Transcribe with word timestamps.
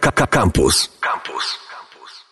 Campus. 0.00 0.88
Campus. 1.00 1.58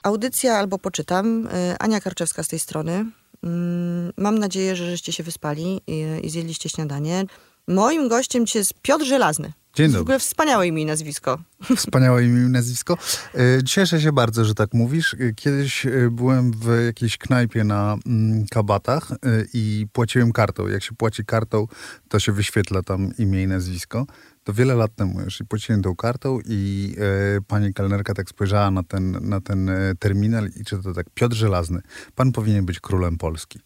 Audycja 0.03 0.57
albo 0.59 0.79
poczytam. 0.79 1.47
Y, 1.47 1.77
Ania 1.79 2.01
Karczewska 2.01 2.43
z 2.43 2.49
tej 2.49 2.59
strony. 2.59 3.05
Mm, 3.43 4.13
Mam 4.17 4.39
nadzieję, 4.39 4.77
że 4.77 4.87
żeście 4.91 5.13
się 5.13 5.23
wyspali 5.23 5.81
i, 5.87 6.05
i 6.23 6.31
zjedliście 6.31 6.69
śniadanie. 6.69 7.25
Moim 7.69 8.09
gościem 8.09 8.47
dzisiaj 8.47 8.61
jest 8.61 8.75
Piotr 8.83 9.05
Żelazny. 9.05 9.53
Dzień 9.75 9.89
W 9.89 9.93
dobry. 9.93 10.03
ogóle 10.03 10.19
wspaniałe 10.19 10.67
imię 10.67 10.83
i 10.83 10.87
nazwisko. 10.87 11.39
Wspaniałe 11.77 12.25
imię 12.25 12.47
i 12.47 12.49
nazwisko. 12.51 12.99
E, 13.35 13.63
Cieszę 13.65 14.01
się 14.01 14.13
bardzo, 14.13 14.45
że 14.45 14.55
tak 14.55 14.75
mówisz. 14.75 15.15
E, 15.15 15.33
Kiedyś 15.35 15.87
byłem 16.11 16.53
w 16.53 16.83
jakiejś 16.87 17.19
knajpie 17.19 17.65
na 17.65 17.97
mm, 18.07 18.47
kabatach 18.51 19.09
i 19.55 19.87
płaciłem 19.93 20.33
kartą. 20.33 20.69
Jak 20.69 20.83
się 20.83 20.95
płaci 20.95 21.25
kartą, 21.25 21.67
to 22.09 22.21
się 22.21 22.33
wyświetla 22.33 22.83
tam 22.83 23.13
imię 23.19 23.43
i 23.43 23.47
nazwisko. 23.47 24.07
To 24.45 24.53
wiele 24.53 24.75
lat 24.75 24.95
temu 24.95 25.21
już 25.21 25.41
i 25.41 25.45
płaciłem 25.45 25.83
tą 25.83 25.97
kartą 25.97 26.39
i 26.45 26.95
e, 26.99 27.41
pani 27.41 27.75
kelnerka 27.75 28.15
tak 28.15 28.29
spojrzała 28.29 28.71
na 28.71 28.83
ten, 28.83 29.29
na 29.29 29.41
ten 29.41 29.69
e, 29.69 29.95
terminal 29.99 30.49
i 30.61 30.65
czyta 30.65 30.95
tak 30.95 31.07
Piotr 31.15 31.37
Żelazny. 31.37 31.81
Pan 32.15 32.33
powinien 32.33 32.67
być 32.67 32.81
królem 32.81 33.19
Polski. 33.19 33.61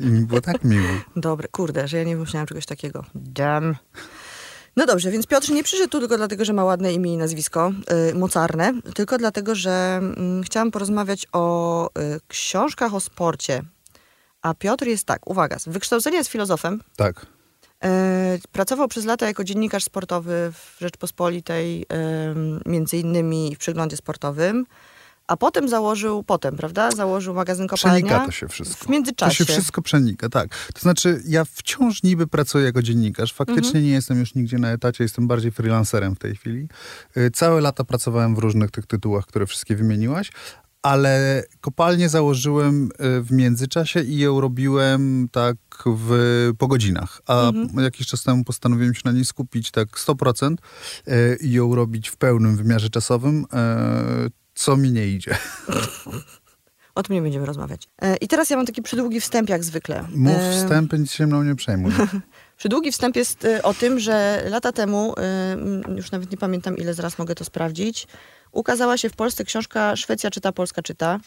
I 0.00 0.06
mi 0.06 0.26
było 0.26 0.40
tak 0.40 0.64
miło. 0.64 0.88
Dobre, 1.16 1.48
kurde, 1.48 1.88
że 1.88 1.96
ja 1.98 2.04
nie 2.04 2.16
wymyślałam 2.16 2.46
czegoś 2.46 2.66
takiego. 2.66 3.04
Damn. 3.14 3.74
No 4.76 4.86
dobrze, 4.86 5.10
więc 5.10 5.26
Piotr 5.26 5.50
nie 5.50 5.64
przyszedł 5.64 5.90
tu 5.90 6.00
tylko 6.00 6.16
dlatego, 6.16 6.44
że 6.44 6.52
ma 6.52 6.64
ładne 6.64 6.92
imię 6.92 7.14
i 7.14 7.16
nazwisko, 7.16 7.72
y, 8.10 8.14
mocarne, 8.14 8.72
tylko 8.94 9.18
dlatego, 9.18 9.54
że 9.54 10.00
mm, 10.02 10.42
chciałam 10.42 10.70
porozmawiać 10.70 11.26
o 11.32 11.86
y, 11.86 12.20
książkach 12.28 12.94
o 12.94 13.00
sporcie. 13.00 13.62
A 14.42 14.54
Piotr 14.54 14.86
jest 14.86 15.04
tak, 15.04 15.30
uwaga, 15.30 15.58
z 15.58 15.68
wykształcenia 15.68 16.18
jest 16.18 16.30
filozofem, 16.30 16.80
Tak. 16.96 17.26
E, 17.84 18.38
Pracował 18.52 18.88
przez 18.88 19.04
lata 19.04 19.26
jako 19.26 19.44
dziennikarz 19.44 19.84
sportowy 19.84 20.52
w 20.52 20.76
Rzeczpospolitej, 20.80 21.86
między 22.66 22.96
innymi 22.96 23.54
w 23.54 23.58
przeglądzie 23.58 23.96
sportowym, 23.96 24.66
a 25.26 25.36
potem 25.36 25.68
założył, 25.68 26.22
potem, 26.22 26.56
prawda, 26.56 26.90
założył 26.90 27.34
magazyn 27.34 27.66
Kopalnia. 27.68 28.06
Przenika 28.06 28.26
to 28.26 28.32
się 28.32 28.48
wszystko. 28.48 28.86
W 28.86 28.88
międzyczasie. 28.88 29.44
To 29.44 29.52
się 29.52 29.58
wszystko 29.58 29.82
przenika, 29.82 30.28
tak. 30.28 30.48
To 30.74 30.80
znaczy, 30.80 31.22
ja 31.26 31.44
wciąż 31.44 32.02
niby 32.02 32.26
pracuję 32.26 32.64
jako 32.64 32.82
dziennikarz. 32.82 33.32
Faktycznie 33.32 33.66
Mhm. 33.66 33.84
nie 33.84 33.90
jestem 33.90 34.20
już 34.20 34.34
nigdzie 34.34 34.58
na 34.58 34.70
etacie, 34.72 35.04
jestem 35.04 35.26
bardziej 35.28 35.50
freelancerem 35.50 36.14
w 36.14 36.18
tej 36.18 36.36
chwili. 36.36 36.68
Y, 37.16 37.30
Całe 37.30 37.60
lata 37.60 37.84
pracowałem 37.84 38.34
w 38.34 38.38
różnych 38.38 38.70
tych 38.70 38.86
tytułach, 38.86 39.26
które 39.26 39.46
wszystkie 39.46 39.76
wymieniłaś. 39.76 40.30
Ale 40.82 41.44
kopalnię 41.60 42.08
założyłem 42.08 42.84
y, 43.18 43.22
w 43.22 43.32
międzyczasie 43.32 44.00
i 44.02 44.18
ją 44.18 44.40
robiłem 44.40 45.28
tak 45.32 45.56
w, 45.86 46.50
po 46.58 46.66
godzinach. 46.68 47.20
A 47.26 47.48
Mhm. 47.48 47.84
jakiś 47.84 48.06
czas 48.06 48.22
temu 48.22 48.44
postanowiłem 48.44 48.94
się 48.94 49.02
na 49.04 49.12
niej 49.12 49.24
skupić 49.24 49.70
tak 49.70 49.88
100% 49.88 50.54
y, 51.08 51.38
i 51.40 51.52
ją 51.52 51.74
robić 51.74 52.08
w 52.08 52.16
pełnym 52.16 52.56
wymiarze 52.56 52.90
czasowym, 52.90 53.42
y, 53.44 53.46
co 54.54 54.76
mi 54.76 54.92
nie 54.92 55.06
idzie. 55.08 55.36
O 56.94 57.02
tym 57.02 57.14
nie 57.14 57.22
będziemy 57.22 57.46
rozmawiać. 57.46 57.88
E, 58.02 58.16
I 58.16 58.28
teraz 58.28 58.50
ja 58.50 58.56
mam 58.56 58.66
taki 58.66 58.82
przydługi 58.82 59.20
wstęp, 59.20 59.48
jak 59.48 59.64
zwykle. 59.64 60.04
Mów 60.14 60.36
E, 60.36 60.52
wstępy, 60.52 60.98
nic 60.98 61.12
się 61.12 61.26
mną 61.26 61.42
nie 61.42 61.54
przejmuj. 61.54 61.92
Przydługi 62.56 62.92
wstęp 62.92 63.16
jest 63.16 63.46
o 63.62 63.74
tym, 63.74 63.98
że 64.00 64.42
lata 64.50 64.72
temu, 64.72 65.14
już 65.96 66.10
nawet 66.10 66.30
nie 66.30 66.36
pamiętam 66.36 66.76
ile 66.76 66.94
zaraz 66.94 67.18
mogę 67.18 67.34
to 67.34 67.44
sprawdzić, 67.44 68.06
ukazała 68.52 68.96
się 68.96 69.08
w 69.08 69.16
Polsce 69.16 69.44
książka 69.44 69.96
Szwecja 69.96 70.30
czyta, 70.30 70.52
Polska 70.52 70.82
czyta, 70.82 71.20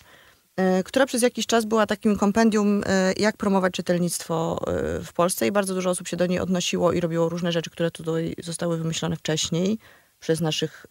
e, 0.55 0.83
która 0.83 1.05
przez 1.05 1.21
jakiś 1.21 1.45
czas 1.45 1.65
była 1.65 1.85
takim 1.85 2.17
kompendium, 2.17 2.83
e, 2.85 3.13
jak 3.17 3.37
promować 3.37 3.73
czytelnictwo 3.73 4.59
e, 4.67 5.03
w 5.03 5.13
Polsce 5.13 5.47
i 5.47 5.51
bardzo 5.51 5.73
dużo 5.73 5.89
osób 5.89 6.07
się 6.07 6.17
do 6.17 6.25
niej 6.25 6.39
odnosiło 6.39 6.93
i 6.93 6.99
robiło 6.99 7.29
różne 7.29 7.51
rzeczy, 7.51 7.69
które 7.69 7.91
tutaj 7.91 8.35
zostały 8.43 8.77
wymyślone 8.77 9.15
wcześniej 9.15 9.77
przez 10.19 10.41
naszych 10.41 10.85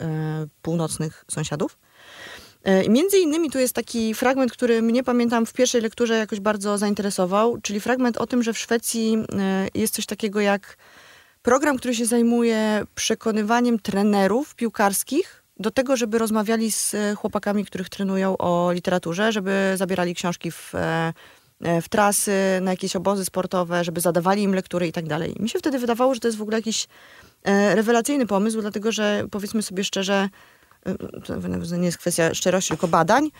północnych 0.63 1.25
sąsiadów. 1.31 1.79
Między 2.89 3.19
innymi 3.19 3.51
tu 3.51 3.59
jest 3.59 3.75
taki 3.75 4.15
fragment, 4.15 4.53
który 4.53 4.83
mnie 4.83 5.05
pamiętam 5.05 5.47
w 5.47 5.53
pierwszej 5.53 5.81
lekturze 5.81 6.15
jakoś 6.19 6.41
bardzo 6.41 6.79
zainteresował, 6.79 7.59
czyli 7.63 7.81
fragment 7.81 8.17
o 8.17 8.27
tym, 8.27 8.43
że 8.43 8.53
w 8.53 8.59
Szwecji 8.59 9.17
jest 9.75 9.95
coś 9.95 10.07
takiego 10.07 10.41
jak 10.41 10.77
program, 11.43 11.79
który 11.79 11.95
się 11.95 12.07
zajmuje 12.07 12.83
przekonywaniem 12.95 13.79
trenerów 13.79 14.55
piłkarskich 14.55 15.40
do 15.61 15.71
tego, 15.71 15.97
żeby 15.97 16.19
rozmawiali 16.19 16.73
z 16.73 16.95
e, 16.95 17.15
chłopakami, 17.15 17.65
których 17.65 17.89
trenują 17.89 18.39
o 18.39 18.73
literaturze, 18.73 19.33
żeby 19.33 19.73
zabierali 19.77 20.15
książki 20.15 20.51
w, 20.51 20.75
e, 20.75 21.13
e, 21.63 21.83
w 21.83 21.89
trasy, 21.89 22.33
na 22.63 22.71
jakieś 22.71 22.97
obozy 22.97 23.25
sportowe, 23.25 23.85
żeby 23.85 24.01
zadawali 24.01 24.43
im 24.43 24.55
lektury 24.55 24.87
i 24.87 24.93
tak 24.93 25.07
dalej. 25.07 25.37
Mi 25.41 25.49
się 25.49 25.59
wtedy 25.59 25.79
wydawało, 25.79 26.15
że 26.15 26.21
to 26.21 26.29
jest 26.29 26.39
w 26.39 26.43
ogóle 26.43 26.59
jakiś 26.59 26.89
rewelacyjny 27.75 28.27
pomysł, 28.27 28.61
dlatego 28.61 28.93
że 28.93 29.25
powiedzmy 29.31 29.63
sobie 29.63 29.85
szczerze, 29.85 30.29
to 31.27 31.77
nie 31.77 31.87
jest 31.87 31.99
kwestia 31.99 32.35
szczerości, 32.35 32.69
tylko 32.69 32.89
badań. 32.89 33.31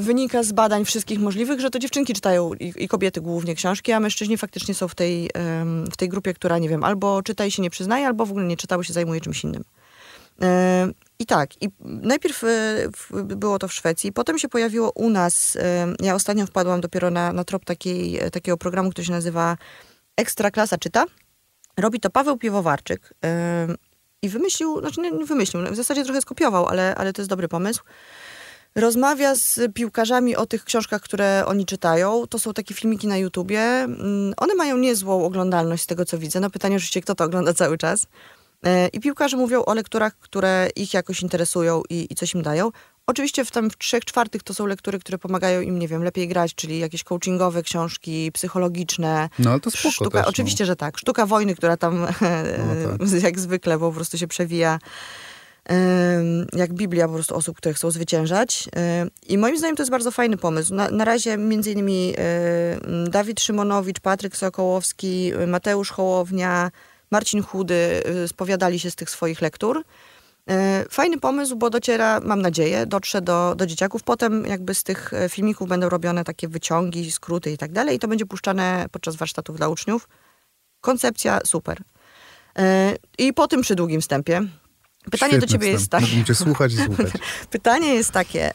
Wynika 0.00 0.42
z 0.42 0.52
badań 0.52 0.84
wszystkich 0.84 1.20
możliwych, 1.20 1.60
że 1.60 1.70
to 1.70 1.78
dziewczynki 1.78 2.14
czytają 2.14 2.54
i, 2.54 2.72
i 2.76 2.88
kobiety 2.88 3.20
głównie 3.20 3.54
książki, 3.54 3.92
a 3.92 4.00
mężczyźni 4.00 4.36
faktycznie 4.36 4.74
są 4.74 4.88
w 4.88 4.94
tej, 4.94 5.30
w 5.92 5.96
tej 5.96 6.08
grupie, 6.08 6.34
która, 6.34 6.58
nie 6.58 6.68
wiem, 6.68 6.84
albo 6.84 7.22
czyta 7.22 7.44
i 7.44 7.50
się 7.50 7.62
nie 7.62 7.70
przyznaje, 7.70 8.06
albo 8.06 8.26
w 8.26 8.30
ogóle 8.30 8.46
nie 8.46 8.56
czytał, 8.56 8.84
się 8.84 8.92
zajmuje 8.92 9.20
czymś 9.20 9.44
innym. 9.44 9.64
I 11.20 11.26
tak, 11.26 11.62
i 11.62 11.68
najpierw 11.80 12.44
e, 12.44 12.48
było 13.24 13.58
to 13.58 13.68
w 13.68 13.72
Szwecji, 13.72 14.12
potem 14.12 14.38
się 14.38 14.48
pojawiło 14.48 14.92
u 14.94 15.10
nas. 15.10 15.56
e, 15.56 15.94
Ja 16.00 16.14
ostatnio 16.14 16.46
wpadłam 16.46 16.80
dopiero 16.80 17.10
na, 17.10 17.32
na 17.32 17.44
trop 17.44 17.64
takiej, 17.64 18.18
e, 18.20 18.30
takiego 18.30 18.56
programu, 18.56 18.90
który 18.90 19.04
się 19.04 19.12
nazywa 19.12 19.56
Ekstra 20.16 20.50
Klasa 20.50 20.78
Czyta. 20.78 21.04
Robi 21.76 22.00
to 22.00 22.10
Paweł 22.10 22.36
Piwowarczyk. 22.38 23.14
I 24.22 24.28
wymyślił, 24.28 24.80
znaczy 24.80 25.00
nie 25.00 25.10
nie 25.10 25.24
wymyślił, 25.24 25.62
w 25.72 25.76
zasadzie 25.76 26.04
trochę 26.04 26.20
skopiował, 26.20 26.66
ale, 26.66 26.94
ale 26.94 27.12
to 27.12 27.22
jest 27.22 27.30
dobry 27.30 27.48
pomysł. 27.48 27.82
Rozmawia 28.74 29.34
z 29.34 29.60
piłkarzami 29.74 30.36
o 30.36 30.46
tych 30.46 30.64
książkach, 30.64 31.02
które 31.02 31.44
oni 31.46 31.66
czytają. 31.66 32.26
To 32.26 32.38
są 32.38 32.52
takie 32.52 32.74
filmiki 32.74 33.06
na 33.06 33.16
YouTubie. 33.16 33.60
Mm, 33.60 34.34
One 34.36 34.54
mają 34.54 34.76
niezłą 34.76 35.24
oglądalność 35.24 35.82
z 35.82 35.86
tego, 35.86 36.04
co 36.04 36.18
widzę. 36.18 36.40
No 36.40 36.50
pytanie 36.50 36.76
oczywiście, 36.76 37.00
kto 37.00 37.14
to 37.14 37.24
ogląda 37.24 37.54
cały 37.54 37.78
czas. 37.78 38.06
E, 38.66 38.88
I 38.88 39.00
piłkarze 39.00 39.36
mówią 39.36 39.64
o 39.64 39.74
lekturach, 39.74 40.18
które 40.18 40.68
ich 40.76 40.94
jakoś 40.94 41.22
interesują 41.22 41.82
i, 41.90 42.06
i 42.10 42.14
coś 42.14 42.34
im 42.34 42.42
dają. 42.42 42.70
Oczywiście 43.06 43.44
w 43.44 43.50
tam 43.50 43.70
w 43.70 43.78
trzech 43.78 44.04
czwartych 44.04 44.42
to 44.42 44.54
są 44.54 44.66
lektury, 44.66 44.98
które 44.98 45.18
pomagają 45.18 45.60
im, 45.60 45.78
nie 45.78 45.88
wiem, 45.88 46.04
lepiej 46.04 46.28
grać, 46.28 46.54
czyli 46.54 46.78
jakieś 46.78 47.04
coachingowe 47.04 47.62
książki, 47.62 48.32
psychologiczne. 48.32 49.28
No 49.38 49.50
ale 49.50 49.60
to 49.60 49.70
spoko 49.70 49.90
Sztuka, 49.90 50.10
też, 50.10 50.22
no. 50.22 50.28
oczywiście, 50.28 50.66
że 50.66 50.76
tak. 50.76 50.98
Sztuka 50.98 51.26
wojny, 51.26 51.54
która 51.54 51.76
tam 51.76 52.06
tak. 53.10 53.22
jak 53.22 53.40
zwykle 53.40 53.78
po 53.78 53.92
prostu 53.92 54.18
się 54.18 54.26
przewija 54.26 54.78
jak 56.52 56.72
Biblia 56.72 57.06
po 57.06 57.14
prostu 57.14 57.36
osób, 57.36 57.56
które 57.56 57.74
chcą 57.74 57.90
zwyciężać. 57.90 58.68
I 59.28 59.38
moim 59.38 59.58
zdaniem 59.58 59.76
to 59.76 59.82
jest 59.82 59.90
bardzo 59.90 60.10
fajny 60.10 60.36
pomysł. 60.36 60.74
Na, 60.74 60.90
na 60.90 61.04
razie 61.04 61.36
między 61.36 61.72
innymi 61.72 62.14
Dawid 63.08 63.40
Szymonowicz, 63.40 64.00
Patryk 64.00 64.36
Sokołowski, 64.36 65.32
Mateusz 65.46 65.90
Hołownia, 65.90 66.70
Marcin 67.10 67.42
Chudy 67.42 68.02
y, 68.24 68.28
spowiadali 68.28 68.78
się 68.80 68.90
z 68.90 68.94
tych 68.94 69.10
swoich 69.10 69.40
lektur. 69.42 69.84
E, 70.50 70.84
Fajny 70.90 71.18
pomysł, 71.20 71.56
bo 71.56 71.70
dociera, 71.70 72.20
mam 72.24 72.42
nadzieję, 72.42 72.86
dotrze 72.86 73.22
do, 73.22 73.54
do 73.56 73.66
dzieciaków. 73.66 74.02
Potem 74.02 74.46
jakby 74.46 74.74
z 74.74 74.82
tych 74.82 75.14
e, 75.14 75.28
filmików 75.28 75.68
będą 75.68 75.88
robione 75.88 76.24
takie 76.24 76.48
wyciągi, 76.48 77.12
skróty 77.12 77.52
i 77.52 77.58
tak 77.58 77.72
dalej. 77.72 77.96
I 77.96 77.98
to 77.98 78.08
będzie 78.08 78.26
puszczane 78.26 78.86
podczas 78.92 79.16
warsztatów 79.16 79.56
dla 79.56 79.68
uczniów. 79.68 80.08
Koncepcja 80.80 81.40
super. 81.46 81.82
I 83.18 83.32
po 83.32 83.48
tym 83.48 83.60
przydługim 83.62 84.00
wstępie 84.00 84.42
pytanie 85.10 85.32
do 85.32 85.38
Świetny 85.38 85.48
ciebie 85.48 85.68
jest 85.68 85.82
wstęp. 85.84 86.04
takie. 86.04 86.16
Mógłbym 86.16 86.34
cię 86.36 86.44
słuchać 86.44 86.72
i 86.72 86.76
słuchać. 86.86 87.06
Pytanie 87.50 87.94
jest 87.94 88.10
takie, 88.10 88.50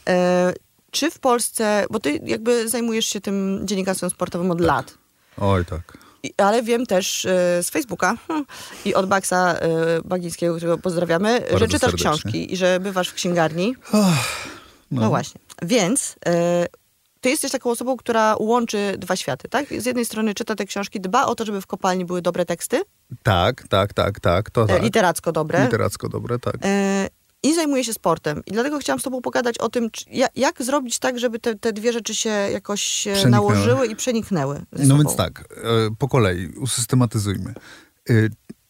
czy 0.90 1.10
w 1.10 1.18
Polsce, 1.18 1.84
bo 1.90 2.00
ty 2.00 2.20
jakby 2.24 2.68
zajmujesz 2.68 3.06
się 3.06 3.20
tym 3.20 3.60
dziennikarstwem 3.64 4.10
sportowym 4.10 4.50
od 4.50 4.60
lat, 4.60 4.94
Oj, 5.36 5.64
tak. 5.64 5.98
Ale 6.36 6.62
wiem 6.62 6.86
też 6.86 7.24
e, 7.24 7.62
z 7.62 7.70
Facebooka 7.70 8.16
hmm, 8.28 8.46
i 8.84 8.94
od 8.94 9.06
Baksa 9.06 9.54
e, 9.54 9.68
Bagińskiego, 10.04 10.56
którego 10.56 10.78
pozdrawiamy, 10.78 11.42
że 11.50 11.68
czytasz 11.68 11.80
serdecznie. 11.80 11.98
książki 11.98 12.52
i 12.52 12.56
że 12.56 12.80
bywasz 12.80 13.08
w 13.08 13.14
księgarni. 13.14 13.74
No, 14.90 15.08
właśnie. 15.08 15.40
Więc 15.62 16.16
e, 16.26 16.66
ty 17.20 17.30
jesteś 17.30 17.52
taką 17.52 17.70
osobą, 17.70 17.96
która 17.96 18.36
łączy 18.38 18.94
dwa 18.98 19.16
światy, 19.16 19.48
tak? 19.48 19.66
Z 19.78 19.86
jednej 19.86 20.04
strony 20.04 20.34
czyta 20.34 20.54
te 20.54 20.64
książki, 20.64 21.00
dba 21.00 21.26
o 21.26 21.34
to, 21.34 21.44
żeby 21.44 21.60
w 21.60 21.66
kopalni 21.66 22.04
były 22.04 22.22
dobre 22.22 22.44
teksty, 22.44 22.82
Tak, 23.22 23.68
tak, 23.68 23.94
tak, 23.94 24.20
tak, 24.20 24.50
to 24.50 24.66
tak. 24.66 24.82
literacko 24.82 25.32
dobre. 25.32 25.64
Literacko 25.64 26.08
dobre, 26.08 26.38
tak. 26.38 26.56
E, 27.44 27.48
I 27.48 27.54
zajmuje 27.54 27.84
się 27.84 27.92
sportem. 27.94 28.42
I 28.46 28.52
dlatego 28.52 28.78
chciałam 28.78 29.00
z 29.00 29.02
tobą 29.02 29.20
pogadać 29.22 29.58
o 29.58 29.68
tym, 29.68 29.90
czy, 29.90 30.04
ja- 30.10 30.28
jak 30.36 30.62
zrobić 30.62 30.98
tak, 30.98 31.18
żeby 31.18 31.38
te, 31.38 31.54
te 31.54 31.72
dwie 31.72 31.92
rzeczy 31.92 32.14
się 32.14 32.30
jakoś 32.30 33.06
e, 33.06 33.28
nałożyły 33.28 33.86
i 33.86 33.96
przeniknęły. 33.96 34.62
ze 34.72 34.86
No 34.86 34.96
więc 34.96 35.16
tak, 35.16 35.40
e, 35.40 35.64
po 35.98 36.08
kolei 36.08 36.48
usystematyzujmy. 36.48 37.54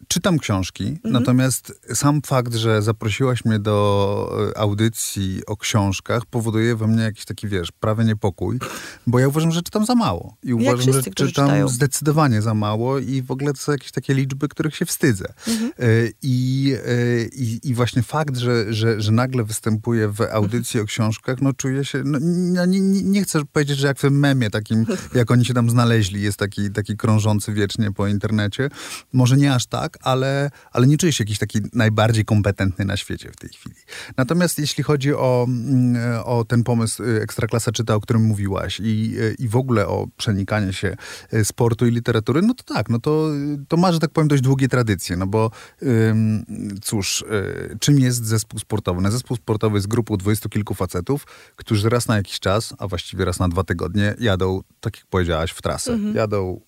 Czytam 0.08 0.38
książki, 0.38 0.84
Mhm. 0.86 1.12
natomiast 1.12 1.80
sam 1.94 2.20
fakt, 2.26 2.54
że 2.54 2.82
zaprosiłaś 2.82 3.44
mnie 3.44 3.58
do 3.58 4.46
e, 4.54 4.58
audycji 4.58 5.42
o 5.46 5.56
książkach 5.56 6.26
powoduje 6.26 6.76
we 6.76 6.86
mnie 6.86 7.02
jakiś 7.02 7.24
taki, 7.24 7.48
wiesz, 7.48 7.72
prawie 7.72 8.04
niepokój, 8.04 8.58
bo 9.06 9.18
ja 9.18 9.28
uważam, 9.28 9.52
że 9.52 9.62
czytam 9.62 9.86
za 9.86 9.94
mało. 9.94 10.36
I 10.42 10.54
uważam, 10.54 10.78
wszyscy, 10.80 11.00
że 11.02 11.26
czytam 11.26 11.28
czytają. 11.46 11.68
zdecydowanie 11.68 12.42
za 12.42 12.54
mało 12.54 12.98
i 12.98 13.22
w 13.22 13.30
ogóle 13.30 13.52
to 13.52 13.58
są 13.60 13.72
jakieś 13.72 13.90
takie 13.92 14.14
liczby, 14.14 14.48
których 14.48 14.76
się 14.76 14.86
wstydzę. 14.86 15.26
Mhm. 15.48 15.70
E, 15.78 15.84
I, 16.22 16.72
e, 16.86 17.24
i, 17.26 17.60
I 17.68 17.74
właśnie 17.74 18.02
fakt, 18.02 18.36
że, 18.36 18.72
że, 18.74 19.00
że 19.00 19.12
nagle 19.12 19.44
występuję 19.44 20.08
w 20.08 20.20
audycji 20.20 20.80
o 20.80 20.84
książkach, 20.84 21.42
no 21.42 21.52
czuję 21.52 21.84
się, 21.84 22.02
no, 22.04 22.18
nie, 22.22 22.66
nie, 22.80 23.02
nie 23.02 23.22
chcę 23.22 23.44
powiedzieć, 23.44 23.78
że 23.78 23.86
jak 23.86 23.98
w 23.98 24.00
tym 24.00 24.18
memie 24.18 24.50
takim, 24.50 24.86
jak 25.14 25.30
oni 25.30 25.44
się 25.44 25.54
tam 25.54 25.70
znaleźli, 25.70 26.22
jest 26.22 26.38
taki, 26.38 26.70
taki 26.70 26.96
krążący 26.96 27.52
wiecznie 27.52 27.92
po 27.92 28.06
internecie. 28.06 28.68
Może 29.12 29.36
nie 29.36 29.54
aż 29.54 29.66
tak, 29.66 29.95
ale, 30.02 30.50
ale 30.72 30.86
nie 30.86 30.96
czuję 30.96 31.12
się 31.12 31.24
jakiś 31.24 31.38
taki 31.38 31.60
najbardziej 31.72 32.24
kompetentny 32.24 32.84
na 32.84 32.96
świecie 32.96 33.30
w 33.32 33.36
tej 33.36 33.50
chwili. 33.50 33.76
Natomiast 34.16 34.58
jeśli 34.58 34.84
chodzi 34.84 35.14
o, 35.14 35.46
mm, 35.48 36.22
o 36.24 36.44
ten 36.44 36.64
pomysł 36.64 37.02
y, 37.02 37.22
Ekstraklasa 37.22 37.72
czyta, 37.72 37.94
o 37.94 38.00
którym 38.00 38.22
mówiłaś 38.22 38.80
i, 38.80 39.14
y, 39.18 39.36
i 39.38 39.48
w 39.48 39.56
ogóle 39.56 39.86
o 39.86 40.06
przenikanie 40.16 40.72
się 40.72 40.96
sportu 41.44 41.86
i 41.86 41.90
literatury, 41.90 42.42
no 42.42 42.54
to 42.54 42.74
tak, 42.74 42.88
no 42.88 42.98
to, 42.98 43.28
to 43.68 43.76
ma, 43.76 43.92
że 43.92 43.98
tak 43.98 44.10
powiem, 44.10 44.28
dość 44.28 44.42
długie 44.42 44.68
tradycje, 44.68 45.16
no 45.16 45.26
bo 45.26 45.50
ym, 45.82 46.44
cóż, 46.82 47.22
y, 47.22 47.76
czym 47.80 47.98
jest 47.98 48.24
zespół 48.24 48.60
sportowy? 48.60 49.02
No, 49.02 49.10
zespół 49.10 49.36
sportowy 49.36 49.76
jest 49.76 49.86
grupą 49.86 50.16
dwudziestu 50.16 50.48
kilku 50.48 50.74
facetów, 50.74 51.26
którzy 51.56 51.88
raz 51.88 52.08
na 52.08 52.16
jakiś 52.16 52.40
czas, 52.40 52.74
a 52.78 52.88
właściwie 52.88 53.24
raz 53.24 53.38
na 53.38 53.48
dwa 53.48 53.64
tygodnie 53.64 54.14
jadą, 54.18 54.60
tak 54.80 54.96
jak 54.96 55.06
powiedziałaś, 55.06 55.50
w 55.50 55.62
trasę. 55.62 55.98
Jadą 56.14 56.60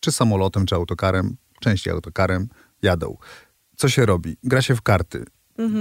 czy 0.00 0.12
samolotem, 0.12 0.66
czy 0.66 0.74
autokarem, 0.74 1.36
częściej 1.60 1.92
autokarem, 1.92 2.48
jadą. 2.82 3.16
Co 3.76 3.88
się 3.88 4.06
robi? 4.06 4.36
Gra 4.42 4.62
się 4.62 4.76
w 4.76 4.82
karty. 4.82 5.24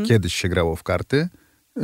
Kiedyś 0.08 0.36
się 0.36 0.50
grało 0.50 0.76
w 0.76 0.84
karty. 0.84 1.30
Yy, 1.76 1.84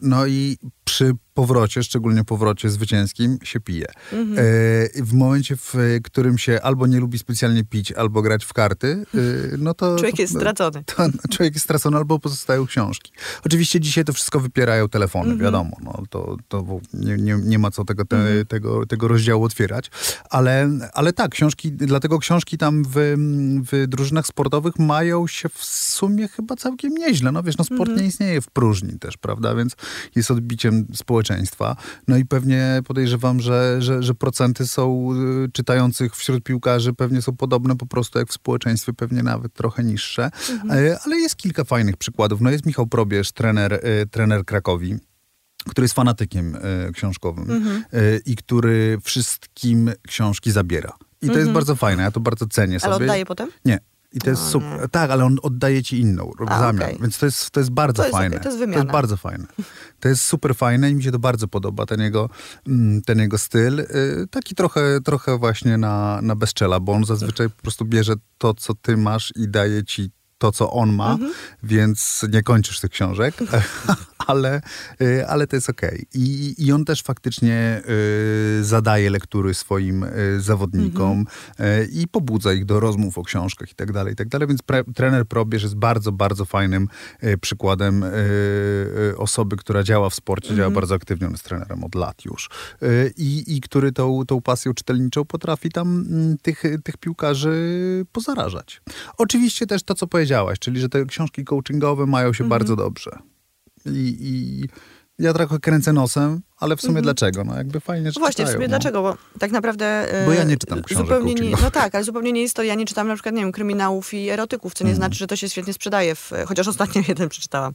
No 0.00 0.26
i 0.26 0.58
przy 0.92 1.12
powrocie, 1.34 1.82
szczególnie 1.82 2.24
powrocie 2.24 2.70
zwycięskim, 2.70 3.38
się 3.42 3.60
pije. 3.60 3.86
Yy, 4.12 5.04
W 5.04 5.12
momencie, 5.12 5.56
w 5.56 5.74
którym 6.04 6.38
się 6.38 6.60
albo 6.62 6.86
nie 6.86 7.00
lubi 7.00 7.18
specjalnie 7.18 7.64
pić, 7.64 7.92
albo 7.92 8.22
grać 8.22 8.44
w 8.44 8.52
karty, 8.52 9.04
yy, 9.14 9.56
no 9.58 9.74
to... 9.74 9.96
Człowiek 9.96 10.18
jest 10.18 10.34
stracony. 10.36 10.84
To, 10.84 11.08
człowiek 11.30 11.54
jest 11.54 11.64
stracony, 11.64 11.96
albo 11.96 12.18
pozostają 12.18 12.66
książki. 12.66 13.12
Oczywiście 13.44 13.80
dzisiaj 13.80 14.04
to 14.04 14.12
wszystko 14.12 14.40
wypierają 14.40 14.88
telefony, 14.88 15.36
wiadomo. 15.36 15.76
No, 15.82 16.02
to 16.10 16.36
to 16.48 16.80
nie, 16.94 17.16
nie, 17.16 17.38
nie 17.44 17.58
ma 17.58 17.70
co 17.70 17.84
tego, 17.84 18.04
te, 18.04 18.44
tego, 18.44 18.86
tego 18.86 19.08
rozdziału 19.08 19.44
otwierać. 19.44 19.90
Ale, 20.30 20.70
ale 20.94 21.12
tak, 21.12 21.30
książki, 21.30 21.72
dlatego 21.72 22.18
książki 22.18 22.58
tam 22.58 22.82
w, 22.88 23.14
w 23.72 23.86
drużynach 23.88 24.26
sportowych 24.26 24.78
mają 24.78 25.26
się 25.26 25.48
w 25.48 25.64
sumie 25.64 26.28
chyba 26.28 26.56
całkiem 26.56 26.94
nieźle. 26.94 27.32
No 27.32 27.42
wiesz, 27.42 27.56
no 27.58 27.64
sport 27.64 27.96
nie 27.96 28.06
istnieje 28.06 28.40
w 28.40 28.50
próżni 28.50 28.98
też, 28.98 29.16
prawda? 29.16 29.54
Więc 29.54 29.76
jest 30.16 30.30
odbiciem 30.30 30.81
społeczeństwa. 30.94 31.76
No 32.08 32.16
i 32.16 32.24
pewnie 32.24 32.82
podejrzewam, 32.86 33.40
że, 33.40 33.76
że, 33.82 34.02
że 34.02 34.14
procenty 34.14 34.66
są 34.66 35.08
y, 35.44 35.52
czytających 35.52 36.16
wśród 36.16 36.44
piłkarzy 36.44 36.92
pewnie 36.92 37.22
są 37.22 37.36
podobne 37.36 37.76
po 37.76 37.86
prostu 37.86 38.18
jak 38.18 38.28
w 38.28 38.32
społeczeństwie, 38.32 38.92
pewnie 38.92 39.22
nawet 39.22 39.52
trochę 39.52 39.84
niższe. 39.84 40.30
E, 40.70 40.98
Ale 41.04 41.16
jest 41.16 41.36
kilka 41.36 41.64
fajnych 41.64 41.96
przykładów. 41.96 42.40
No 42.40 42.50
jest 42.50 42.66
Michał 42.66 42.86
Probierz, 42.86 43.32
trener, 43.32 43.72
y, 43.72 44.06
trener 44.06 44.44
Krakowi 44.44 44.98
który 45.68 45.84
jest 45.84 45.94
fanatykiem 45.94 46.56
e, 46.56 46.92
książkowym 46.92 47.50
e, 47.92 48.16
i 48.26 48.36
który 48.36 48.98
wszystkim 49.02 49.92
książki 50.08 50.50
zabiera. 50.50 50.92
I 51.22 51.26
to 51.26 51.38
jest 51.38 51.50
bardzo 51.50 51.76
fajne, 51.76 52.02
ja 52.02 52.10
to 52.10 52.20
bardzo 52.20 52.46
cenię 52.46 52.78
Ale 52.82 52.94
sobie. 52.94 53.04
oddaje 53.06 53.26
potem? 53.26 53.50
Nie. 53.64 53.78
I 54.14 54.18
to 54.18 54.30
jest 54.30 54.42
super. 54.48 54.88
Tak, 54.90 55.10
ale 55.10 55.24
on 55.24 55.38
oddaje 55.42 55.82
ci 55.82 56.00
inną 56.00 56.30
w 56.40 56.48
zamian. 56.48 56.76
okej. 56.76 56.98
Więc 57.00 57.18
to 57.18 57.26
jest, 57.26 57.50
to 57.50 57.60
jest 57.60 57.70
bardzo 57.70 57.96
To 58.02 58.02
jest 58.08 58.16
fajne. 58.18 58.40
to 58.40 58.48
jest 58.48 58.58
to 58.58 58.64
jest 58.78 58.86
bardzo 58.86 59.16
fajne. 59.16 59.44
To 60.00 60.08
jest 60.08 60.22
super 60.22 60.54
fajne 60.56 60.90
i 60.90 60.94
mi 60.94 61.02
się 61.02 61.12
to 61.12 61.18
bardzo 61.18 61.48
podoba, 61.48 61.86
ten 61.86 62.00
jego, 62.00 62.28
mm, 62.66 63.02
ten 63.02 63.18
jego 63.18 63.38
styl. 63.38 63.80
Y, 63.80 63.86
Taki 64.30 64.54
trochę, 64.54 65.00
trochę 65.04 65.38
właśnie 65.38 65.78
na, 65.78 66.20
na 66.22 66.36
bezczela, 66.36 66.80
bo 66.80 66.92
on 66.92 67.04
zazwyczaj 67.04 67.50
po 67.50 67.62
prostu 67.62 67.84
bierze 67.84 68.14
to, 68.38 68.54
co 68.54 68.74
ty 68.74 68.96
masz 68.96 69.32
i 69.36 69.48
daje 69.48 69.84
ci 69.84 70.10
to, 70.42 70.52
co 70.52 70.70
on 70.70 70.92
ma, 70.92 71.12
Mhm. 71.12 71.32
więc 71.62 72.26
nie 72.32 72.42
kończysz 72.42 72.80
tych 72.80 72.90
książek, 72.90 73.34
ale, 74.26 74.60
y, 75.02 75.26
ale 75.28 75.46
to 75.46 75.56
jest 75.56 75.70
okej. 75.70 76.06
I, 76.14 76.54
I 76.58 76.72
on 76.72 76.84
też 76.84 77.02
faktycznie 77.02 77.82
y, 78.60 78.64
zadaje 78.64 79.10
lektury 79.10 79.54
swoim 79.54 80.04
y, 80.04 80.40
zawodnikom 80.40 81.26
y, 81.60 81.64
i 81.92 82.08
pobudza 82.08 82.52
ich 82.52 82.64
do 82.64 82.80
rozmów 82.80 83.18
o 83.18 83.22
książkach 83.22 83.70
i 83.70 83.74
tak 83.74 83.92
dalej, 83.92 84.12
i 84.12 84.16
tak 84.16 84.28
dalej. 84.28 84.48
Więc 84.48 84.62
pre, 84.62 84.84
trener 84.84 85.26
Probierz 85.26 85.62
jest 85.62 85.74
bardzo, 85.76 86.12
bardzo 86.12 86.44
fajnym 86.44 86.88
y, 87.24 87.38
przykładem 87.38 88.02
y, 88.02 89.14
osoby, 89.16 89.56
która 89.56 89.82
działa 89.82 90.10
w 90.10 90.14
sporcie, 90.14 90.56
działa 90.56 90.70
bardzo 90.70 90.94
aktywnie, 90.94 91.26
on 91.26 91.32
jest 91.32 91.44
trenerem 91.44 91.84
od 91.84 91.94
lat 91.94 92.24
już 92.24 92.50
i, 93.16 93.44
i 93.56 93.60
który 93.60 93.92
tą, 93.92 94.26
tą 94.26 94.40
pasją 94.42 94.74
czytelniczą 94.74 95.24
potrafi 95.24 95.70
tam 95.70 96.06
mm, 96.10 96.38
tych, 96.42 96.62
tych 96.84 96.96
piłkarzy 96.96 97.52
pozarażać. 98.12 98.82
Oczywiście 99.18 99.66
też 99.66 99.82
to, 99.82 99.94
co 99.94 100.06
powiedziałaś, 100.32 100.58
czyli 100.58 100.80
że 100.80 100.88
te 100.88 101.04
książki 101.06 101.44
coachingowe 101.44 102.06
mają 102.06 102.32
się 102.32 102.48
bardzo 102.48 102.76
dobrze. 102.76 103.10
I, 103.86 104.16
I 104.20 104.68
ja 105.18 105.32
trochę 105.32 105.58
kręcę 105.58 105.92
nosem, 105.92 106.40
ale 106.58 106.76
w 106.76 106.80
sumie 106.80 107.02
dlaczego? 107.02 107.44
No 107.44 107.56
jakby 107.56 107.80
fajnie, 107.80 108.12
że 108.12 108.20
No 108.20 108.24
Właśnie, 108.24 108.44
w 108.44 108.48
czytają, 108.48 108.54
sumie 108.56 108.66
no. 108.66 108.68
dlaczego? 108.68 109.02
Bo 109.02 109.16
tak 109.38 109.50
naprawdę... 109.50 109.86
e, 110.22 110.26
Bo 110.26 110.32
ja 110.32 110.44
nie 110.44 110.56
czytam 110.56 110.82
książek 110.82 111.06
zupełnie 111.06 111.34
nie. 111.34 111.50
No 111.62 111.70
tak, 111.70 111.94
ale 111.94 112.04
zupełnie 112.04 112.32
nie 112.32 112.42
jest 112.42 112.54
to... 112.56 112.62
Ja 112.62 112.74
nie 112.74 112.86
czytam 112.86 113.08
na 113.08 113.14
przykład, 113.14 113.34
nie 113.34 113.40
wiem, 113.42 113.52
kryminałów 113.52 114.14
i 114.14 114.28
erotyków, 114.30 114.74
co 114.74 114.84
nie 114.84 114.90
Mhm. 114.90 114.96
znaczy, 114.96 115.18
że 115.18 115.26
to 115.26 115.36
się 115.36 115.48
świetnie 115.48 115.72
sprzedaje. 115.72 116.14
W, 116.14 116.30
chociaż 116.46 116.68
ostatnio 116.68 117.02
jeden 117.08 117.28
przeczytałam. 117.28 117.72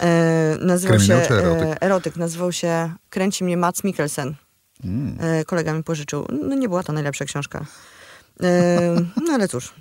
E, 0.00 0.56
nazywał 0.60 0.98
Kryminał 0.98 1.24
się... 1.24 1.34
erotyk? 1.34 1.68
E, 1.68 1.82
erotyk. 1.82 2.16
Nazywał 2.16 2.52
się 2.52 2.92
Kręci 3.08 3.44
mnie 3.44 3.56
Mats 3.56 3.84
Mikkelsen. 3.84 4.34
Mm. 4.84 5.16
E, 5.20 5.44
kolega 5.44 5.74
mi 5.74 5.82
pożyczył. 5.82 6.26
No 6.48 6.54
nie 6.54 6.68
była 6.68 6.82
to 6.82 6.92
najlepsza 6.92 7.24
książka. 7.24 7.64
E, 8.42 8.96
no 9.26 9.32
ale 9.32 9.48
cóż, 9.48 9.74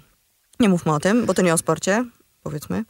nie 0.59 0.69
mówmy 0.69 0.93
o 0.93 0.99
tym, 0.99 1.25
bo 1.25 1.33
to 1.33 1.41
nie 1.41 1.53
o 1.53 1.57
sporcie, 1.57 2.05
powiedzmy. 2.43 2.83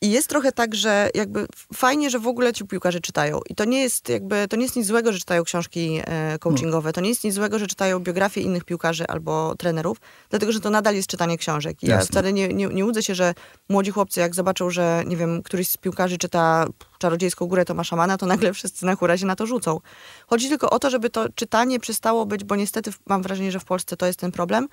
I 0.00 0.10
jest 0.10 0.28
trochę 0.28 0.52
tak, 0.52 0.74
że 0.74 1.10
jakby 1.14 1.46
fajnie, 1.74 2.10
że 2.10 2.18
w 2.18 2.26
ogóle 2.26 2.52
ci 2.52 2.64
piłkarze 2.64 3.00
czytają. 3.00 3.40
I 3.50 3.54
to 3.54 3.64
nie 3.64 3.80
jest 3.80 4.08
jakby, 4.08 4.48
to 4.48 4.56
nie 4.56 4.62
jest 4.62 4.76
nic 4.76 4.86
złego, 4.86 5.12
że 5.12 5.18
czytają 5.18 5.44
książki 5.44 6.00
e, 6.04 6.38
coachingowe. 6.38 6.92
To 6.92 7.00
nie 7.00 7.08
jest 7.08 7.24
nic 7.24 7.34
złego, 7.34 7.58
że 7.58 7.66
czytają 7.66 8.00
biografie 8.00 8.40
innych 8.40 8.64
piłkarzy 8.64 9.06
albo 9.06 9.54
trenerów, 9.54 9.98
dlatego, 10.30 10.52
że 10.52 10.60
to 10.60 10.70
nadal 10.70 10.94
jest 10.94 11.08
czytanie 11.08 11.38
książek. 11.38 11.82
I 11.82 11.86
ja 11.86 11.98
wcale 12.00 12.32
nie, 12.32 12.48
nie, 12.48 12.66
nie 12.66 12.84
łudzę 12.84 13.02
się, 13.02 13.14
że 13.14 13.34
młodzi 13.68 13.90
chłopcy, 13.90 14.20
jak 14.20 14.34
zobaczą, 14.34 14.70
że 14.70 15.02
nie 15.06 15.16
wiem, 15.16 15.42
któryś 15.42 15.68
z 15.68 15.76
piłkarzy 15.76 16.18
czyta 16.18 16.66
Czarodziejską 16.98 17.46
Górę 17.46 17.64
Toma 17.64 17.84
Szamana, 17.84 18.16
to 18.16 18.26
nagle 18.26 18.52
wszyscy 18.52 18.86
na 18.86 18.96
hura 18.96 19.18
się 19.18 19.26
na 19.26 19.36
to 19.36 19.46
rzucą. 19.46 19.80
Chodzi 20.26 20.48
tylko 20.48 20.70
o 20.70 20.78
to, 20.78 20.90
żeby 20.90 21.10
to 21.10 21.28
czytanie 21.34 21.80
przestało 21.80 22.26
być, 22.26 22.44
bo 22.44 22.56
niestety 22.56 22.90
mam 23.06 23.22
wrażenie, 23.22 23.52
że 23.52 23.60
w 23.60 23.64
Polsce 23.64 23.96
to 23.96 24.06
jest 24.06 24.18
ten 24.18 24.32
problem, 24.32 24.68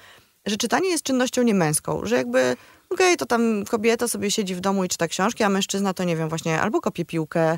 że 0.45 0.57
czytanie 0.57 0.89
jest 0.89 1.03
czynnością 1.03 1.43
niemęską, 1.43 2.01
że 2.05 2.15
jakby 2.15 2.55
okej, 2.89 3.17
to 3.17 3.25
tam 3.25 3.65
kobieta 3.65 4.07
sobie 4.07 4.31
siedzi 4.31 4.55
w 4.55 4.59
domu 4.59 4.83
i 4.83 4.87
czyta 4.87 5.07
książki, 5.07 5.43
a 5.43 5.49
mężczyzna 5.49 5.93
to 5.93 6.03
nie 6.03 6.15
wiem, 6.15 6.29
właśnie 6.29 6.61
albo 6.61 6.81
kopie 6.81 7.05
piłkę, 7.05 7.57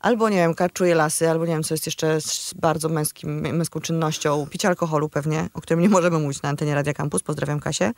albo 0.00 0.28
nie 0.28 0.36
wiem, 0.36 0.54
karczuje 0.54 0.94
lasy, 0.94 1.30
albo 1.30 1.46
nie 1.46 1.52
wiem, 1.52 1.62
co 1.62 1.74
jest 1.74 1.86
jeszcze 1.86 2.20
z 2.20 2.54
bardzo 2.54 2.88
męskim, 2.88 3.40
męską 3.40 3.80
czynnością, 3.80 4.46
picie 4.50 4.68
alkoholu 4.68 5.08
pewnie, 5.08 5.48
o 5.54 5.60
którym 5.60 5.80
nie 5.80 5.88
możemy 5.88 6.18
mówić 6.18 6.42
na 6.42 6.48
antenie 6.48 6.74
Radia 6.74 6.94
Campus, 6.94 7.22
pozdrawiam 7.22 7.60
Kasię. 7.60 7.92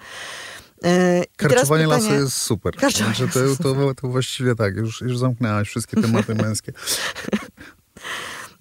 Yy, 0.82 0.90
Karczowanie 1.36 1.84
pytanie- 1.84 2.10
lasu 2.10 2.14
jest 2.14 2.36
super. 2.36 2.76
Karczowanie 2.76 3.16
Znaczy, 3.16 3.56
to, 3.58 3.62
to, 3.62 3.94
to 3.94 4.08
właściwie 4.08 4.54
tak, 4.54 4.76
już, 4.76 5.00
już 5.00 5.18
zamknęłaś 5.18 5.68
wszystkie 5.68 6.00
tematy 6.02 6.34
męskie. 6.44 6.72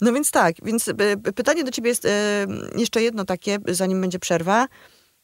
No 0.01 0.13
więc 0.13 0.31
tak, 0.31 0.55
więc 0.63 0.87
y, 0.87 0.91
y, 1.27 1.33
pytanie 1.33 1.63
do 1.63 1.71
ciebie 1.71 1.89
jest 1.89 2.05
y, 2.05 2.09
jeszcze 2.75 3.01
jedno 3.01 3.25
takie, 3.25 3.57
zanim 3.67 4.01
będzie 4.01 4.19
przerwa. 4.19 4.67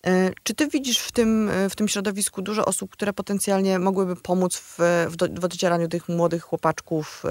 Y, 0.07 0.33
Czy 0.43 0.53
ty 0.53 0.67
widzisz 0.67 0.99
w 0.99 1.11
tym, 1.11 1.49
y, 1.49 1.69
w 1.69 1.75
tym 1.75 1.87
środowisku 1.87 2.41
dużo 2.41 2.65
osób, 2.65 2.91
które 2.91 3.13
potencjalnie 3.13 3.79
mogłyby 3.79 4.15
pomóc 4.15 4.57
w, 4.57 4.77
w, 5.09 5.15
do, 5.15 5.27
w 5.27 5.45
tych 5.87 6.09
młodych 6.09 6.43
chłopaczków 6.43 7.23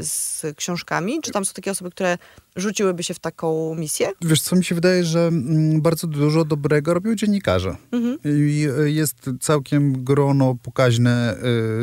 z 0.00 0.42
książkami? 0.56 1.20
Czy 1.22 1.30
tam 1.30 1.44
są 1.44 1.52
takie 1.52 1.70
osoby, 1.70 1.90
które 1.90 2.18
rzuciłyby 2.56 3.02
się 3.02 3.14
w 3.14 3.18
taką 3.18 3.74
misję? 3.74 4.10
Wiesz, 4.22 4.40
co 4.40 4.56
mi 4.56 4.64
się 4.64 4.74
wydaje, 4.74 5.04
że 5.04 5.20
mm, 5.20 5.82
bardzo 5.82 6.06
dużo 6.06 6.44
dobrego 6.44 6.94
robią 6.94 7.14
dziennikarze. 7.14 7.76
I 8.24 8.68
y, 8.80 8.90
jest 8.90 9.30
całkiem 9.40 10.04
grono 10.04 10.56
pokaźne 10.62 11.36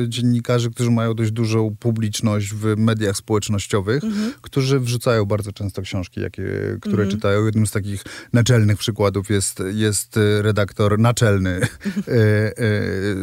y, 0.03 0.09
dziennikarzy, 0.09 0.71
którzy 0.71 0.91
mają 0.91 1.13
dość 1.13 1.31
dużą 1.31 1.75
publiczność 1.79 2.53
w 2.53 2.77
mediach 2.77 3.17
społecznościowych, 3.17 4.03
którzy 4.41 4.79
wrzucają 4.79 5.25
bardzo 5.25 5.51
często 5.51 5.81
książki, 5.81 6.21
jakie, 6.21 6.43
które 6.81 7.07
czytają. 7.07 7.45
Jednym 7.45 7.67
z 7.67 7.71
takich 7.71 8.03
naczelnych 8.33 8.77
przykładów 8.77 9.29
jest, 9.29 9.63
jest 9.73 10.17
y, 10.17 10.41
redaktor 10.41 10.99
naczelny 10.99 11.59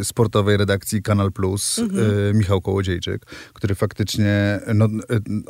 sportowej 0.02 0.56
redakcji 0.56 1.02
Kanal 1.02 1.32
Plus, 1.32 1.78
y, 1.78 1.84
Michał 2.34 2.60
Kołodziejczyk, 2.60 3.26
który 3.52 3.74
faktycznie, 3.74 4.60
no, 4.74 4.88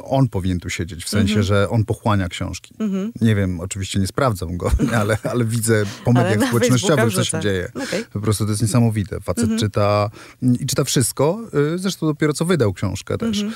on 0.05 0.29
powinien 0.29 0.61
tu 0.61 0.71
siedzieć, 0.71 1.05
w 1.05 1.09
sensie, 1.09 1.43
że 1.43 1.69
on 1.69 1.84
on 1.85 1.87
pochłania 1.87 2.29
książki. 2.29 2.75
Nie 3.21 3.35
wiem, 3.35 3.61
oczywiście 3.61 4.01
nie 4.01 4.07
sprawdzam 4.07 4.57
go, 4.57 4.71
ale, 5.01 5.19
ale 5.23 5.45
widzę 5.45 5.85
po 6.05 6.11
Ale 6.11 6.23
mediach 6.25 6.41
na 6.41 6.47
społecznościowych, 6.47 7.15
co 7.15 7.25
się 7.25 7.41
dzieje. 7.41 7.73
Okej. 7.75 8.05
Po 8.13 8.21
prostu 8.21 8.45
to 8.45 8.51
jest 8.51 8.63
niesamowite. 8.63 9.21
Facet 9.21 9.51
czyta 9.59 10.11
mm, 10.43 10.57
i 10.61 10.67
czyta 10.67 10.85
wszystko. 10.85 11.41
y, 11.75 11.79
Zresztą 11.79 12.07
dopiero 12.07 12.33
co 12.33 12.45
wydał 12.45 12.73
książkę 12.73 13.19
też 13.19 13.43
y, 13.43 13.47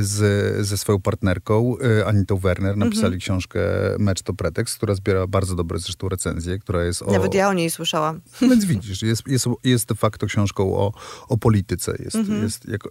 z, 0.00 0.66
ze 0.66 0.78
swoją 0.78 1.00
partnerką 1.00 1.76
y, 2.00 2.06
Anitą 2.06 2.36
Werner. 2.36 2.76
Napisali 2.76 3.18
książkę 3.18 3.60
Mecz 3.98 4.22
to 4.22 4.34
pretekst, 4.34 4.76
która 4.76 4.94
zbiera 4.94 5.26
bardzo 5.26 5.54
dobre 5.54 5.78
zresztą 5.78 6.08
recenzje, 6.08 6.58
która 6.58 6.84
jest 6.84 7.02
o... 7.02 7.12
Nawet 7.12 7.34
ja 7.34 7.48
o 7.48 7.52
niej 7.52 7.70
słyszałam. 7.70 8.20
Więc 8.50 8.64
widzisz, 8.64 9.02
jest, 9.02 9.22
jest, 9.26 9.46
jest 9.64 9.88
de 9.88 9.94
facto 9.94 10.26
książką 10.26 10.76
o, 10.76 10.92
o 11.28 11.38
polityce. 11.38 11.96
Jest, 11.98 12.16
jest 12.42 12.68
jako, 12.68 12.90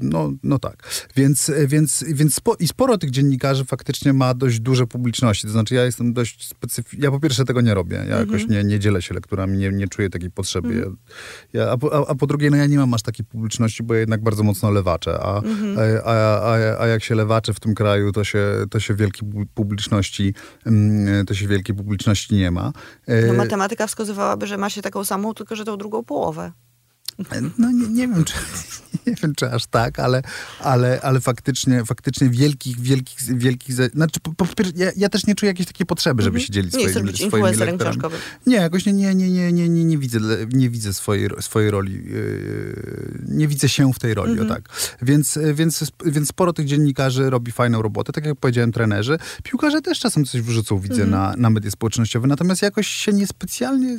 no, 0.00 0.32
no 0.42 0.58
tak. 0.58 0.88
Więc, 1.16 1.50
więc, 1.66 2.04
więc 2.08 2.34
spo, 2.34 2.54
i 2.58 2.68
sporo 2.68 2.98
tych 2.98 3.10
dziennikarzy 3.10 3.64
faktycznie 3.66 4.12
ma 4.12 4.34
dość 4.34 4.60
duże 4.60 4.86
publiczności. 4.86 5.46
To 5.46 5.52
znaczy 5.52 5.74
ja 5.74 5.84
jestem 5.84 6.12
dość 6.12 6.48
specyficzny. 6.48 7.04
Ja 7.04 7.10
po 7.10 7.20
pierwsze 7.20 7.44
tego 7.44 7.60
nie 7.60 7.74
robię. 7.74 8.04
Ja 8.08 8.18
jakoś 8.18 8.48
nie, 8.48 8.64
nie 8.64 8.78
dzielę 8.78 9.02
się 9.02 9.14
lekturami, 9.14 9.58
nie, 9.58 9.70
nie 9.70 9.88
czuję 9.88 10.10
takiej 10.10 10.30
potrzeby. 10.30 10.74
Ja, 10.74 11.60
ja, 11.60 11.70
a, 11.70 11.76
po, 11.76 12.08
a, 12.10 12.14
po 12.14 12.26
drugie, 12.26 12.50
no 12.50 12.56
ja 12.56 12.66
nie 12.66 12.78
mam 12.78 12.94
aż 12.94 13.02
takiej 13.02 13.26
publiczności, 13.26 13.82
bo 13.82 13.94
ja 13.94 14.00
jednak 14.00 14.22
bardzo 14.22 14.42
mocno 14.42 14.70
lewaczę. 14.70 15.18
A, 15.22 15.36
a, 15.36 15.42
a, 16.04 16.40
a, 16.40 16.80
a 16.80 16.86
jak 16.86 17.04
się 17.04 17.14
lewaczy 17.14 17.52
w 17.52 17.60
tym 17.60 17.74
kraju, 17.74 18.12
to 18.12 18.24
się, 18.24 18.44
to 18.70 18.80
się 18.80 18.94
wielkiej 18.94 19.28
pu- 19.28 19.46
publiczności 19.54 20.34
mm, 20.66 21.26
to 21.26 21.34
się 21.34 21.48
wielkiej 21.48 21.76
publiczności 21.76 22.34
nie 22.34 22.50
ma. 22.50 22.72
No, 23.08 23.14
E, 23.14 23.32
matematyka 23.32 23.86
wskazywałaby, 23.86 24.46
że 24.46 24.58
ma 24.58 24.70
się 24.70 24.82
taką 24.82 25.04
samą, 25.04 25.34
tylko 25.34 25.56
że 25.56 25.64
tą 25.64 25.76
drugą 25.76 26.04
połowę. 26.04 26.52
No 27.58 27.70
nie, 27.72 27.88
nie 27.88 28.08
wiem, 28.08 28.24
czy, 28.24 28.34
nie 29.06 29.14
wiem, 29.22 29.34
czy 29.34 29.50
aż 29.50 29.66
tak, 29.66 29.98
ale, 29.98 30.22
ale, 30.60 31.00
ale 31.02 31.20
faktycznie, 31.20 31.84
faktycznie 31.84 32.30
wielkich, 32.30 32.80
wielkich, 32.80 33.18
wielkich... 33.38 33.74
Znaczy, 33.74 34.20
po, 34.20 34.32
po, 34.34 34.46
ja, 34.76 34.90
ja 34.96 35.08
też 35.08 35.26
nie 35.26 35.34
czuję 35.34 35.50
jakiejś 35.50 35.66
takiej 35.66 35.86
potrzeby, 35.86 36.22
żeby 36.22 36.40
się 36.40 36.50
dzielić 36.52 36.74
Mhm. 36.74 37.06
Nie 37.06 37.12
swoimi, 37.12 37.28
swoimi 37.28 37.42
lektorami. 37.58 37.78
książkowym. 37.78 38.18
Nie, 38.46 38.56
jakoś 38.56 38.86
nie, 38.86 38.92
nie, 38.92 39.14
nie, 39.14 39.30
nie, 39.30 39.52
nie, 39.52 39.68
nie, 39.68 39.84
nie 39.84 39.98
widzę, 39.98 40.18
nie 40.52 40.70
widzę 40.70 40.94
swojej, 40.94 41.28
swojej 41.40 41.70
roli, 41.70 41.92
yy, 41.94 43.24
nie 43.28 43.48
widzę 43.48 43.68
się 43.68 43.92
w 43.92 43.98
tej 43.98 44.14
roli, 44.14 44.32
Mhm. 44.32 44.50
o 44.50 44.54
tak. 44.54 44.68
Więc, 45.02 45.38
więc, 45.54 45.84
więc 46.06 46.28
sporo 46.28 46.52
tych 46.52 46.66
dziennikarzy 46.66 47.30
robi 47.30 47.52
fajną 47.52 47.82
robotę, 47.82 48.12
tak 48.12 48.26
jak 48.26 48.36
powiedziałem, 48.38 48.72
trenerzy. 48.72 49.18
Piłkarze 49.42 49.82
też 49.82 49.98
czasem 50.00 50.24
coś 50.24 50.40
wrzucą, 50.42 50.78
widzę, 50.78 51.02
Mhm. 51.02 51.10
na, 51.10 51.34
na 51.36 51.50
media 51.50 51.70
społecznościowe, 51.70 52.26
natomiast 52.26 52.62
jakoś 52.62 52.86
się 52.88 53.12
niespecjalnie, 53.12 53.98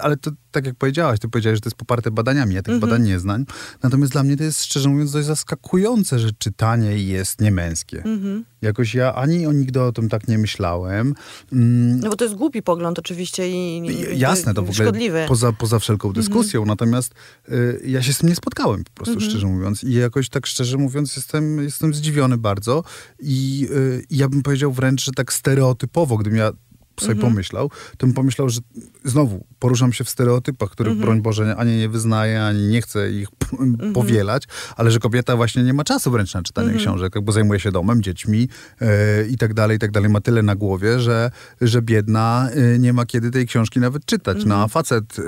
ale 0.00 0.16
to 0.16 0.30
tak 0.52 0.66
jak 0.66 0.74
powiedziałaś, 0.74 1.18
ty 1.18 1.28
powiedziałeś, 1.28 1.56
że 1.56 1.60
to 1.60 1.68
jest 1.68 1.76
poparte 1.76 2.10
badaniami, 2.10 2.54
ja 2.54 2.62
tych 2.62 2.74
Mhm. 2.74 2.90
badań 2.90 3.06
nie 3.08 3.18
znam, 3.18 3.46
natomiast 3.82 4.12
dla 4.12 4.22
mnie 4.22 4.36
to 4.36 4.44
jest, 4.44 4.64
szczerze 4.64 4.88
mówiąc, 4.88 5.12
dość 5.12 5.26
zaskakujące, 5.26 6.18
że 6.18 6.30
czytanie 6.38 6.98
jest 6.98 7.40
niemęskie. 7.40 7.96
Mhm. 8.04 8.44
Jakoś 8.62 8.94
ja 8.94 9.14
ani 9.14 9.46
o 9.46 9.52
nigdy 9.52 9.82
o 9.82 9.92
tym 9.92 10.08
tak 10.08 10.28
nie 10.28 10.38
myślałem. 10.38 11.14
Mm, 11.52 12.00
No 12.00 12.10
bo 12.10 12.16
to 12.16 12.24
jest 12.24 12.36
głupi 12.36 12.62
pogląd 12.62 12.98
oczywiście 12.98 13.50
i, 13.50 13.78
i 14.14 14.18
Jasne, 14.18 14.54
to 14.54 14.62
w 14.62 14.70
ogóle 14.70 14.84
szkodliwy. 14.88 15.24
poza, 15.28 15.52
poza 15.52 15.78
wszelką 15.78 16.12
dyskusją, 16.12 16.66
natomiast 16.66 17.14
y, 17.48 17.80
ja 17.86 18.02
się 18.02 18.12
z 18.12 18.18
tym 18.18 18.28
nie 18.28 18.34
spotkałem, 18.34 18.84
po 18.84 18.90
prostu 19.04 19.20
szczerze 19.20 19.46
mówiąc. 19.46 19.84
I 19.84 19.92
jakoś 19.92 20.28
tak 20.28 20.46
szczerze 20.46 20.78
mówiąc 20.78 21.16
jestem, 21.16 21.62
jestem 21.62 21.94
zdziwiony 21.94 22.38
bardzo 22.38 22.84
i 23.20 23.68
y, 23.70 24.04
ja 24.10 24.28
bym 24.28 24.42
powiedział 24.42 24.72
wręcz, 24.72 25.04
że 25.04 25.12
tak 25.12 25.32
stereotypowo, 25.32 26.16
gdybym 26.16 26.38
ja 26.38 26.52
sobie 27.00 27.20
pomyślał, 27.20 27.70
to 27.96 28.06
bym 28.06 28.14
pomyślał, 28.14 28.48
że 28.48 28.60
znowu 29.04 29.46
poruszam 29.58 29.92
się 29.92 30.04
w 30.04 30.10
stereotypach, 30.10 30.70
których 30.70 30.94
broń 30.94 31.22
Boże 31.22 31.56
ani 31.56 31.76
nie 31.78 31.88
wyznaję, 31.88 32.44
ani 32.44 32.68
nie 32.68 32.82
chcę 32.82 33.10
ich 33.10 33.28
p- 33.30 33.46
powielać, 33.94 34.42
ale 34.76 34.90
że 34.90 34.98
kobieta 34.98 35.36
właśnie 35.36 35.62
nie 35.62 35.74
ma 35.74 35.84
czasu 35.84 36.10
wręcz 36.10 36.34
na 36.34 36.42
czytanie 36.42 36.74
książek, 36.74 37.20
bo 37.22 37.32
zajmuje 37.32 37.60
się 37.60 37.72
domem, 37.72 38.02
dziećmi 38.02 38.48
e, 38.80 39.26
i 39.26 39.36
tak 39.36 39.54
dalej, 39.54 39.76
i 39.76 39.80
tak 39.80 39.90
dalej. 39.90 40.10
Ma 40.10 40.20
tyle 40.20 40.42
na 40.42 40.54
głowie, 40.56 41.00
że, 41.00 41.30
że 41.60 41.82
biedna 41.82 42.48
e, 42.74 42.78
nie 42.78 42.92
ma 42.92 43.06
kiedy 43.06 43.30
tej 43.30 43.46
książki 43.46 43.80
nawet 43.80 44.04
czytać. 44.06 44.44
No 44.44 44.62
a 44.62 44.68
facet 44.68 45.16
e, 45.18 45.22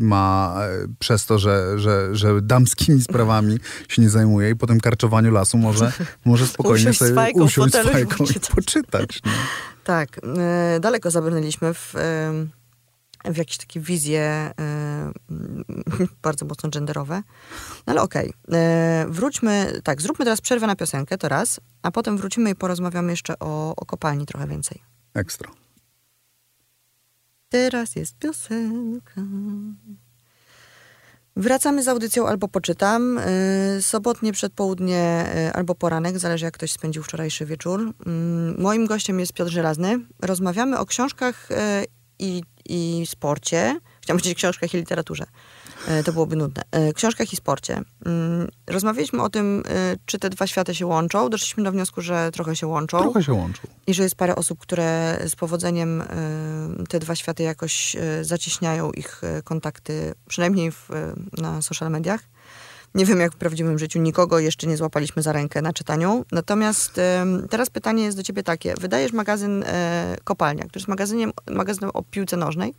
ma 0.00 0.56
przez 0.98 1.26
to, 1.26 1.38
że, 1.38 1.78
że, 1.78 2.08
że 2.12 2.42
damskimi 2.42 3.02
sprawami 3.02 3.58
się 3.88 4.02
nie 4.02 4.10
zajmuje 4.10 4.50
i 4.50 4.56
po 4.56 4.66
tym 4.66 4.80
karczowaniu 4.80 5.30
lasu 5.32 5.58
może, 5.58 5.92
może 6.24 6.46
spokojnie 6.46 6.80
Usiąść 6.80 6.98
sobie 6.98 7.14
fajką 7.14 7.44
usiąść 7.44 7.74
fajką 7.76 8.14
i 8.14 8.18
poczytać. 8.18 8.50
poczytać. 8.50 9.20
No. 9.24 9.32
Tak, 9.86 10.20
e, 10.38 10.80
daleko 10.80 11.10
zabrnęliśmy 11.10 11.74
w, 11.74 11.94
e, 11.96 13.32
w 13.32 13.36
jakieś 13.36 13.58
takie 13.58 13.80
wizje 13.80 14.20
e, 14.20 14.52
bardzo 16.22 16.46
mocno 16.46 16.70
genderowe. 16.70 17.22
No 17.86 17.92
ale 17.92 18.02
okej, 18.02 18.32
e, 18.52 19.06
wróćmy, 19.08 19.80
tak, 19.84 20.02
zróbmy 20.02 20.24
teraz 20.24 20.40
przerwę 20.40 20.66
na 20.66 20.76
piosenkę, 20.76 21.18
to 21.18 21.28
raz, 21.28 21.60
a 21.82 21.90
potem 21.90 22.16
wrócimy 22.16 22.50
i 22.50 22.54
porozmawiamy 22.54 23.12
jeszcze 23.12 23.38
o, 23.38 23.76
o 23.76 23.86
kopalni 23.86 24.26
trochę 24.26 24.48
więcej. 24.48 24.82
Ekstra. 25.14 25.50
Teraz 27.48 27.96
jest 27.96 28.18
piosenka. 28.18 29.22
Wracamy 31.36 31.82
z 31.82 31.88
audycją 31.88 32.28
albo 32.28 32.48
poczytam. 32.48 33.20
Yy, 33.74 33.82
sobotnie 33.82 34.32
przedpołudnie 34.32 35.26
yy, 35.34 35.52
albo 35.52 35.74
poranek, 35.74 36.18
zależy 36.18 36.44
jak 36.44 36.54
ktoś 36.54 36.72
spędził 36.72 37.02
wczorajszy 37.02 37.46
wieczór. 37.46 37.80
Yy, 37.80 37.92
moim 38.58 38.86
gościem 38.86 39.20
jest 39.20 39.32
Piotr 39.32 39.50
Żelazny. 39.50 39.98
Rozmawiamy 40.22 40.78
o 40.78 40.86
książkach 40.86 41.48
yy, 41.50 41.56
i, 42.18 42.42
i 42.68 43.06
sporcie. 43.06 43.80
Chciałam 44.02 44.18
powiedzieć 44.18 44.38
książkach 44.38 44.74
i 44.74 44.76
literaturze. 44.76 45.24
Yy, 45.88 46.04
to 46.04 46.12
byłoby 46.12 46.36
nudne. 46.36 46.62
Yy, 46.72 46.92
książkach 46.92 47.32
i 47.32 47.36
sporcie. 47.36 47.82
Yy, 48.06 48.12
rozmawialiśmy 48.66 49.22
o 49.22 49.28
tym, 49.28 49.62
yy, 49.68 49.98
czy 50.06 50.18
te 50.18 50.30
dwa 50.30 50.46
światy 50.46 50.74
się 50.74 50.86
łączą. 50.86 51.30
Doszliśmy 51.30 51.64
do 51.64 51.72
wniosku, 51.72 52.00
że 52.02 52.30
trochę 52.32 52.56
się 52.56 52.66
łączą. 52.66 52.98
Trochę 52.98 53.22
się 53.22 53.32
łączył. 53.32 53.70
I 53.86 53.94
że 53.94 54.02
jest 54.02 54.14
parę 54.14 54.36
osób, 54.36 54.58
które 54.58 55.18
z 55.28 55.36
powodzeniem 55.36 56.02
te 56.88 56.98
dwa 56.98 57.14
światy 57.14 57.42
jakoś 57.42 57.96
zacieśniają 58.22 58.90
ich 58.90 59.22
kontakty, 59.44 60.14
przynajmniej 60.28 60.72
w, 60.72 60.88
na 61.38 61.62
social 61.62 61.90
mediach. 61.90 62.20
Nie 62.94 63.06
wiem, 63.06 63.20
jak 63.20 63.32
w 63.32 63.36
prawdziwym 63.36 63.78
życiu 63.78 63.98
nikogo 63.98 64.38
jeszcze 64.38 64.66
nie 64.66 64.76
złapaliśmy 64.76 65.22
za 65.22 65.32
rękę 65.32 65.62
na 65.62 65.72
czytaniu. 65.72 66.24
Natomiast 66.32 67.00
teraz 67.50 67.70
pytanie 67.70 68.04
jest 68.04 68.16
do 68.16 68.22
ciebie 68.22 68.42
takie. 68.42 68.74
Wydajesz 68.80 69.12
magazyn 69.12 69.64
Kopalnia, 70.24 70.64
który 70.64 70.78
jest 70.80 70.88
magazynem, 70.88 71.32
magazynem 71.50 71.90
o 71.94 72.02
piłce 72.02 72.36
nożnej, 72.36 72.74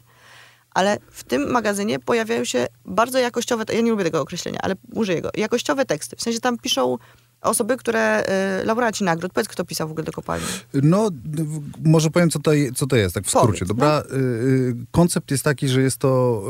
ale 0.74 0.98
w 1.12 1.24
tym 1.24 1.52
magazynie 1.52 2.00
pojawiają 2.00 2.46
się 2.46 2.68
bardzo 2.86 3.20
jakościowe, 3.20 3.64
ja 3.74 3.82
nie 3.82 3.92
lubię 3.92 4.04
tego 4.04 4.22
określenia, 4.22 4.60
ale 4.62 4.76
użyję 4.94 5.22
go, 5.22 5.30
jakościowe 5.38 5.86
teksty. 5.86 6.16
W 6.16 6.22
sensie 6.22 6.40
tam 6.40 6.58
piszą 6.58 6.98
osoby, 7.42 7.78
które, 7.78 8.24
y, 8.62 8.66
laureaci 8.66 9.04
nagród. 9.04 9.34
Powiedz, 9.34 9.48
kto 9.48 9.66
pisał 9.66 9.88
w 9.88 9.92
ogóle 9.92 10.04
do 10.04 10.12
Kopalni. 10.12 10.46
No, 10.74 11.10
może 11.86 12.10
powiem, 12.10 12.30
co 12.30 12.40
to, 12.40 12.52
co 12.76 12.88
to 12.88 12.96
jest, 12.96 13.16
tak 13.16 13.26
w 13.26 13.30
skrócie. 13.30 13.48
Powiedz, 13.48 13.68
Dobra, 13.68 14.04
y, 14.12 14.16
y, 14.16 14.76
koncept 14.92 15.32
jest 15.32 15.44
taki, 15.44 15.68
że 15.68 15.82
jest 15.82 15.98
to 15.98 16.44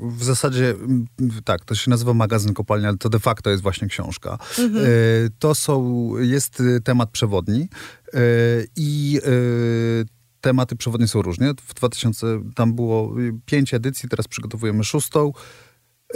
y, 0.00 0.16
w 0.16 0.24
zasadzie, 0.24 0.70
mm, 0.70 1.06
tak, 1.44 1.64
to 1.64 1.74
się 1.74 1.90
nazywa 1.90 2.14
magazyn 2.14 2.54
kopalnia, 2.54 2.88
ale 2.88 2.98
to 2.98 3.08
de 3.08 3.18
facto 3.18 3.50
jest 3.50 3.62
właśnie 3.62 3.88
książka. 3.88 4.38
Y, 4.58 5.30
to 5.38 5.54
są, 5.54 6.12
jest 6.18 6.60
y, 6.60 6.80
temat 6.80 7.10
przewodni 7.10 7.68
y, 8.14 8.68
i 8.76 9.20
y, 9.26 10.17
tematy 10.40 10.76
przewodnie 10.76 11.08
są 11.08 11.22
różne. 11.22 11.54
W 11.66 11.74
2000, 11.74 12.26
tam 12.54 12.74
było 12.74 13.14
pięć 13.46 13.74
edycji, 13.74 14.08
teraz 14.08 14.28
przygotowujemy 14.28 14.84
szóstą. 14.84 15.32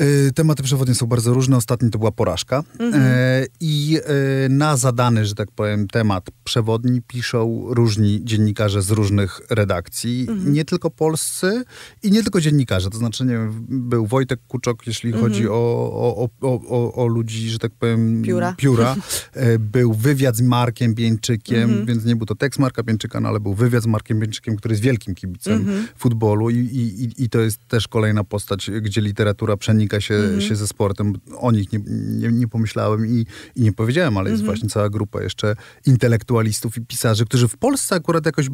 Y, 0.00 0.32
Tematy 0.34 0.62
przewodnie 0.62 0.94
są 0.94 1.06
bardzo 1.06 1.34
różne. 1.34 1.56
Ostatni 1.56 1.90
to 1.90 1.98
była 1.98 2.12
porażka. 2.12 2.62
E, 2.94 3.46
I 3.60 3.98
e, 4.44 4.48
na 4.48 4.76
zadany, 4.76 5.26
że 5.26 5.34
tak 5.34 5.50
powiem, 5.50 5.88
temat 5.88 6.26
przewodni 6.44 7.02
piszą 7.02 7.64
różni 7.68 8.20
dziennikarze 8.24 8.82
z 8.82 8.90
różnych 8.90 9.40
redakcji. 9.50 10.26
Nie 10.44 10.64
tylko 10.64 10.90
polscy 10.90 11.64
i 12.02 12.10
nie 12.10 12.22
tylko 12.22 12.40
dziennikarze. 12.40 12.90
To 12.90 12.98
znaczy, 12.98 13.24
nie 13.24 13.32
wiem, 13.32 13.66
był 13.68 14.06
Wojtek 14.06 14.40
Kuczok, 14.48 14.86
jeśli 14.86 15.12
chodzi 15.12 15.48
o, 15.48 15.52
o, 15.92 16.28
o, 16.40 16.60
o, 16.68 16.94
o 16.94 17.06
ludzi, 17.06 17.50
że 17.50 17.58
tak 17.58 17.72
powiem... 17.78 18.22
Pióra. 18.22 18.54
pióra. 18.58 18.96
E, 19.34 19.58
Był 19.58 19.92
wywiad 19.94 20.36
z 20.36 20.40
Markiem 20.40 20.94
Bieńczykiem, 20.94 21.86
więc 21.86 22.04
nie 22.04 22.16
był 22.16 22.26
to 22.26 22.34
tekst 22.34 22.58
Marka 22.60 22.82
Bieńczyka, 22.82 23.20
no, 23.20 23.28
ale 23.28 23.40
był 23.40 23.54
wywiad 23.54 23.82
z 23.82 23.86
Markiem 23.86 24.20
Bieńczykiem, 24.20 24.56
który 24.56 24.72
jest 24.72 24.82
wielkim 24.82 25.14
kibicem 25.14 25.66
futbolu 25.98 26.50
i, 26.50 26.56
i, 26.58 27.04
i- 27.04 27.24
i 27.24 27.28
to 27.28 27.40
jest 27.40 27.68
też 27.68 27.88
kolejna 27.88 28.24
postać, 28.24 28.70
gdzie 28.82 29.00
literatura 29.00 29.56
przenika 29.56 29.81
się, 29.98 30.40
się 30.40 30.56
ze 30.56 30.66
sportem. 30.66 31.12
O 31.36 31.52
nich 31.52 31.72
nie, 31.72 31.80
nie, 31.88 32.28
nie 32.28 32.48
pomyślałem 32.48 33.06
i, 33.06 33.26
i 33.56 33.62
nie 33.62 33.72
powiedziałem, 33.72 34.16
ale 34.16 34.30
jest 34.30 34.44
właśnie 34.44 34.68
cała 34.68 34.90
grupa 34.90 35.22
jeszcze 35.22 35.56
intelektualistów 35.86 36.76
i 36.76 36.80
pisarzy, 36.80 37.24
którzy 37.24 37.48
w 37.48 37.56
Polsce 37.56 37.94
akurat 37.94 38.26
jakoś 38.26 38.46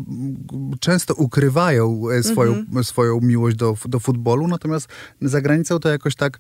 często 0.81 1.15
ukrywają 1.15 2.03
e, 2.11 2.23
swoją, 2.23 2.65
swoją 2.83 3.21
miłość 3.21 3.57
do, 3.57 3.77
do 3.85 4.01
futbolu, 4.01 4.49
natomiast 4.49 4.89
za 5.23 5.41
granicą 5.41 5.79
to 5.79 5.89
jakoś 5.89 6.15
tak 6.15 6.39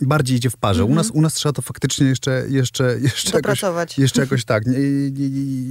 bardziej 0.00 0.36
idzie 0.36 0.50
w 0.50 0.56
parze. 0.56 0.84
U, 0.84 0.94
nas, 0.94 1.10
u 1.10 1.20
nas 1.20 1.34
trzeba 1.34 1.52
to 1.52 1.62
faktycznie 1.62 2.06
jeszcze, 2.06 2.44
jeszcze, 2.48 2.98
jeszcze, 3.00 3.28
jakoś, 3.28 3.32
Dopracować. 3.32 3.98
jeszcze 3.98 4.20
jakoś 4.20 4.44
tak. 4.52 4.64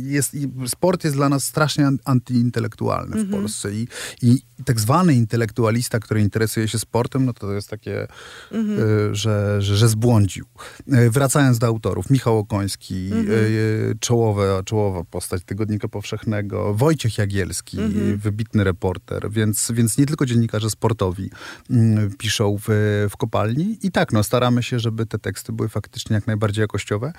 Jest, 0.04 0.36
sport 0.68 1.04
jest 1.04 1.16
dla 1.16 1.30
nas 1.30 1.44
strasznie 1.44 1.88
an- 1.88 2.00
antyintelektualny 2.06 3.24
w 3.24 3.32
Polsce 3.32 3.74
i, 3.74 3.88
i 4.22 4.42
tak 4.66 4.80
zwany 4.80 5.14
intelektualista, 5.16 6.00
który 6.00 6.22
interesuje 6.22 6.68
się 6.68 6.80
sportem, 6.80 7.26
no 7.26 7.34
to 7.34 7.54
jest 7.54 7.70
takie 7.70 8.08
Mhm. 8.52 8.80
y, 9.12 9.16
że, 9.16 9.62
że, 9.62 9.78
że 9.78 9.90
zbłądził. 9.90 10.46
Y, 10.94 11.10
Wracając 11.10 11.60
do 11.60 11.68
autorów, 11.68 12.10
Michał 12.10 12.38
Okoński, 12.38 13.06
Mhm. 13.06 13.28
y, 13.30 13.96
czołowa, 14.00 14.64
czołowa 14.64 15.04
postać 15.04 15.44
Tygodnika 15.44 15.88
Powszechnego, 15.88 16.74
Wojciech 16.74 17.18
Jagielski, 17.18 17.80
Mhm. 17.82 18.18
wybitny 18.18 18.64
reporter, 18.64 19.32
więc, 19.32 19.72
więc 19.72 19.98
nie 19.98 20.06
tylko 20.06 20.26
dziennikarze 20.26 20.70
sportowi 20.70 21.30
mm, 21.70 22.12
piszą 22.18 22.58
w, 22.68 23.08
w 23.10 23.18
kopalni. 23.18 23.78
I 23.82 23.92
tak, 23.92 24.14
no, 24.14 24.24
staramy 24.24 24.64
się, 24.64 24.80
żeby 24.80 25.06
te 25.06 25.20
teksty 25.20 25.54
były 25.54 25.70
faktycznie 25.70 26.14
jak 26.14 26.28
najbardziej 26.28 26.62
jakościowe 26.62 27.14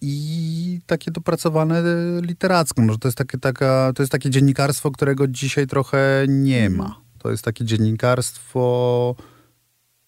i 0.00 0.80
takie 0.86 1.10
dopracowane 1.10 1.82
literacko. 2.22 2.82
Może 2.82 2.98
to 2.98 3.08
jest 3.08 3.18
takie, 3.18 3.38
taka, 3.38 3.92
to 3.94 4.02
jest 4.02 4.12
takie 4.12 4.30
dziennikarstwo, 4.30 4.90
którego 4.90 5.28
dzisiaj 5.28 5.66
trochę 5.66 6.24
nie 6.28 6.70
ma. 6.70 7.00
To 7.18 7.30
jest 7.30 7.44
takie 7.44 7.64
dziennikarstwo 7.64 9.14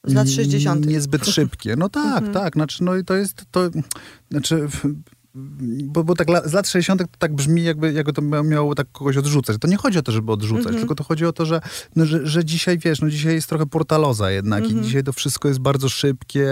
Z 0.05 0.15
lat 0.15 0.31
60. 0.31 0.87
niezbyt 0.87 1.27
szybkie. 1.27 1.77
No 1.77 1.89
tak, 1.89 2.33
tak. 2.33 2.53
Znaczy, 2.53 2.85
no 2.85 2.97
i 2.97 3.05
to 3.05 3.15
jest, 3.15 3.45
to, 3.51 3.71
znaczy, 4.31 4.69
bo, 5.35 6.05
bo 6.05 6.15
tak 6.15 6.29
la, 6.29 6.49
z 6.49 6.53
lat 6.53 6.69
60. 6.69 7.01
to 7.01 7.07
tak 7.19 7.35
brzmi, 7.35 7.65
jakby, 7.65 7.93
jakby 7.93 8.13
to 8.13 8.23
mia- 8.23 8.45
miało 8.49 8.75
tak 8.75 8.87
kogoś 8.93 9.17
odrzucać. 9.17 9.57
To 9.61 9.69
nie 9.69 9.77
chodzi 9.77 9.99
o 9.99 10.03
to, 10.03 10.13
żeby 10.13 10.33
odrzucać, 10.33 10.77
tylko 10.77 10.95
to 10.95 11.05
chodzi 11.05 11.27
o 11.27 11.33
to, 11.33 11.47
że, 11.47 11.61
no, 11.97 12.07
że, 12.07 12.27
że 12.27 12.45
dzisiaj, 12.45 12.79
wiesz, 12.79 13.01
no 13.01 13.11
dzisiaj 13.11 13.35
jest 13.35 13.49
trochę 13.49 13.67
portaloza 13.67 14.31
jednak 14.31 14.71
i 14.71 14.81
dzisiaj 14.83 15.05
to 15.05 15.13
wszystko 15.13 15.49
jest 15.49 15.61
bardzo 15.61 15.89
szybkie, 15.89 16.49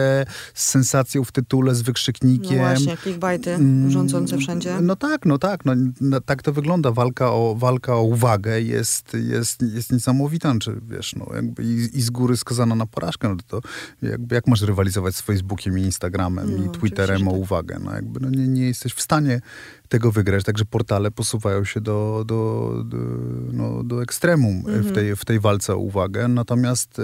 z 0.54 0.64
sensacją 0.64 1.24
w 1.24 1.32
tytule, 1.32 1.74
z 1.74 1.78
No 1.78 1.84
wykrzyknikiem. 1.84 2.58
właśnie, 2.58 2.96
clickbaity 2.96 3.54
Mm, 3.54 3.90
rządzące 3.90 4.38
wszędzie. 4.38 4.80
No 4.80 4.96
tak, 4.96 5.26
no 5.26 5.38
tak. 5.38 5.64
No, 5.64 5.72
no, 6.00 6.20
tak 6.20 6.42
to 6.42 6.52
wygląda. 6.52 6.92
Walka 6.92 7.32
o, 7.32 7.54
walka 7.58 7.94
o 7.96 8.02
uwagę 8.02 8.60
jest, 8.60 9.16
jest, 9.28 9.62
jest 9.74 9.92
niesamowita. 9.92 10.54
Czy 10.60 10.80
wiesz, 10.88 11.14
no, 11.16 11.26
jakby 11.34 11.62
i, 11.64 11.98
i 11.98 12.02
z 12.02 12.10
góry 12.10 12.36
skazana 12.36 12.74
na 12.74 12.86
porażkę. 12.86 13.28
No 13.28 13.36
to 13.46 13.60
jakby 14.02 14.34
jak 14.34 14.46
masz 14.46 14.62
rywalizować 14.62 15.16
z 15.16 15.20
Facebookiem 15.20 15.78
i 15.78 15.82
Instagramem 15.82 16.56
No, 16.56 16.64
i 16.64 16.68
Twitterem 16.78 17.28
o 17.28 17.30
tak. 17.30 17.40
uwagę? 17.40 17.78
No 17.84 17.94
jakby 17.94 18.20
no, 18.20 18.30
nie, 18.30 18.48
nie 18.48 18.67
jesteś 18.68 18.92
w 18.94 19.02
stanie 19.02 19.40
tego 19.88 20.12
wygrać. 20.12 20.44
Także 20.44 20.64
portale 20.64 21.10
posuwają 21.10 21.64
się 21.64 21.80
do, 21.80 22.24
do, 22.26 22.72
do, 22.86 22.96
no, 23.52 23.84
do 23.84 24.02
ekstremum 24.02 24.56
Mhm. 24.56 24.82
w, 24.82 24.92
tej, 24.92 25.16
w 25.16 25.24
tej 25.24 25.40
walce 25.40 25.74
o 25.74 25.78
uwagę. 25.78 26.28
Natomiast 26.28 27.00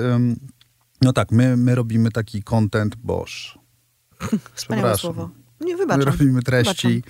no 1.02 1.12
tak, 1.12 1.32
my, 1.32 1.56
my 1.56 1.74
robimy 1.74 2.10
taki 2.10 2.42
content 2.42 2.96
Bosch. 2.96 3.32
Wspaniałe 4.54 4.98
słowo. 4.98 5.30
Nie, 5.60 5.72
My 5.72 5.78
wybaczam. 5.78 6.02
robimy 6.12 6.42
treści, 6.42 7.02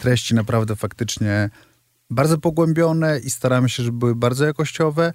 treści 0.00 0.34
naprawdę 0.34 0.76
faktycznie 0.76 1.50
bardzo 2.10 2.38
pogłębione 2.38 3.18
i 3.18 3.30
staramy 3.30 3.68
się, 3.68 3.82
żeby 3.82 3.98
były 3.98 4.14
bardzo 4.14 4.44
jakościowe, 4.44 5.12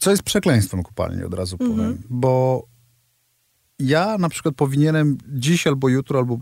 co 0.00 0.10
jest 0.10 0.22
przekleństwem 0.22 0.82
kopalni, 0.82 1.24
od 1.24 1.34
razu 1.34 1.56
Mhm. 1.60 1.76
powiem. 1.78 2.02
Bo 2.10 2.62
ja 3.78 4.18
na 4.18 4.28
przykład 4.28 4.54
powinienem 4.54 5.18
dziś 5.28 5.66
albo 5.66 5.88
jutro, 5.88 6.18
albo 6.18 6.38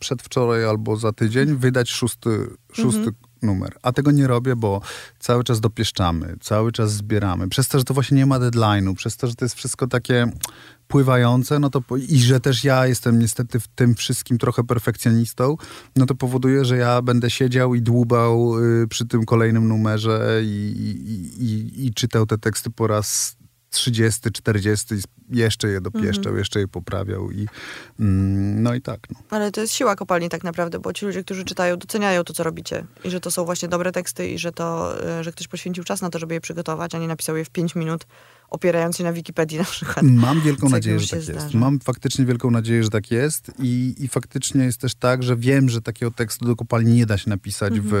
przedwczoraj, 0.00 0.64
albo 0.64 0.96
za 0.96 1.12
tydzień 1.12 1.56
wydać 1.56 1.90
szósty, 1.90 2.30
szósty 2.72 2.98
Mhm. 2.98 3.14
numer. 3.42 3.76
A 3.82 3.92
tego 3.92 4.10
nie 4.10 4.26
robię, 4.26 4.56
bo 4.56 4.80
cały 5.18 5.44
czas 5.44 5.60
dopieszczamy, 5.60 6.36
cały 6.40 6.72
czas 6.72 6.92
zbieramy. 6.92 7.48
Przez 7.48 7.68
to, 7.68 7.78
że 7.78 7.84
to 7.84 7.94
właśnie 7.94 8.16
nie 8.16 8.26
ma 8.26 8.38
deadline'u, 8.40 8.94
przez 8.94 9.16
to, 9.16 9.26
że 9.26 9.34
to 9.34 9.44
jest 9.44 9.54
wszystko 9.54 9.86
takie 9.86 10.26
pływające, 10.88 11.58
no 11.58 11.70
to 11.70 11.82
i 12.08 12.18
że 12.18 12.40
też 12.40 12.64
ja 12.64 12.86
jestem 12.86 13.18
niestety 13.18 13.60
w 13.60 13.68
tym 13.68 13.94
wszystkim 13.94 14.38
trochę 14.38 14.64
perfekcjonistą, 14.64 15.56
no 15.96 16.06
to 16.06 16.14
powoduje, 16.14 16.64
że 16.64 16.76
ja 16.76 17.02
będę 17.02 17.30
siedział 17.30 17.74
i 17.74 17.82
dłubał 17.82 18.58
y, 18.82 18.88
przy 18.88 19.06
tym 19.06 19.24
kolejnym 19.24 19.68
numerze 19.68 20.40
i, 20.42 20.74
i, 20.78 21.44
i, 21.44 21.86
i 21.86 21.94
czytał 21.94 22.26
te 22.26 22.38
teksty 22.38 22.70
po 22.70 22.86
raz 22.86 23.36
30, 23.70 24.30
40 24.32 24.94
i 24.94 24.98
jeszcze 25.30 25.68
je 25.68 25.80
dopieszczał, 25.80 26.36
jeszcze 26.36 26.60
je 26.60 26.68
poprawiał 26.68 27.30
i 27.30 27.46
mm, 28.00 28.62
no 28.62 28.74
i 28.74 28.80
tak. 28.80 29.00
No. 29.10 29.18
Ale 29.30 29.52
to 29.52 29.60
jest 29.60 29.72
siła 29.72 29.96
kopalni 29.96 30.28
tak 30.28 30.44
naprawdę, 30.44 30.78
bo 30.78 30.92
ci 30.92 31.06
ludzie, 31.06 31.24
którzy 31.24 31.44
czytają, 31.44 31.76
doceniają 31.76 32.24
to, 32.24 32.32
co 32.32 32.42
robicie. 32.42 32.84
I 33.04 33.10
że 33.10 33.20
to 33.20 33.30
są 33.30 33.44
właśnie 33.44 33.68
dobre 33.68 33.92
teksty 33.92 34.28
i 34.28 34.38
że 34.38 34.52
to, 34.52 35.02
e, 35.18 35.24
że 35.24 35.32
ktoś 35.32 35.48
poświęcił 35.48 35.84
czas 35.84 36.00
na 36.00 36.10
to, 36.10 36.18
żeby 36.18 36.34
je 36.34 36.40
przygotować, 36.40 36.94
a 36.94 36.98
nie 36.98 37.08
napisał 37.08 37.36
je 37.36 37.44
w 37.44 37.50
5 37.50 37.74
minut, 37.74 38.06
opierając 38.50 38.96
się 38.96 39.04
na 39.04 39.12
Wikipedii 39.12 39.58
na 39.58 39.64
przykład. 39.64 40.02
Mam 40.02 40.40
wielką 40.40 40.68
nadzieję, 40.68 41.00
że 41.00 41.08
tak 41.08 41.28
jest. 41.28 41.54
Mam 41.54 41.80
faktycznie 41.80 42.24
wielką 42.24 42.50
nadzieję, 42.50 42.84
że 42.84 42.90
tak 42.90 43.10
jest 43.10 43.50
i, 43.58 43.94
i 43.98 44.08
faktycznie 44.08 44.64
jest 44.64 44.80
też 44.80 44.94
tak, 44.94 45.22
że 45.22 45.36
wiem, 45.36 45.68
że 45.68 45.82
takiego 45.82 46.10
tekstu 46.10 46.44
do 46.44 46.56
kopalni 46.56 46.92
nie 46.92 47.06
da 47.06 47.18
się 47.18 47.30
napisać 47.30 47.80
w 47.80 47.92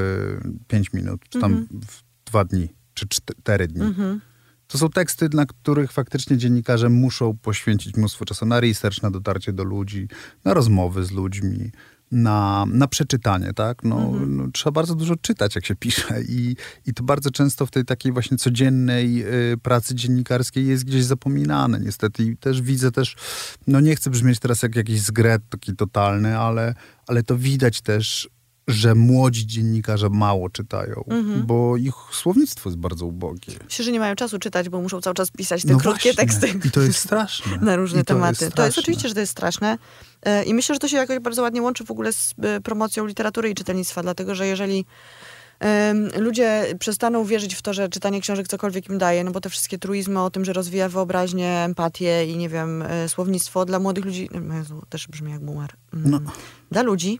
5 0.68 0.92
minut, 0.92 1.20
czy 1.28 1.40
tam 1.40 1.66
w 1.70 2.02
dwa 2.24 2.44
dni, 2.44 2.68
czy 2.94 3.08
cztery 3.08 3.68
dni. 3.68 3.82
Mhm. 3.82 4.20
To 4.68 4.78
są 4.78 4.88
teksty, 4.88 5.28
na 5.32 5.46
których 5.46 5.92
faktycznie 5.92 6.36
dziennikarze 6.36 6.88
muszą 6.88 7.36
poświęcić 7.36 7.96
mnóstwo 7.96 8.24
czasu 8.24 8.46
na 8.46 8.60
research, 8.60 9.02
na 9.02 9.10
dotarcie 9.10 9.52
do 9.52 9.64
ludzi, 9.64 10.08
na 10.44 10.54
rozmowy 10.54 11.04
z 11.04 11.10
ludźmi, 11.10 11.70
na, 12.12 12.66
na 12.68 12.88
przeczytanie, 12.88 13.52
tak? 13.54 13.84
No, 13.84 14.12
no, 14.26 14.48
trzeba 14.52 14.72
bardzo 14.72 14.94
dużo 14.94 15.16
czytać, 15.16 15.54
jak 15.54 15.66
się 15.66 15.76
pisze 15.76 16.22
i, 16.28 16.56
i 16.86 16.94
to 16.94 17.02
bardzo 17.02 17.30
często 17.30 17.66
w 17.66 17.70
tej 17.70 17.84
takiej 17.84 18.12
właśnie 18.12 18.36
codziennej 18.36 19.24
y, 19.52 19.56
pracy 19.56 19.94
dziennikarskiej 19.94 20.66
jest 20.66 20.84
gdzieś 20.84 21.04
zapominane 21.04 21.80
niestety 21.80 22.24
i 22.24 22.36
też 22.36 22.62
widzę 22.62 22.92
też, 22.92 23.16
no 23.66 23.80
nie 23.80 23.96
chcę 23.96 24.10
brzmieć 24.10 24.38
teraz 24.38 24.62
jak 24.62 24.76
jakiś 24.76 25.00
zgret 25.00 25.42
taki 25.48 25.76
totalny, 25.76 26.38
ale, 26.38 26.74
ale 27.06 27.22
to 27.22 27.38
widać 27.38 27.80
też, 27.80 28.28
że 28.68 28.94
młodzi 28.94 29.46
dziennikarze 29.46 30.08
mało 30.10 30.48
czytają, 30.50 31.04
bo 31.46 31.76
ich 31.76 31.94
słownictwo 32.12 32.68
jest 32.70 32.78
bardzo 32.78 33.06
ubogie. 33.06 33.52
Myślę, 33.64 33.84
że 33.84 33.92
nie 33.92 34.00
mają 34.00 34.14
czasu 34.14 34.38
czytać, 34.38 34.68
bo 34.68 34.80
muszą 34.80 35.00
cały 35.00 35.14
czas 35.14 35.30
pisać 35.30 35.62
te 35.62 35.72
No 35.72 35.78
krótkie 35.78 36.12
właśnie. 36.12 36.26
teksty. 36.40 36.68
I 36.68 36.70
to 36.70 36.80
jest 36.80 36.98
straszne. 36.98 37.56
na 37.62 37.76
różne 37.76 37.98
to 38.04 38.14
tematy. 38.14 38.44
Jest 38.44 38.56
to 38.56 38.66
jest 38.66 38.78
oczywiście, 38.78 39.08
że 39.08 39.14
to 39.14 39.20
jest 39.20 39.32
straszne. 39.32 39.78
E, 40.22 40.44
I 40.44 40.54
myślę, 40.54 40.74
że 40.74 40.78
to 40.78 40.88
się 40.88 40.96
jakoś 40.96 41.18
bardzo 41.18 41.42
ładnie 41.42 41.62
łączy 41.62 41.84
w 41.84 41.90
ogóle 41.90 42.12
z 42.12 42.34
e, 42.42 42.60
promocją 42.60 43.06
literatury 43.06 43.50
i 43.50 43.54
czytelnictwa, 43.54 44.02
dlatego 44.02 44.34
że 44.34 44.46
jeżeli 44.46 44.84
ludzie 46.18 46.66
przestaną 46.78 47.24
wierzyć 47.24 47.54
w 47.54 47.62
to, 47.62 47.72
że 47.74 47.88
czytanie 47.88 48.20
książek 48.20 48.48
cokolwiek 48.48 48.88
im 48.88 48.98
daje, 48.98 49.24
no 49.24 49.30
bo 49.30 49.40
te 49.40 49.50
wszystkie 49.50 49.78
truizmy 49.78 50.22
o 50.22 50.30
tym, 50.30 50.44
że 50.44 50.52
rozwija 50.52 50.88
wyobraźnię, 50.88 51.50
empatię 51.58 52.26
i 52.26 52.36
nie 52.36 52.48
wiem, 52.48 52.82
e, 52.82 53.08
słownictwo 53.08 53.64
dla 53.64 53.78
młodych 53.78 54.04
ludzi, 54.04 54.28
no 54.48 54.54
Jezu, 54.54 54.82
też 54.88 55.08
brzmi 55.08 55.32
jak 55.32 55.40
boomer, 55.44 55.70
Mm. 55.94 56.10
No. 56.10 56.20
dla 56.70 56.82
ludzi 56.82 57.18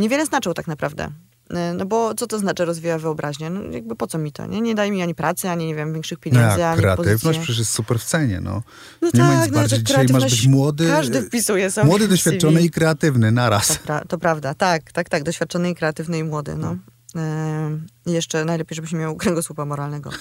niewiele 0.00 0.26
znaczą 0.26 0.54
tak 0.54 0.66
naprawdę. 0.66 1.08
E, 1.50 1.74
No 1.74 1.86
bo 1.86 2.14
co 2.14 2.26
to 2.26 2.38
znaczy 2.38 2.64
rozwija 2.64 2.98
wyobraźnię? 2.98 3.50
No 3.50 3.62
jakby 3.62 3.96
po 3.96 4.06
co 4.06 4.18
mi 4.18 4.32
to? 4.32 4.46
Nie, 4.46 4.60
nie 4.60 4.74
daje 4.74 4.90
mi 4.90 5.02
ani 5.02 5.14
pracy, 5.14 5.48
ani 5.50 5.66
nie 5.66 5.74
wiem, 5.74 5.92
większych 5.92 6.18
No 6.18 6.22
pieniędzy, 6.22 6.60
jak, 6.60 6.72
ani 6.72 6.80
kreatywność 6.80 7.22
pozycji. 7.22 7.40
przecież 7.42 7.58
jest 7.58 7.70
super 7.70 7.98
w 7.98 8.04
cenie, 8.04 8.40
no. 8.40 8.62
No 9.02 9.08
nie 9.14 9.20
ma 9.22 9.28
tak, 9.28 9.42
nic 9.44 9.52
no, 9.52 9.58
bardziej. 9.60 9.82
Dzisiaj 9.84 10.06
masz 10.12 10.24
być 10.24 10.46
młody, 10.46 10.86
każdy 10.88 11.22
wpisuje 11.22 11.70
sobie 11.70 11.86
młody, 11.86 12.08
doświadczony 12.08 12.56
CV. 12.56 12.66
i 12.66 12.70
kreatywny 12.70 13.26
To, 13.28 13.32
naraz. 13.32 13.78
pra- 13.86 14.06
to 14.08 14.18
prawda, 14.18 14.54
tak, 14.54 14.92
tak, 14.92 15.08
tak. 15.08 15.22
Doświadczony 15.22 15.70
i 15.70 15.74
kreatywny 15.74 16.18
i 16.18 16.24
młody, 16.24 16.56
no. 16.56 16.76
E, 17.16 17.78
jeszcze 18.06 18.44
najlepiej, 18.44 18.76
żebyś 18.76 18.92
miał 18.92 19.16
kręgosłupa 19.16 19.64
moralnego. 19.64 20.10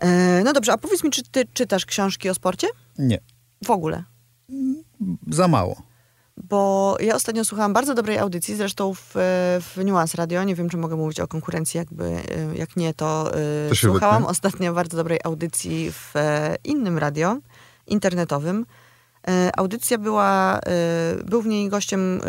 E, 0.00 0.42
no 0.44 0.52
dobrze, 0.52 0.72
a 0.72 0.78
powiedz 0.78 1.04
mi, 1.04 1.10
czy 1.10 1.22
ty 1.22 1.44
czytasz 1.54 1.86
książki 1.86 2.30
o 2.30 2.34
sporcie? 2.34 2.66
Nie, 2.98 3.18
W 3.66 3.70
ogóle. 3.70 4.04
za 5.30 5.48
mało. 5.48 5.82
Bo 6.36 6.96
ja 7.00 7.14
ostatnio 7.14 7.44
słuchałam 7.44 7.72
bardzo 7.72 7.94
dobrej 7.94 8.18
audycji, 8.18 8.56
zresztą 8.56 8.94
w, 8.94 9.10
w 9.74 9.84
Nuance 9.84 10.16
Radio. 10.16 10.44
Nie 10.44 10.54
wiem, 10.54 10.68
czy 10.68 10.76
mogę 10.76 10.96
mówić 10.96 11.20
o 11.20 11.28
konkurencji, 11.28 11.78
jakby, 11.78 12.04
e, 12.04 12.20
jak 12.54 12.76
nie, 12.76 12.94
to, 12.94 13.30
e, 13.34 13.68
To 13.68 13.74
słuchałam 13.74 14.16
wytnie. 14.16 14.30
ostatnio 14.30 14.72
bardzo 14.72 14.96
dobrej 14.96 15.18
audycji 15.24 15.92
w 15.92 16.16
e, 16.16 16.56
innym 16.64 16.98
radio, 16.98 17.36
internetowym. 17.86 18.66
E, 19.28 19.50
Audycja 19.56 19.98
była, 19.98 20.58
e, 20.58 21.24
był 21.24 21.42
w 21.42 21.46
niej 21.46 21.68
gościem 21.68 22.20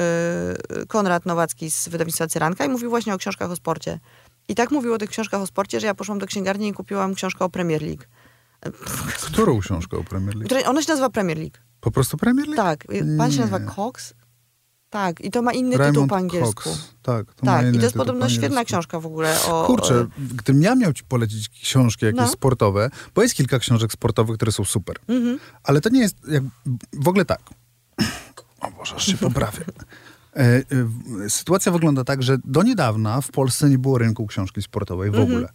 Konrad 0.88 1.26
Nowacki 1.26 1.72
z 1.72 1.88
wydawnictwa 1.90 2.28
Cyranka 2.28 2.66
i 2.66 2.70
mówił 2.70 2.90
właśnie 2.90 3.14
o 3.14 3.18
książkach 3.18 3.52
o 3.52 3.56
sporcie. 3.56 4.00
I 4.48 4.56
tak 4.56 4.72
mówił 4.72 4.94
o 4.94 4.98
tych 4.98 5.10
książkach 5.10 5.42
o 5.42 5.48
sporcie, 5.48 5.80
że 5.80 5.88
ja 5.88 5.94
poszłam 5.96 6.20
do 6.20 6.26
księgarni 6.26 6.68
i 6.68 6.74
kupiłam 6.74 7.16
książkę 7.16 7.46
o 7.46 7.50
Premier 7.50 7.82
League. 7.82 8.04
Którą 9.32 9.60
książkę 9.60 9.98
o 9.98 10.04
Premier 10.04 10.36
League? 10.36 10.70
Ona 10.70 10.82
się 10.82 10.90
nazywa 10.90 11.10
Premier 11.10 11.38
League. 11.38 11.58
Po 11.82 11.92
prostu 11.92 12.18
Premier 12.18 12.48
League? 12.48 12.64
Tak. 12.64 12.84
Pan 13.18 13.32
się 13.32 13.40
nazywa 13.40 13.60
Cox? 13.60 14.14
Tak. 14.90 15.22
I 15.22 15.32
to 15.32 15.42
ma 15.42 15.54
inny 15.54 15.72
tytuł 15.72 15.84
Raymond 15.84 16.10
po 16.10 16.16
angielsku. 16.16 16.64
Cox. 16.64 16.94
Tak, 17.02 17.34
to 17.34 17.46
Tak, 17.46 17.62
i 17.66 17.70
to 17.70 17.76
jest 17.76 17.82
tytuł 17.88 18.00
podobno 18.00 18.26
po 18.26 18.32
świetna 18.32 18.66
książka 18.66 19.00
w 19.00 19.06
ogóle 19.06 19.42
o... 19.48 19.66
Kurczę, 19.66 20.08
gdybym 20.18 20.62
ja 20.62 20.76
miał 20.76 20.94
ci 20.94 21.04
polecić 21.04 21.50
książki 21.50 22.06
jakieś 22.06 22.22
No. 22.22 22.28
sportowe, 22.28 22.90
bo 23.16 23.22
jest 23.22 23.36
kilka 23.36 23.60
książek 23.60 23.94
sportowych, 23.94 24.36
które 24.36 24.52
są 24.52 24.66
super. 24.66 24.96
Mhm. 25.08 25.40
Ale 25.64 25.82
to 25.82 25.90
nie 25.90 26.00
jest, 26.00 26.18
jak, 26.28 26.44
w 26.94 27.08
ogóle 27.08 27.26
tak. 27.26 27.40
O 28.62 28.72
Boże, 28.72 28.96
aż 28.96 29.06
się 29.06 29.18
poprawię. 29.18 29.66
E, 30.36 30.58
e, 31.26 31.30
Sytuacja 31.30 31.72
wygląda 31.72 32.04
tak, 32.04 32.24
że 32.24 32.38
do 32.46 32.64
niedawna 32.64 33.22
w 33.22 33.32
Polsce 33.32 33.70
nie 33.70 33.78
było 33.78 33.98
rynku 33.98 34.28
książki 34.28 34.62
sportowej 34.62 35.12
w 35.12 35.16
ogóle. 35.20 35.50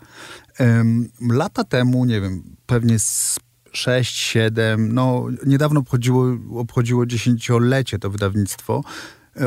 Em, 0.59 1.09
Lata 1.31 1.65
temu, 1.65 2.05
nie 2.05 2.21
wiem, 2.21 2.43
pewnie 2.67 2.99
z 2.99 3.39
6, 3.73 4.17
7, 4.17 4.93
no 4.95 5.27
niedawno 5.47 5.81
obchodziło, 5.81 6.27
obchodziło 6.55 7.07
dziesięciolecie 7.07 7.99
to 7.99 8.11
wydawnictwo. 8.11 8.83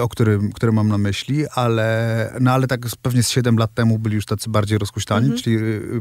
o 0.01 0.09
którym, 0.09 0.51
który 0.51 0.71
mam 0.71 0.87
na 0.87 0.97
myśli, 0.97 1.45
ale, 1.55 2.33
no 2.41 2.51
ale 2.51 2.67
tak 2.67 2.81
pewnie 3.01 3.23
z 3.23 3.29
7 3.29 3.57
lat 3.57 3.73
temu 3.73 3.99
byli 3.99 4.15
już 4.15 4.25
tacy 4.25 4.49
bardziej 4.49 4.77
rozhuśtani, 4.77 5.25
Mhm. 5.25 5.41
czyli 5.43 5.57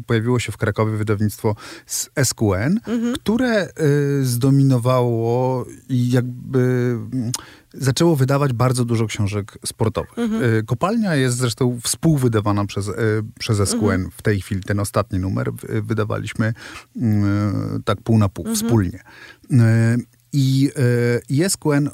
pojawiło 0.06 0.38
się 0.38 0.52
w 0.52 0.56
Krakowie 0.56 0.96
wydawnictwo 0.96 1.56
z 1.86 2.10
SQN, 2.24 2.80
Mhm. 2.86 3.14
które 3.14 3.68
y, 4.20 4.24
zdominowało 4.24 5.66
i 5.88 6.10
jakby 6.10 6.96
zaczęło 7.74 8.16
wydawać 8.16 8.52
bardzo 8.52 8.84
dużo 8.84 9.06
książek 9.06 9.58
sportowych. 9.66 10.18
Mhm. 10.18 10.42
Y, 10.42 10.62
Kopalnia 10.66 11.14
jest 11.14 11.36
zresztą 11.36 11.78
współwydawana 11.82 12.64
przez, 12.66 12.88
y, 12.88 12.92
przez 13.38 13.68
SQN. 13.68 13.84
Mhm. 13.90 14.10
W 14.10 14.22
tej 14.22 14.40
chwili 14.40 14.62
ten 14.62 14.80
ostatni 14.80 15.18
numer 15.18 15.48
y, 15.70 15.82
wydawaliśmy 15.82 16.52
y, 16.96 17.00
tak 17.84 18.00
pół 18.02 18.18
na 18.18 18.28
pół, 18.28 18.44
Mhm. 18.46 18.56
wspólnie. 18.56 19.00
I, 20.32 20.70
i 21.28 21.44
SQN 21.48 21.88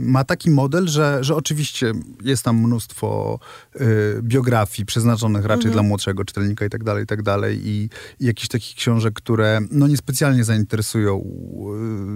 ma 0.00 0.24
taki 0.24 0.50
model, 0.50 0.88
że, 0.88 1.18
że 1.20 1.34
oczywiście 1.34 1.92
jest 2.22 2.42
tam 2.42 2.56
mnóstwo 2.56 3.38
y, 3.76 3.78
biografii 4.22 4.86
przeznaczonych 4.86 5.44
raczej 5.44 5.70
dla 5.70 5.82
młodszego 5.82 6.24
czytelnika 6.24 6.64
i 6.64 6.70
tak 6.70 6.84
dalej, 6.84 7.04
i 7.04 7.06
tak 7.06 7.22
dalej. 7.22 7.68
I, 7.68 7.90
i 8.20 8.26
jakichś 8.26 8.48
takich 8.48 8.76
książek, 8.76 9.14
które 9.14 9.60
no 9.70 9.88
niespecjalnie 9.88 10.44
zainteresują 10.44 11.18
y, 11.18 11.22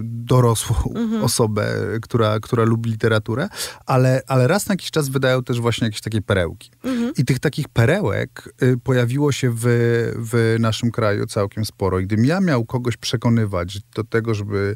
dorosłą 0.03 0.75
osobę, 1.21 1.75
która, 2.01 2.39
która 2.39 2.63
lubi 2.63 2.89
literaturę, 2.89 3.49
ale, 3.85 4.21
ale 4.27 4.47
raz 4.47 4.67
na 4.67 4.73
jakiś 4.73 4.91
czas 4.91 5.09
wydają 5.09 5.43
też 5.43 5.61
właśnie 5.61 5.87
jakieś 5.87 6.01
takie 6.01 6.21
perełki. 6.21 6.71
I 7.17 7.25
tych 7.25 7.39
takich 7.39 7.69
perełek 7.69 8.53
y, 8.63 8.77
pojawiło 8.77 9.31
się 9.31 9.51
w, 9.51 9.63
w 10.15 10.55
naszym 10.59 10.91
kraju 10.91 11.25
całkiem 11.25 11.65
sporo. 11.65 11.99
I 11.99 12.03
gdybym 12.03 12.25
ja 12.25 12.41
miał 12.41 12.65
kogoś 12.65 12.97
przekonywać 12.97 13.79
do 13.95 14.03
tego, 14.03 14.33
żeby 14.33 14.75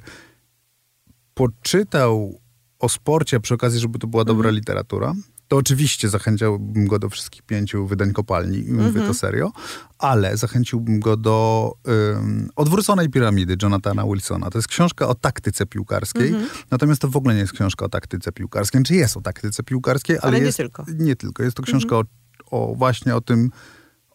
poczytał 1.38 2.40
o 2.80 2.90
sporcie, 2.90 3.40
przy 3.40 3.54
okazji, 3.54 3.80
żeby 3.80 4.00
to 4.00 4.08
była 4.08 4.26
dobra 4.26 4.50
literatura, 4.50 5.14
to 5.48 5.58
oczywiście 5.58 6.10
zachęciłbym 6.10 6.88
go 6.88 7.00
do 7.00 7.10
wszystkich 7.10 7.42
pięciu 7.42 7.88
wydań 7.88 8.14
kopalni, 8.14 8.58
i 8.58 8.72
mówię 8.72 9.02
to 9.02 9.14
serio, 9.14 9.52
ale 9.98 10.38
zachęciłbym 10.38 11.00
go 11.00 11.18
do 11.18 11.74
ym, 12.18 12.50
Odwróconej 12.56 13.10
piramidy 13.10 13.58
Jonathana 13.62 14.04
Wilsona. 14.04 14.50
To 14.50 14.58
jest 14.58 14.68
książka 14.68 15.08
o 15.08 15.16
taktyce 15.16 15.66
piłkarskiej, 15.66 16.36
natomiast 16.72 17.02
to 17.02 17.08
w 17.08 17.18
ogóle 17.18 17.34
nie 17.34 17.42
jest 17.42 17.54
książka 17.54 17.86
o 17.86 17.90
taktyce 17.90 18.32
piłkarskiej. 18.32 18.84
Czy 18.84 18.96
jest 18.96 19.18
o 19.18 19.22
taktyce 19.22 19.64
piłkarskiej, 19.64 20.18
ale, 20.18 20.28
Ale 20.28 20.40
nie 20.40 20.46
jest, 20.46 20.58
tylko. 20.58 20.86
Nie 20.98 21.16
tylko. 21.16 21.44
Jest 21.44 21.58
to 21.58 21.64
książka 21.64 21.96
o, 21.96 22.04
o 22.52 22.76
właśnie 22.76 23.16
o 23.16 23.22
tym, 23.22 23.50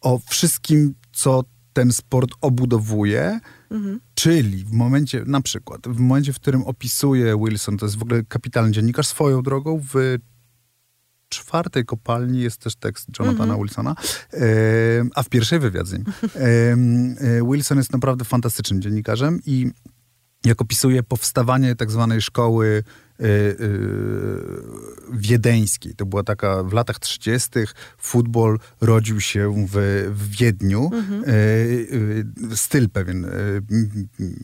o 0.00 0.20
wszystkim, 0.28 0.94
co 1.12 1.44
ten 1.72 1.92
sport 1.92 2.30
obudowuje, 2.40 3.40
czyli 4.14 4.64
w 4.64 4.72
momencie, 4.72 5.24
na 5.26 5.40
przykład, 5.40 5.88
w 5.88 5.98
momencie, 5.98 6.32
w 6.32 6.36
którym 6.36 6.62
opisuje 6.62 7.36
Wilson, 7.38 7.76
to 7.76 7.86
jest 7.86 7.98
w 7.98 8.02
ogóle 8.02 8.22
kapitalny 8.24 8.72
dziennikarz, 8.72 9.06
swoją 9.06 9.42
drogą 9.42 9.80
w 9.92 10.18
czwartej 11.28 11.84
kopalni 11.84 12.40
jest 12.40 12.60
też 12.60 12.76
tekst 12.76 13.08
Jonathana 13.18 13.56
Wilsona, 13.56 13.94
e, 14.32 14.38
a 15.14 15.22
w 15.22 15.28
pierwszej 15.28 15.58
wywiad 15.58 15.86
z 15.86 15.92
nim. 15.92 16.04
Wilson 17.50 17.78
jest 17.78 17.92
naprawdę 17.92 18.24
fantastycznym 18.24 18.82
dziennikarzem 18.82 19.40
i 19.46 19.70
jak 20.44 20.62
opisuje 20.62 21.02
powstawanie 21.02 21.76
tak 21.76 21.90
zwanej 21.90 22.22
szkoły 22.22 22.82
wiedeńskiej. 25.12 25.94
To 25.94 26.06
była 26.06 26.22
taka 26.22 26.62
w 26.62 26.72
latach 26.72 26.98
30. 26.98 27.50
futbol 27.98 28.58
rodził 28.80 29.20
się 29.20 29.66
w, 29.68 30.08
w 30.14 30.36
Wiedniu. 30.36 30.90
Y, 31.28 31.30
y, 32.52 32.56
styl 32.56 32.88
pewien 32.88 33.24
y, 33.24 33.62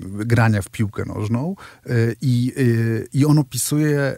grania 0.04 0.62
w 0.62 0.70
piłkę 0.70 1.04
nożną. 1.04 1.54
Y, 1.86 2.16
I 2.20 2.52
y, 2.58 3.08
i 3.12 3.24
on 3.24 3.38
opisuje 3.38 4.16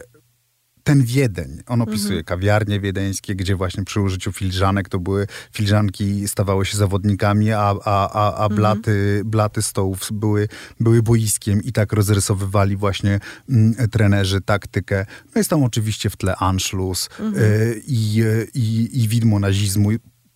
ten 0.83 1.03
Wiedeń. 1.03 1.61
On 1.67 1.81
opisuje 1.81 2.23
kawiarnie 2.23 2.79
wiedeńskie, 2.79 3.35
gdzie 3.35 3.55
właśnie 3.55 3.83
przy 3.83 4.01
użyciu 4.01 4.31
filiżanek 4.31 4.89
to 4.89 4.99
były 4.99 5.27
filiżanki 5.53 6.27
stawały 6.27 6.65
się 6.65 6.77
zawodnikami, 6.77 7.51
a, 7.51 7.75
a, 7.85 8.11
a, 8.11 8.35
a 8.35 8.49
blaty, 8.49 9.21
blaty 9.25 9.61
stołów 9.61 9.99
były, 10.11 10.47
były 10.79 11.03
boiskiem 11.03 11.63
i 11.63 11.71
tak 11.71 11.93
rozrysowywali 11.93 12.77
właśnie 12.77 13.19
mm, 13.49 13.75
trenerzy 13.91 14.41
taktykę. 14.41 15.05
No 15.25 15.39
jest 15.39 15.49
tam 15.49 15.63
oczywiście 15.63 16.09
w 16.09 16.17
tle 16.17 16.35
Anschluss 16.35 17.09
y, 17.19 17.81
i, 17.87 18.23
i, 18.53 19.01
i 19.03 19.07
widmo 19.07 19.39
nazizmu. 19.39 19.91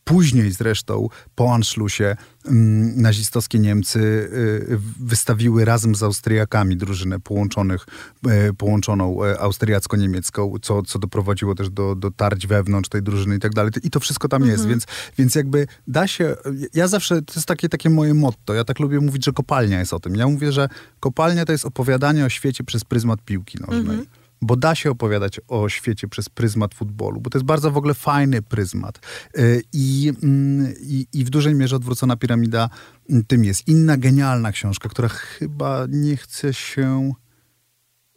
Później 0.07 0.51
zresztą, 0.51 1.09
po 1.35 1.53
Anschlussie, 1.53 2.03
mm, 2.45 3.01
nazistowskie 3.01 3.59
Niemcy 3.59 3.99
y, 3.99 4.79
wystawiły 4.99 5.65
razem 5.65 5.95
z 5.95 6.03
Austriakami 6.03 6.77
drużynę 6.77 7.19
połączonych, 7.19 7.85
e, 8.27 8.53
połączoną 8.53 9.23
e, 9.23 9.39
austriacko-niemiecką, 9.39 10.53
co, 10.61 10.83
co 10.83 10.99
doprowadziło 10.99 11.55
też 11.55 11.69
do, 11.69 11.95
do 11.95 12.11
tarć 12.11 12.47
wewnątrz 12.47 12.89
tej 12.89 13.03
drużyny 13.03 13.35
i 13.35 13.39
tak 13.39 13.53
dalej. 13.53 13.71
I 13.83 13.89
to 13.89 13.99
wszystko 13.99 14.27
tam 14.27 14.45
jest, 14.45 14.67
więc, 14.67 14.85
więc 15.17 15.35
jakby 15.35 15.67
da 15.87 16.07
się... 16.07 16.35
Ja 16.73 16.87
zawsze, 16.87 17.21
to 17.21 17.33
jest 17.35 17.47
takie, 17.47 17.69
takie 17.69 17.89
moje 17.89 18.13
motto, 18.13 18.53
ja 18.53 18.63
tak 18.63 18.79
lubię 18.79 18.99
mówić, 18.99 19.25
że 19.25 19.31
kopalnia 19.31 19.79
jest 19.79 19.93
o 19.93 19.99
tym. 19.99 20.15
Ja 20.15 20.27
mówię, 20.27 20.51
że 20.51 20.69
kopalnia 20.99 21.45
to 21.45 21.51
jest 21.51 21.65
opowiadanie 21.65 22.25
o 22.25 22.29
świecie 22.29 22.63
przez 22.63 22.83
pryzmat 22.83 23.21
piłki 23.21 23.57
nożnej 23.67 23.97
bo 24.41 24.55
da 24.55 24.75
się 24.75 24.91
opowiadać 24.91 25.39
o 25.47 25.69
świecie 25.69 26.07
przez 26.07 26.29
pryzmat 26.29 26.73
futbolu, 26.73 27.21
bo 27.21 27.29
to 27.29 27.37
jest 27.37 27.45
bardzo 27.45 27.71
w 27.71 27.77
ogóle 27.77 27.93
fajny 27.93 28.41
pryzmat. 28.41 28.99
Y, 29.37 29.61
I, 29.73 30.11
mm, 30.23 30.73
i, 30.81 31.07
i 31.13 31.25
w 31.25 31.29
dużej 31.29 31.55
mierze 31.55 31.75
odwrócona 31.75 32.15
piramida 32.17 32.69
mm, 33.09 33.23
tym 33.25 33.43
jest. 33.45 33.67
Inna 33.67 33.97
genialna 33.97 34.51
książka, 34.51 34.89
która 34.89 35.07
chyba 35.07 35.85
nie 35.89 36.17
chce 36.17 36.53
się. 36.53 37.11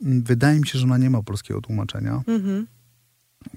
mm, 0.02 0.22
Wydaje 0.22 0.60
mi 0.60 0.66
się, 0.66 0.78
że 0.78 0.84
ona 0.84 0.98
nie 0.98 1.10
ma 1.10 1.22
polskiego 1.22 1.60
tłumaczenia. 1.60 2.22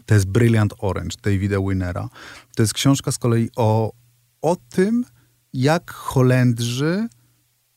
To 0.06 0.14
jest 0.14 0.28
Brilliant 0.28 0.74
Orange 0.80 1.16
Davida 1.24 1.58
Winnera. 1.60 2.10
To 2.56 2.64
jest 2.64 2.74
książka 2.74 3.12
z 3.12 3.18
kolei 3.18 3.50
o, 3.56 3.94
o 4.42 4.56
tym, 4.70 5.06
jak 5.54 5.92
Holendrzy 5.92 7.08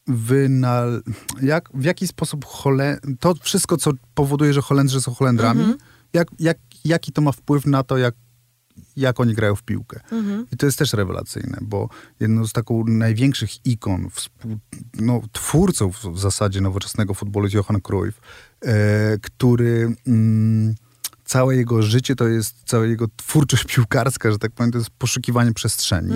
wynal... 0.06 1.02
Jak, 1.42 1.68
w 1.74 1.84
jaki 1.84 2.06
sposób 2.06 2.44
Hole... 2.44 2.98
to 3.20 3.34
wszystko, 3.42 3.76
co 3.76 3.90
powoduje, 4.14 4.52
że 4.52 4.62
Holendrzy 4.62 5.00
są 5.00 5.14
Holendrami, 5.14 5.64
jak, 6.12 6.28
jak, 6.38 6.58
jaki 6.84 7.12
to 7.12 7.22
ma 7.22 7.32
wpływ 7.32 7.66
na 7.66 7.82
to, 7.82 7.98
jak, 7.98 8.14
jak 8.96 9.20
oni 9.20 9.34
grają 9.34 9.56
w 9.56 9.62
piłkę. 9.62 10.00
I 10.52 10.56
to 10.56 10.66
jest 10.66 10.78
też 10.78 10.92
rewelacyjne, 10.92 11.58
bo 11.62 11.88
jedną 12.20 12.46
z 12.46 12.52
taką 12.52 12.84
największych 12.84 13.66
ikon, 13.66 14.10
współ, 14.10 14.58
no, 15.00 15.20
twórcą 15.32 15.92
w, 15.92 16.04
w 16.04 16.18
zasadzie 16.18 16.60
nowoczesnego 16.60 17.14
futbolu 17.14 17.46
jest 17.46 17.54
Johan 17.54 17.80
Cruyff, 17.80 18.20
e, 18.62 19.18
który... 19.18 19.94
Mm, 20.06 20.74
całe 21.24 21.56
jego 21.56 21.82
życie 21.82 22.16
to 22.16 22.28
jest, 22.28 22.56
cała 22.64 22.86
jego 22.86 23.06
twórczość 23.16 23.64
piłkarska, 23.64 24.30
że 24.30 24.38
tak 24.38 24.52
powiem, 24.52 24.72
to 24.72 24.78
jest 24.78 24.90
poszukiwanie 24.90 25.52
przestrzeni. 25.52 26.14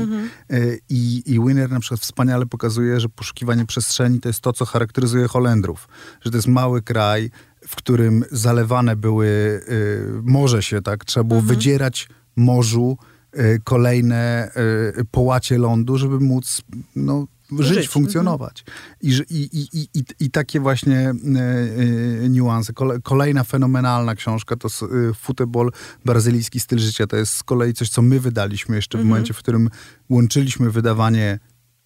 E, 0.51 0.59
I, 0.89 1.23
I 1.27 1.41
Winner 1.41 1.71
na 1.71 1.81
przykład 1.81 2.01
wspaniale 2.01 2.47
pokazuje, 2.47 3.01
że 3.01 3.09
poszukiwanie 3.09 3.67
przestrzeni 3.67 4.21
to 4.21 4.29
jest 4.29 4.41
to, 4.41 4.53
co 4.53 4.65
charakteryzuje 4.65 5.29
Holendrów. 5.29 5.89
Że 6.21 6.31
to 6.31 6.37
jest 6.37 6.49
mały 6.49 6.83
kraj, 6.83 7.31
w 7.69 7.77
którym 7.77 8.25
zalewane 8.31 8.97
były 8.97 9.27
y, 9.27 10.23
morze 10.23 10.63
się, 10.63 10.83
tak? 10.83 11.05
Trzeba 11.05 11.25
było 11.25 11.41
wydzierać 11.41 12.09
morzu 12.37 12.99
y, 13.39 13.61
kolejne 13.65 14.51
y, 14.99 15.05
połacie 15.05 15.59
lądu, 15.59 15.99
żeby 15.99 16.21
móc 16.21 16.63
no, 16.97 17.27
żyć, 17.53 17.75
Żyć, 17.79 17.89
funkcjonować. 17.89 18.65
I, 19.01 19.09
i, 19.31 19.59
i, 19.59 19.69
i, 19.73 19.89
i, 19.95 20.05
I 20.21 20.31
takie 20.31 20.61
właśnie 20.61 20.99
e, 20.99 22.29
niuanse. 22.29 22.73
Kole, 22.73 23.01
kolejna 23.03 23.45
fenomenalna 23.45 24.15
książka 24.15 24.57
to 24.57 24.69
e, 24.69 25.15
Futebol, 25.15 25.71
brazylijski 26.05 26.61
styl 26.61 26.79
życia. 26.79 27.07
To 27.07 27.17
jest 27.17 27.33
z 27.33 27.43
kolei 27.43 27.75
coś, 27.75 27.89
co 27.89 28.03
my 28.03 28.21
wydaliśmy 28.21 28.77
jeszcze 28.77 28.99
w 28.99 29.05
momencie, 29.05 29.35
w 29.35 29.39
którym 29.39 29.71
łączyliśmy 30.09 30.71
wydawanie 30.71 31.39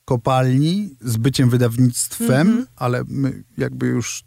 kopalni 0.04 0.96
z 1.00 1.16
byciem 1.16 1.50
wydawnictwem, 1.50 2.66
ale 2.76 3.04
my 3.08 3.44
jakby 3.58 3.86
już 3.86 4.24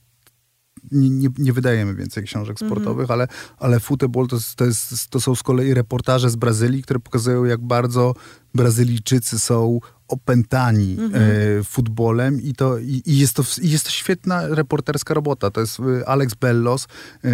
nie, 0.92 1.10
nie, 1.10 1.30
nie 1.38 1.54
wydajemy 1.54 1.96
więcej 1.96 2.24
książek 2.24 2.60
sportowych, 2.60 3.12
ale, 3.12 3.28
ale 3.58 3.80
Futebol 3.80 4.28
to, 4.28 4.38
to, 4.56 4.66
jest, 4.66 5.10
to 5.10 5.22
są 5.22 5.36
z 5.36 5.44
kolei 5.44 5.74
reportaże 5.74 6.30
z 6.30 6.36
Brazylii, 6.36 6.84
które 6.84 7.00
pokazują, 7.00 7.46
jak 7.46 7.62
bardzo 7.62 8.14
Brazylijczycy 8.54 9.40
są 9.40 9.80
opętani 10.08 10.98
e, 11.14 11.64
futbolem 11.64 12.42
i, 12.42 12.54
to, 12.54 12.78
i, 12.78 13.02
i, 13.06 13.18
jest 13.18 13.36
to, 13.36 13.44
i 13.62 13.70
jest 13.70 13.86
to 13.86 13.92
świetna 13.92 14.48
reporterska 14.48 15.14
robota. 15.14 15.52
To 15.52 15.62
jest 15.62 15.80
e, 15.80 16.10
Alex 16.10 16.34
Bellos, 16.34 16.88
e, 17.24 17.30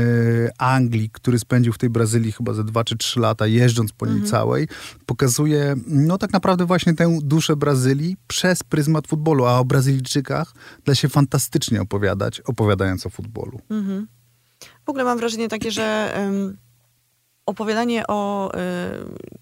Anglik, 0.57 1.11
który 1.11 1.39
spędził 1.39 1.73
w 1.73 1.77
tej 1.77 1.89
Brazylii 1.89 2.31
chyba 2.31 2.53
ze 2.53 2.63
dwa 2.63 2.83
czy 2.83 2.97
trzy 2.97 3.19
lata, 3.19 3.47
jeżdżąc 3.47 3.91
po 3.91 4.05
niej 4.05 4.23
całej, 4.23 4.67
pokazuje 5.05 5.75
no 5.87 6.17
tak 6.17 6.33
naprawdę 6.33 6.65
właśnie 6.65 6.93
tę 6.93 7.19
duszę 7.21 7.55
Brazylii 7.55 8.17
przez 8.27 8.63
pryzmat 8.63 9.07
futbolu, 9.07 9.45
a 9.45 9.59
o 9.59 9.65
Brazylijczykach 9.65 10.53
da 10.85 10.95
się 10.95 11.09
fantastycznie 11.09 11.81
opowiadać, 11.81 12.41
opowiadając 12.41 13.05
o 13.05 13.09
futbolu. 13.09 13.59
W 14.85 14.89
ogóle 14.89 15.03
mam 15.03 15.17
wrażenie 15.17 15.49
takie, 15.49 15.71
że 15.71 16.11
em, 16.13 16.57
opowiadanie 17.45 18.07
o, 18.07 18.51
y, 18.55 18.59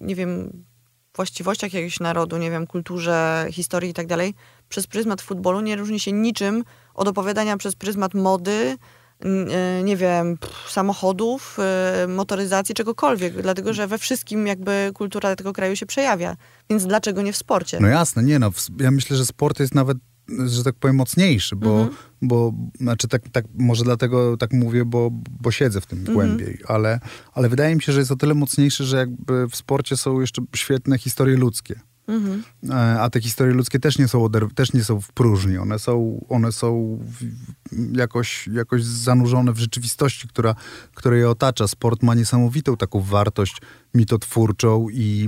nie 0.01 0.15
wiem, 0.15 0.63
właściwościach 1.19 1.73
jakiegoś 1.73 1.99
narodu, 1.99 2.37
nie 2.37 2.51
wiem, 2.51 2.67
kulturze, 2.67 3.47
historii 3.51 3.91
i 3.91 3.93
tak 3.93 4.07
dalej, 4.07 4.33
przez 4.69 4.87
pryzmat 4.87 5.21
futbolu 5.21 5.61
nie 5.61 5.75
różni 5.75 5.99
się 5.99 6.11
niczym 6.11 6.63
od 6.93 7.07
opowiadania 7.07 7.57
przez 7.57 7.75
pryzmat 7.75 8.13
mody 8.13 8.77
e, 9.19 9.83
nie 9.83 9.97
wiem, 9.97 10.37
samochodów, 10.69 11.57
e, 11.59 12.07
motoryzacji, 12.07 12.75
czegokolwiek, 12.75 13.41
dlatego 13.41 13.73
że 13.73 13.87
we 13.87 13.97
wszystkim 13.97 14.47
jakby 14.47 14.91
kultura 14.93 15.35
tego 15.35 15.53
kraju 15.53 15.75
się 15.75 15.85
przejawia. 15.85 16.35
Więc 16.69 16.85
dlaczego 16.85 17.21
nie 17.21 17.33
w 17.33 17.37
sporcie? 17.37 17.77
No 17.81 17.87
jasne, 17.87 18.23
nie 18.23 18.39
no, 18.39 18.49
ja 18.79 18.91
myślę, 18.91 19.17
że 19.17 19.25
sport 19.25 19.59
jest 19.59 19.75
nawet, 19.75 19.97
że 20.45 20.63
tak 20.63 20.75
powiem, 20.75 20.95
mocniejszy, 20.95 21.55
bo, 21.55 21.79
Mhm. 21.79 21.97
bo 22.21 22.53
znaczy 22.79 23.07
tak, 23.07 23.29
tak, 23.31 23.45
może 23.57 23.83
dlatego 23.83 24.37
tak 24.37 24.53
mówię, 24.53 24.85
bo, 24.85 25.09
bo 25.41 25.51
siedzę 25.51 25.81
w 25.81 25.85
tym 25.85 25.99
Mhm. 25.99 26.15
głębiej, 26.17 26.57
ale, 26.67 26.99
ale 27.33 27.49
wydaje 27.49 27.75
mi 27.75 27.81
się, 27.81 27.91
że 27.93 27.99
jest 27.99 28.11
o 28.11 28.15
tyle 28.15 28.33
mocniejszy, 28.33 28.83
że 28.85 28.97
jakby 28.97 29.47
w 29.49 29.55
sporcie 29.55 29.97
są 29.97 30.21
jeszcze 30.21 30.41
świetne 30.55 30.97
historie 30.97 31.37
ludzkie. 31.37 31.79
Mhm. 32.07 32.43
E, 32.69 33.01
A 33.01 33.09
te 33.09 33.21
historie 33.21 33.53
ludzkie 33.53 33.79
też 33.79 33.97
nie 33.97 34.07
są, 34.07 34.19
oder- 34.23 34.53
też 34.55 34.73
nie 34.73 34.83
są 34.83 35.01
w 35.01 35.11
próżni. 35.11 35.57
One 35.57 35.79
są, 35.79 36.25
one 36.29 36.51
są 36.51 36.99
jakoś, 37.93 38.47
jakoś 38.47 38.83
zanurzone 38.83 39.53
w 39.53 39.57
rzeczywistości, 39.59 40.27
która, 40.27 40.55
która 40.93 41.17
je 41.17 41.29
otacza. 41.29 41.67
Sport 41.67 42.03
ma 42.03 42.15
niesamowitą 42.15 42.77
taką 42.77 43.01
wartość 43.01 43.61
mitotwórczą 43.93 44.87
i, 44.91 45.27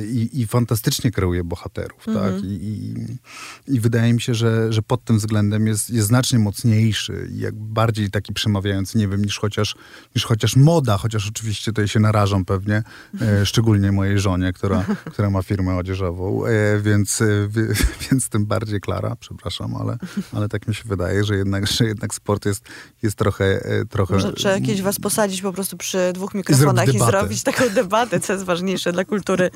y, 0.00 0.06
i, 0.06 0.40
i 0.40 0.46
fantastycznie 0.46 1.10
kreuje 1.10 1.44
bohaterów. 1.44 2.04
Tak? 2.04 2.44
I, 2.44 2.46
i, 2.46 3.74
I 3.74 3.80
wydaje 3.80 4.12
mi 4.12 4.20
się, 4.20 4.34
że, 4.34 4.72
że 4.72 4.82
pod 4.82 5.04
tym 5.04 5.18
względem 5.18 5.66
jest, 5.66 5.90
jest 5.90 6.08
znacznie 6.08 6.38
mocniejszy 6.38 7.28
i 7.32 7.38
jak 7.38 7.54
bardziej 7.54 8.10
taki 8.10 8.32
przemawiający, 8.32 8.98
nie 8.98 9.08
wiem, 9.08 9.24
niż 9.24 9.38
chociaż, 9.38 9.74
niż 10.16 10.24
chociaż 10.24 10.56
moda, 10.56 10.98
chociaż 10.98 11.28
oczywiście 11.28 11.72
tutaj 11.72 11.88
się 11.88 12.00
narażam 12.00 12.44
pewnie, 12.44 12.82
e, 13.20 13.46
szczególnie 13.50 13.92
mojej 13.92 14.18
żonie, 14.18 14.52
która, 14.52 14.84
która 15.10 15.30
ma 15.30 15.42
firmę 15.42 15.76
odzieżową, 15.76 16.46
e, 16.46 16.80
więc, 16.80 17.20
e, 17.20 17.26
więc 18.10 18.28
tym 18.28 18.46
bardziej 18.46 18.80
Klara, 18.80 19.16
przepraszam, 19.16 19.74
ale, 19.74 19.98
ale 20.32 20.48
tak 20.48 20.68
mi 20.68 20.74
się 20.74 20.84
wydaje, 20.86 21.24
że 21.24 21.36
jednak, 21.36 21.66
że 21.66 21.84
jednak 21.84 22.14
sport 22.14 22.46
jest, 22.46 22.64
jest 23.02 23.16
trochę, 23.16 23.44
e, 23.44 23.84
trochę... 23.84 24.14
Może 24.14 24.32
trzeba 24.32 24.54
jakieś 24.54 24.82
was 24.82 25.00
posadzić 25.00 25.42
po 25.42 25.52
prostu 25.52 25.76
przy 25.76 26.12
dwóch 26.14 26.34
mikrofonach 26.34 26.94
i 26.94 26.98
zrobić 26.98 27.42
taką 27.42 27.68
debatę, 27.68 27.93
co 28.22 28.32
jest 28.32 28.44
ważniejsze 28.44 28.92
dla 28.92 29.04
kultury. 29.04 29.50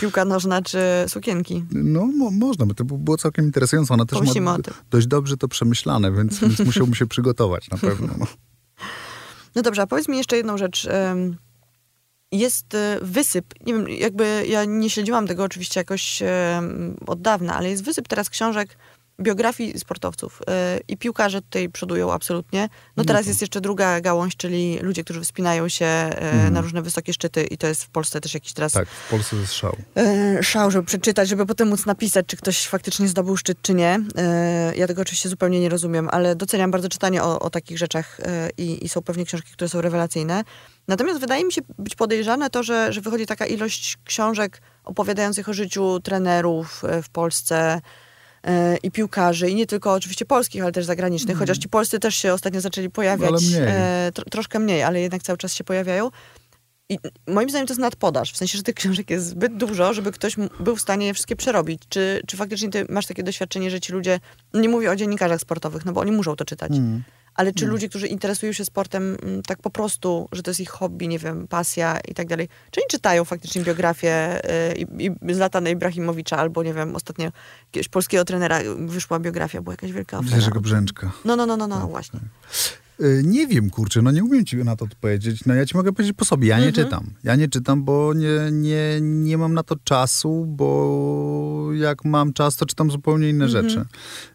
Piłka 0.00 0.24
nożna 0.24 0.62
czy 0.62 0.78
sukienki. 1.08 1.64
No, 1.72 2.06
mo, 2.06 2.30
można 2.30 2.66
by, 2.66 2.74
to 2.74 2.84
by 2.84 2.98
było 2.98 3.16
całkiem 3.16 3.44
interesujące. 3.44 3.94
Ona 3.94 4.06
też 4.06 4.18
Pomyślimy 4.18 4.44
ma 4.44 4.58
dość 4.90 5.06
dobrze 5.06 5.36
to 5.36 5.48
przemyślane, 5.48 6.12
więc, 6.12 6.38
więc 6.40 6.58
musiałbym 6.58 6.94
się 6.94 7.06
przygotować 7.06 7.70
na 7.70 7.78
pewno. 7.78 8.08
No. 8.18 8.26
No 9.54 9.62
dobrze, 9.62 9.82
a 9.82 9.86
powiedz 9.86 10.08
mi 10.08 10.16
jeszcze 10.16 10.36
jedną 10.36 10.58
rzecz. 10.58 10.88
Jest 12.32 12.74
e, 12.74 12.98
wysyp, 13.02 13.54
nie 13.66 13.74
wiem, 13.74 13.88
jakby 13.88 14.44
ja 14.48 14.64
nie 14.64 14.90
śledziłam 14.90 15.26
tego 15.26 15.44
oczywiście 15.44 15.80
jakoś 15.80 16.22
od 17.06 17.20
dawna, 17.20 17.54
ale 17.54 17.70
jest 17.70 17.84
wysyp 17.84 18.08
teraz 18.08 18.30
książek 18.30 18.76
biografii 19.20 19.78
sportowców 19.78 20.42
e, 20.48 20.80
i 20.88 20.96
piłkarze 20.96 21.42
tutaj 21.42 21.68
przodują 21.68 22.12
absolutnie. 22.12 22.68
No 22.96 23.04
teraz 23.04 23.26
jest 23.26 23.40
jeszcze 23.40 23.60
druga 23.60 24.00
gałąź, 24.00 24.36
czyli 24.36 24.78
ludzie, 24.82 25.04
którzy 25.04 25.20
wspinają 25.20 25.68
się 25.68 25.86
e, 25.86 26.50
na 26.50 26.60
różne 26.60 26.82
wysokie 26.82 27.12
szczyty 27.12 27.44
i 27.44 27.58
to 27.58 27.66
jest 27.66 27.84
w 27.84 27.88
Polsce 27.88 28.20
też 28.20 28.34
jakiś 28.34 28.52
teraz 28.52 28.72
Tak, 28.72 28.88
w 28.88 29.10
Polsce 29.10 29.36
jest 29.36 29.52
szał. 29.52 29.76
e, 29.96 30.42
szał, 30.42 30.70
żeby 30.70 30.86
przeczytać, 30.86 31.28
żeby 31.28 31.46
potem 31.46 31.68
móc 31.68 31.86
napisać, 31.86 32.26
czy 32.26 32.36
ktoś 32.36 32.66
faktycznie 32.66 33.08
zdobył 33.08 33.36
szczyt, 33.36 33.58
czy 33.62 33.74
nie. 33.74 34.00
E, 34.16 34.72
ja 34.76 34.86
tego 34.86 35.02
oczywiście 35.02 35.28
zupełnie 35.28 35.60
nie 35.60 35.68
rozumiem, 35.68 36.08
ale 36.12 36.36
doceniam 36.36 36.70
bardzo 36.70 36.88
czytanie 36.88 37.22
o, 37.22 37.38
o 37.38 37.50
takich 37.50 37.78
rzeczach 37.78 38.20
e, 38.20 38.50
i, 38.58 38.84
i 38.84 38.88
są 38.88 39.02
pewnie 39.02 39.24
książki, 39.24 39.52
które 39.52 39.68
są 39.68 39.80
rewelacyjne. 39.80 40.44
Natomiast 40.88 41.20
wydaje 41.20 41.44
mi 41.44 41.52
się 41.52 41.60
być 41.78 41.94
podejrzane 41.94 42.50
to, 42.50 42.62
że, 42.62 42.92
że 42.92 43.00
wychodzi 43.00 43.26
taka 43.26 43.46
ilość 43.46 43.98
książek 44.04 44.62
opowiadających 44.84 45.48
o 45.48 45.52
życiu 45.52 46.00
trenerów 46.00 46.84
e, 46.84 47.02
w 47.02 47.08
Polsce 47.08 47.80
i 48.82 48.90
piłkarzy, 48.90 49.50
i 49.50 49.54
nie 49.54 49.66
tylko 49.66 49.92
oczywiście 49.92 50.24
polskich, 50.24 50.62
ale 50.62 50.72
też 50.72 50.84
zagranicznych, 50.84 51.38
chociaż 51.38 51.58
ci 51.58 51.68
polscy 51.68 51.98
też 51.98 52.14
się 52.16 52.32
ostatnio 52.32 52.60
zaczęli 52.60 52.90
pojawiać. 52.90 53.30
Ale 53.30 53.40
mniej. 53.40 53.76
E, 53.76 54.12
tro, 54.14 54.24
troszkę 54.24 54.58
mniej, 54.58 54.82
ale 54.82 55.00
jednak 55.00 55.22
cały 55.22 55.38
czas 55.38 55.54
się 55.54 55.64
pojawiają. 55.64 56.10
I 56.88 56.98
moim 57.28 57.50
zdaniem 57.50 57.66
to 57.66 57.72
jest 57.72 57.80
nadpodaż, 57.80 58.32
w 58.32 58.36
sensie, 58.36 58.58
że 58.58 58.62
tych 58.62 58.74
książek 58.74 59.10
jest 59.10 59.26
zbyt 59.26 59.56
dużo, 59.56 59.94
żeby 59.94 60.12
ktoś 60.12 60.36
był 60.60 60.76
w 60.76 60.80
stanie 60.80 61.06
je 61.06 61.14
wszystkie 61.14 61.36
przerobić. 61.36 61.82
Czy, 61.88 62.22
czy 62.26 62.36
faktycznie 62.36 62.70
ty 62.70 62.86
masz 62.88 63.06
takie 63.06 63.22
doświadczenie, 63.22 63.70
że 63.70 63.80
ci 63.80 63.92
ludzie, 63.92 64.20
no 64.52 64.60
nie 64.60 64.68
mówię 64.68 64.90
o 64.90 64.96
dziennikarzach 64.96 65.40
sportowych, 65.40 65.84
no 65.84 65.92
bo 65.92 66.00
oni 66.00 66.12
muszą 66.12 66.36
to 66.36 66.44
czytać, 66.44 66.72
Mm. 66.72 67.02
Ale 67.36 67.52
czy 67.52 67.66
ludzie, 67.66 67.88
którzy 67.88 68.06
interesują 68.06 68.52
się 68.52 68.64
sportem 68.64 69.16
mm, 69.22 69.42
tak 69.42 69.58
po 69.58 69.70
prostu, 69.70 70.28
że 70.32 70.42
to 70.42 70.50
jest 70.50 70.60
ich 70.60 70.70
hobby, 70.70 71.08
nie 71.08 71.18
wiem, 71.18 71.48
pasja 71.48 71.98
i 72.08 72.14
tak 72.14 72.26
dalej, 72.26 72.48
czy 72.70 72.80
oni 72.80 72.88
czytają 72.90 73.24
faktycznie 73.24 73.62
biografię 73.62 74.40
y, 74.70 74.74
i, 74.78 75.10
i 75.30 75.34
Zlatana 75.34 75.70
Ibrahimowicza 75.70 76.36
albo, 76.36 76.62
nie 76.62 76.74
wiem, 76.74 76.96
ostatnio 76.96 77.30
jakiegoś 77.66 77.88
polskiego 77.88 78.24
trenera 78.24 78.60
wyszła 78.76 79.18
biografia, 79.18 79.62
była 79.62 79.72
jakaś 79.72 79.92
wielka 79.92 80.18
afera. 80.18 80.36
Jerzego 80.36 80.60
Brzęczka. 80.60 81.12
No, 81.24 81.36
no, 81.36 81.46
no, 81.46 81.56
no, 81.56 81.66
no, 81.66 81.86
właśnie. 81.86 82.20
Y, 82.20 82.85
Nie 83.24 83.46
wiem, 83.46 83.70
kurczę, 83.70 84.02
no 84.02 84.10
nie 84.10 84.24
umiem 84.24 84.44
ci 84.44 84.56
na 84.56 84.76
to 84.76 84.84
odpowiedzieć. 84.84 85.44
No 85.46 85.54
ja 85.54 85.66
ci 85.66 85.76
mogę 85.76 85.92
powiedzieć 85.92 86.16
po 86.16 86.24
sobie, 86.24 86.48
ja 86.48 86.58
nie 86.58 86.66
Mhm. 86.66 86.84
czytam. 86.86 87.10
Ja 87.24 87.36
nie 87.36 87.48
czytam, 87.48 87.84
bo 87.84 88.14
nie, 88.14 88.38
nie, 88.52 88.98
nie 89.00 89.38
mam 89.38 89.54
na 89.54 89.62
to 89.62 89.76
czasu, 89.84 90.44
bo 90.48 91.70
jak 91.74 92.04
mam 92.04 92.32
czas, 92.32 92.56
to 92.56 92.66
czytam 92.66 92.90
zupełnie 92.90 93.28
inne 93.28 93.44
Mhm. 93.44 93.68
rzeczy. 93.68 93.84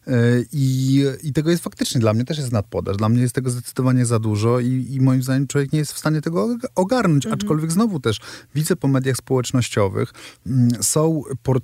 Y, 0.08 0.46
I, 0.52 1.04
I 1.24 1.34
tego 1.34 1.52
jest 1.52 1.64
faktycznie, 1.64 2.02
dla 2.02 2.14
mnie 2.14 2.26
też 2.26 2.38
jest 2.38 2.52
nadpodaż. 2.52 2.98
Dla 2.98 3.10
mnie 3.10 3.22
jest 3.22 3.36
tego 3.36 3.50
zdecydowanie 3.50 4.06
za 4.06 4.20
dużo 4.20 4.60
i, 4.60 4.88
i 4.90 5.02
moim 5.02 5.24
zdaniem 5.24 5.48
człowiek 5.48 5.74
nie 5.74 5.80
jest 5.80 5.94
w 5.94 5.98
stanie 5.98 6.22
tego 6.22 6.46
og- 6.48 6.68
ogarnąć. 6.76 7.26
Mhm. 7.26 7.40
Aczkolwiek 7.42 7.72
znowu 7.72 8.00
też 8.00 8.20
widzę 8.56 8.76
po 8.76 8.88
mediach 8.88 9.18
społecznościowych, 9.18 10.14
mm, 10.48 10.70
są 10.82 11.22
port 11.44 11.64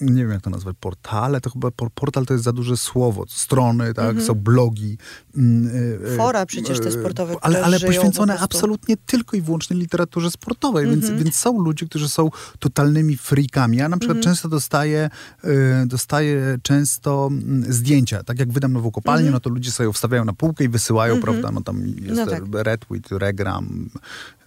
nie 0.00 0.22
wiem 0.22 0.30
jak 0.30 0.42
to 0.42 0.50
nazwać, 0.50 0.76
portale, 0.80 1.40
to 1.40 1.50
chyba 1.50 1.70
por- 1.70 1.90
portal 1.90 2.26
to 2.26 2.34
jest 2.34 2.44
za 2.44 2.52
duże 2.52 2.76
słowo, 2.76 3.24
strony, 3.28 3.94
tak, 3.94 4.22
są 4.22 4.34
blogi. 4.34 4.98
mm, 5.36 5.66
y, 5.66 5.70
y, 5.78 5.96
Mhm. 5.96 6.16
Fora 6.16 6.46
przecież 6.46 6.80
te 6.80 6.88
y, 6.88 6.92
sportowe, 6.92 7.34
ale, 7.40 7.54
które 7.54 7.64
ale 7.66 7.80
po 7.80 7.86
poświęcone 7.86 8.32
prostu. 8.36 8.44
absolutnie 8.44 8.96
tylko 8.96 9.36
i 9.36 9.40
wyłącznie 9.42 9.76
literaturze 9.76 10.30
sportowej, 10.30 10.84
Mhm. 10.84 11.00
więc, 11.00 11.22
więc 11.24 11.36
są 11.36 11.58
ludzie, 11.60 11.86
którzy 11.86 12.08
są 12.08 12.30
totalnymi 12.58 13.16
freakami. 13.16 13.76
Ja 13.76 13.88
na 13.88 13.96
przykład 13.98 14.16
Mhm. 14.16 14.34
często 14.34 14.48
dostaję, 14.48 15.10
y, 15.44 15.86
dostaję 15.86 16.58
często 16.62 17.28
mm, 17.32 17.72
zdjęcia, 17.72 18.22
tak 18.24 18.38
jak 18.38 18.52
wydam 18.52 18.72
nową 18.72 18.90
kopalnię, 18.90 19.30
no 19.30 19.40
to 19.40 19.50
ludzie 19.50 19.70
sobie 19.72 19.84
ją 19.86 19.92
wstawiają 19.92 20.24
na 20.24 20.32
półkę 20.32 20.64
i 20.64 20.68
wysyłają, 20.68 21.20
prawda, 21.20 21.50
no 21.50 21.60
tam 21.60 21.86
jest 21.86 21.98
Mhm. 21.98 22.16
No 22.16 22.26
tak. 22.56 22.66
retweet, 22.66 23.08
regram 23.12 23.90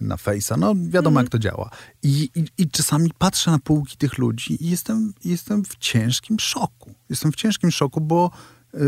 na 0.00 0.16
Face'a, 0.16 0.58
no 0.58 0.74
wiadomo 0.76 1.20
Mhm. 1.20 1.24
jak 1.24 1.30
to 1.32 1.38
działa. 1.38 1.70
I, 2.02 2.30
i, 2.34 2.44
I 2.58 2.70
czasami 2.70 3.10
patrzę 3.18 3.50
na 3.50 3.58
półki 3.58 3.96
tych 3.96 4.18
ludzi 4.18 4.64
i 4.64 4.70
jestem, 4.70 5.12
jestem 5.24 5.39
w 5.64 5.76
ciężkim 5.78 6.38
szoku. 6.40 6.94
Jestem 7.10 7.32
w 7.32 7.36
ciężkim 7.36 7.70
szoku, 7.70 8.00
bo 8.00 8.30
yy, 8.74 8.80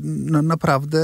no, 0.00 0.42
naprawdę 0.42 0.98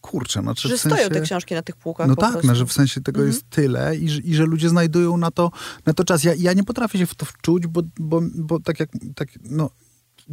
kurczę, 0.00 0.42
no, 0.42 0.54
czy 0.54 0.68
Że 0.68 0.76
w 0.76 0.80
sensie... 0.80 0.96
stoją 0.96 1.10
te 1.10 1.20
książki 1.20 1.54
na 1.54 1.62
tych 1.62 1.76
półkach 1.76 2.08
No 2.08 2.16
tak, 2.16 2.44
no, 2.44 2.54
że 2.54 2.66
w 2.66 2.72
sensie 2.72 3.00
tego 3.00 3.20
Mhm. 3.20 3.32
jest 3.34 3.50
tyle 3.50 3.96
i, 3.96 4.08
że- 4.10 4.20
i 4.20 4.34
że 4.34 4.44
ludzie 4.46 4.68
znajdują 4.68 5.16
na 5.16 5.30
to, 5.30 5.50
na 5.86 5.94
to 5.94 6.04
czas. 6.04 6.24
Ja, 6.24 6.32
ja 6.38 6.52
nie 6.52 6.64
potrafię 6.64 6.98
się 6.98 7.06
w 7.06 7.14
to 7.14 7.26
wczuć, 7.26 7.66
bo, 7.66 7.82
bo, 7.98 8.20
bo 8.34 8.60
tak 8.60 8.80
jak, 8.80 8.90
tak, 9.14 9.28
no, 9.50 9.70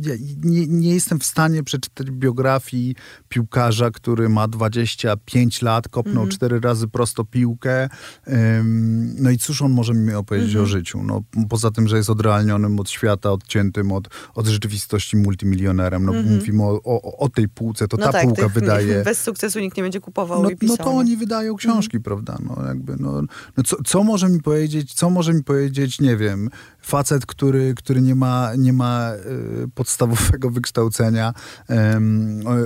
ja 0.01 0.13
nie, 0.43 0.67
nie 0.67 0.93
jestem 0.93 1.19
w 1.19 1.25
stanie 1.25 1.63
przeczytać 1.63 2.12
biografii 2.12 2.95
piłkarza, 3.29 3.91
który 3.91 4.29
ma 4.29 4.47
25 4.47 5.62
lat, 5.62 5.88
kopnął 5.89 6.13
Mhm. 6.23 6.29
cztery 6.31 6.60
razy 6.60 6.88
prosto 6.88 7.25
piłkę. 7.25 7.89
Ym, 8.27 9.15
no 9.23 9.29
i 9.29 9.38
cóż 9.38 9.62
on 9.62 9.71
może 9.71 9.93
mi 9.93 10.13
opowiedzieć 10.13 10.49
Mhm. 10.49 10.63
o 10.65 10.67
życiu? 10.67 11.03
No, 11.03 11.21
poza 11.49 11.71
tym, 11.71 11.88
że 11.88 11.97
jest 11.97 12.10
odrealnionym 12.10 12.79
od 12.79 12.89
świata, 12.89 13.31
odciętym 13.31 13.91
od, 13.91 14.08
od 14.36 14.47
rzeczywistości 14.47 15.17
multimilionerem. 15.17 16.05
No, 16.05 16.13
Mówimy 16.13 16.63
o, 16.63 16.81
o, 16.84 17.17
o 17.17 17.29
tej 17.29 17.49
półce, 17.49 17.88
to 17.88 17.97
Mhm. 17.97 18.08
No 18.08 18.12
ta 18.12 18.17
tak, 18.19 18.27
półka 18.27 18.43
tych, 18.43 18.51
wydaje... 18.53 19.03
Bez 19.05 19.21
sukcesu 19.21 19.60
nikt 19.60 19.77
nie 19.77 19.84
będzie 19.84 20.01
kupował 20.01 20.43
No, 20.43 20.49
i 20.49 20.55
pisał. 20.58 20.75
no 20.79 20.84
to 20.86 20.91
oni 20.91 21.17
wydają 21.17 21.55
książki, 21.55 21.99
prawda? 21.99 22.38
No 22.45 22.67
jakby, 22.67 22.95
no, 22.99 23.21
no 23.58 23.63
co, 23.63 23.75
co 23.86 24.03
może 24.03 24.29
mi 24.29 24.41
powiedzieć, 24.41 24.93
co 24.93 25.10
może 25.10 25.34
mi 25.34 25.43
powiedzieć, 25.43 26.01
nie 26.01 26.17
wiem, 26.17 26.49
facet, 26.86 27.26
który, 27.26 27.74
który 27.76 28.02
nie 28.02 28.15
ma, 28.15 28.56
nie 28.58 28.74
ma 28.74 29.12
y, 29.13 29.67
podstawowego 29.76 30.50
wykształcenia 30.50 31.34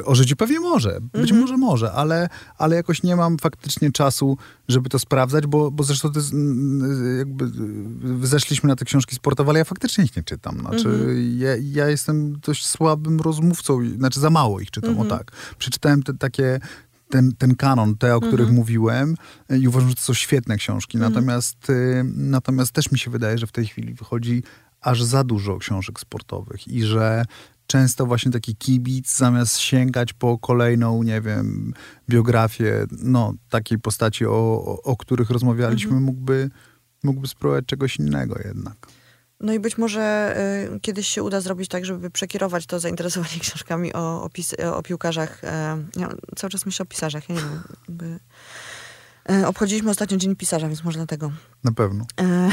o, 0.05 0.15
życiu? 0.15 0.35
Pewnie 0.35 0.59
może, 0.59 0.99
być 1.13 1.31
może 1.31 1.57
może, 1.57 1.91
ale, 1.91 2.29
ale 2.57 2.75
jakoś 2.75 3.03
nie 3.03 3.15
mam 3.15 3.37
faktycznie 3.37 3.91
czasu, 3.91 4.37
żeby 4.67 4.89
to 4.89 4.99
sprawdzać, 4.99 5.47
bo, 5.47 5.71
bo 5.71 5.83
zresztą 5.83 6.11
to 6.11 6.19
jest, 6.19 6.33
mm, 6.33 7.17
jakby 7.17 7.45
y, 8.23 8.27
zeszliśmy 8.27 8.67
na 8.67 8.75
te 8.75 8.85
książki 8.85 9.15
sportowe, 9.15 9.49
ale 9.49 9.59
ja 9.59 9.65
faktycznie 9.65 10.03
ich 10.03 10.15
nie 10.15 10.23
czytam. 10.23 10.59
Znaczy, 10.59 11.15
ja, 11.37 11.49
ja 11.61 11.87
jestem 11.89 12.39
dość 12.39 12.65
słabym 12.65 13.19
rozmówcą, 13.19 13.79
znaczy 13.97 14.19
za 14.19 14.29
mało 14.29 14.59
ich 14.59 14.71
czytam, 14.71 14.99
o 14.99 15.05
tak. 15.05 15.31
Przeczytałem 15.57 16.03
te 16.03 16.13
takie 16.13 16.59
ten, 17.09 17.31
ten 17.37 17.55
kanon, 17.55 17.97
te, 17.97 18.15
o 18.15 18.21
których 18.21 18.51
mówiłem 18.51 19.15
i 19.59 19.67
uważam, 19.67 19.89
że 19.89 19.95
to 19.95 20.01
są 20.01 20.13
świetne 20.13 20.57
książki. 20.57 20.97
Natomiast, 20.97 21.69
y, 21.69 22.03
natomiast 22.15 22.71
też 22.71 22.91
mi 22.91 22.99
się 22.99 23.11
wydaje, 23.11 23.37
że 23.37 23.47
w 23.47 23.51
tej 23.51 23.65
chwili 23.65 23.93
wychodzi 23.93 24.43
aż 24.81 25.03
za 25.03 25.23
dużo 25.23 25.57
książek 25.57 25.99
sportowych 25.99 26.67
i 26.67 26.83
że 26.83 27.25
często 27.67 28.05
właśnie 28.05 28.31
taki 28.31 28.55
kibic 28.55 29.17
zamiast 29.17 29.57
sięgać 29.57 30.13
po 30.13 30.37
kolejną, 30.37 31.03
nie 31.03 31.21
wiem, 31.21 31.73
biografię, 32.09 32.85
no, 32.91 33.33
takiej 33.49 33.79
postaci, 33.79 34.25
o, 34.25 34.31
o, 34.65 34.81
o 34.83 34.97
których 34.97 35.29
rozmawialiśmy, 35.29 35.99
mógłby, 35.99 36.49
mógłby 37.03 37.27
spróbować 37.27 37.65
czegoś 37.65 37.95
innego 37.95 38.39
jednak. 38.45 38.87
No 39.39 39.53
i 39.53 39.59
być 39.59 39.77
może 39.77 40.35
y, 40.75 40.79
kiedyś 40.79 41.07
się 41.07 41.23
uda 41.23 41.41
zrobić 41.41 41.69
tak, 41.69 41.85
żeby 41.85 42.09
przekierować 42.09 42.65
to 42.65 42.79
zainteresowanie 42.79 43.39
książkami 43.41 43.93
o, 43.93 44.23
o, 44.23 44.29
pis, 44.29 44.53
o 44.73 44.83
piłkarzach. 44.83 45.43
E, 45.43 45.77
ja 45.95 46.09
cały 46.35 46.51
czas 46.51 46.65
myślę 46.65 46.83
o 46.83 46.85
pisarzach, 46.85 47.29
ja 47.29 47.35
nie 47.35 47.41
wiem. 47.41 47.63
By... 47.89 48.19
E, 49.29 49.47
obchodziliśmy 49.47 49.91
ostatnio 49.91 50.17
Dzień 50.17 50.35
Pisarza, 50.35 50.67
więc 50.67 50.83
może 50.83 50.97
dlatego. 50.97 51.31
Na 51.63 51.71
pewno. 51.71 52.05
E, 52.21 52.23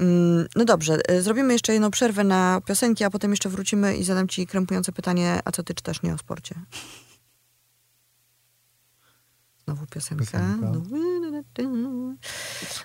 mm, 0.00 0.46
no 0.56 0.64
dobrze, 0.64 0.98
zrobimy 1.20 1.52
jeszcze 1.52 1.72
jedną 1.72 1.90
przerwę 1.90 2.24
na 2.24 2.60
piosenki, 2.66 3.04
a 3.04 3.10
potem 3.10 3.30
jeszcze 3.30 3.48
wrócimy 3.48 3.96
i 3.96 4.04
zadam 4.04 4.28
ci 4.28 4.46
krępujące 4.46 4.92
pytanie, 4.92 5.40
a 5.44 5.52
co 5.52 5.62
ty 5.62 5.74
czytasz 5.74 6.02
nie 6.02 6.14
o 6.14 6.18
sporcie? 6.18 6.54
Znowu 9.66 9.86
piosenka. 9.86 10.24
Piosenka. 10.24 10.72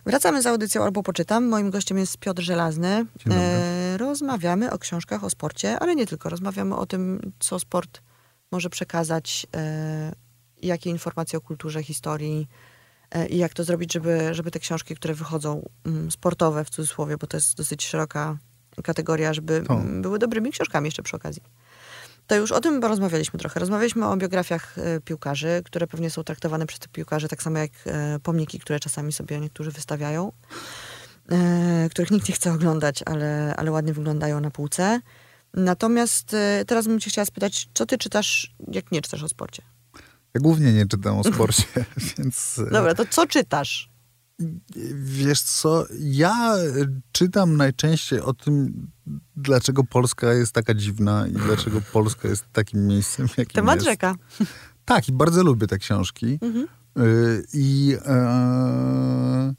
Wracamy 0.06 0.42
z 0.42 0.46
audycją 0.46 0.84
albo 0.84 1.04
poczytam. 1.04 1.48
Moim 1.48 1.70
gościem 1.70 1.98
jest 1.98 2.18
Piotr 2.18 2.42
Żelazny. 2.42 3.06
E, 3.32 3.98
rozmawiamy 3.98 4.72
o 4.72 4.80
książkach, 4.80 5.24
o 5.24 5.30
sporcie, 5.30 5.80
ale 5.80 5.96
nie 5.96 6.08
tylko. 6.08 6.30
Rozmawiamy 6.30 6.76
o 6.76 6.86
tym, 6.86 7.32
co 7.40 7.60
sport 7.60 8.02
może 8.52 8.70
przekazać, 8.70 9.48
e, 9.56 10.14
jakie 10.62 10.90
informacje 10.90 11.38
o 11.38 11.42
kulturze, 11.42 11.84
historii 11.84 12.48
e, 13.12 13.28
i 13.28 13.38
jak 13.38 13.54
to 13.54 13.64
zrobić, 13.64 13.94
żeby, 13.94 14.34
żeby 14.34 14.52
te 14.52 14.60
książki, 14.60 14.96
które 14.96 15.14
wychodzą 15.14 15.70
mm, 15.86 16.12
sportowe 16.12 16.66
w 16.66 16.70
cudzysłowie, 16.70 17.18
bo 17.18 17.28
to 17.28 17.38
jest 17.38 17.58
dosyć 17.58 17.86
szeroka 17.86 18.38
kategoria, 18.84 19.34
żeby 19.34 19.64
mm, 19.70 20.02
były 20.02 20.20
dobrymi 20.20 20.52
książkami 20.52 20.88
jeszcze 20.88 21.04
przy 21.04 21.16
okazji. 21.16 21.44
To 22.32 22.36
już 22.36 22.52
o 22.52 22.62
tym 22.62 22.84
rozmawialiśmy 22.84 23.40
trochę. 23.40 23.60
Rozmawialiśmy 23.60 24.08
o 24.08 24.18
biografiach 24.18 24.78
e, 24.78 25.02
piłkarzy, 25.02 25.62
które 25.66 25.88
pewnie 25.88 26.10
są 26.10 26.24
traktowane 26.24 26.66
przez 26.66 26.80
tych 26.80 26.92
piłkarzy 26.92 27.28
tak 27.28 27.44
samo 27.44 27.58
jak 27.58 27.72
e, 27.86 28.20
pomniki, 28.24 28.60
które 28.60 28.80
czasami 28.80 29.14
sobie 29.14 29.40
niektórzy 29.40 29.72
wystawiają, 29.72 30.32
e, 31.32 31.88
których 31.90 32.12
nikt 32.12 32.30
nie 32.30 32.36
chce 32.36 32.54
oglądać, 32.54 33.04
ale, 33.06 33.54
ale 33.58 33.72
ładnie 33.72 33.94
wyglądają 33.94 34.40
na 34.40 34.52
półce. 34.52 35.00
Natomiast 35.54 36.36
teraz 36.68 36.88
bym 36.88 37.00
cię 37.00 37.10
chciała 37.10 37.26
spytać, 37.26 37.70
co 37.74 37.86
ty 37.86 37.98
czytasz, 37.98 38.56
jak 38.68 38.92
nie 38.92 39.02
czytasz 39.02 39.24
o 39.24 39.30
sporcie? 39.30 39.64
Ja 40.34 40.42
głównie 40.42 40.74
nie 40.74 40.88
czytam 40.88 41.20
o 41.20 41.24
sporcie, 41.24 41.64
więc... 42.18 42.60
Dobra, 42.72 42.96
to 42.96 43.06
co 43.06 43.28
czytasz? 43.28 43.91
Wiesz 44.96 45.42
co, 45.42 45.86
ja 46.00 46.56
czytam 47.12 47.58
najczęściej 47.58 48.22
o 48.22 48.34
tym, 48.34 48.88
dlaczego 49.36 49.84
Polska 49.84 50.34
jest 50.34 50.52
taka 50.52 50.74
dziwna 50.74 51.28
i 51.28 51.32
dlaczego 51.32 51.82
Polska 51.94 52.28
jest 52.28 52.46
takim 52.54 52.88
miejscem, 52.88 53.28
jakim 53.38 53.56
Temat 53.56 53.76
jest. 53.76 53.88
rzeka. 53.88 54.16
Tak, 54.86 55.10
i 55.10 55.12
bardzo 55.12 55.44
lubię 55.44 55.68
te 55.68 55.78
książki. 55.78 56.40
Mhm. 56.42 56.68
Y, 57.00 57.44
I 57.54 57.96
e, 58.06 59.54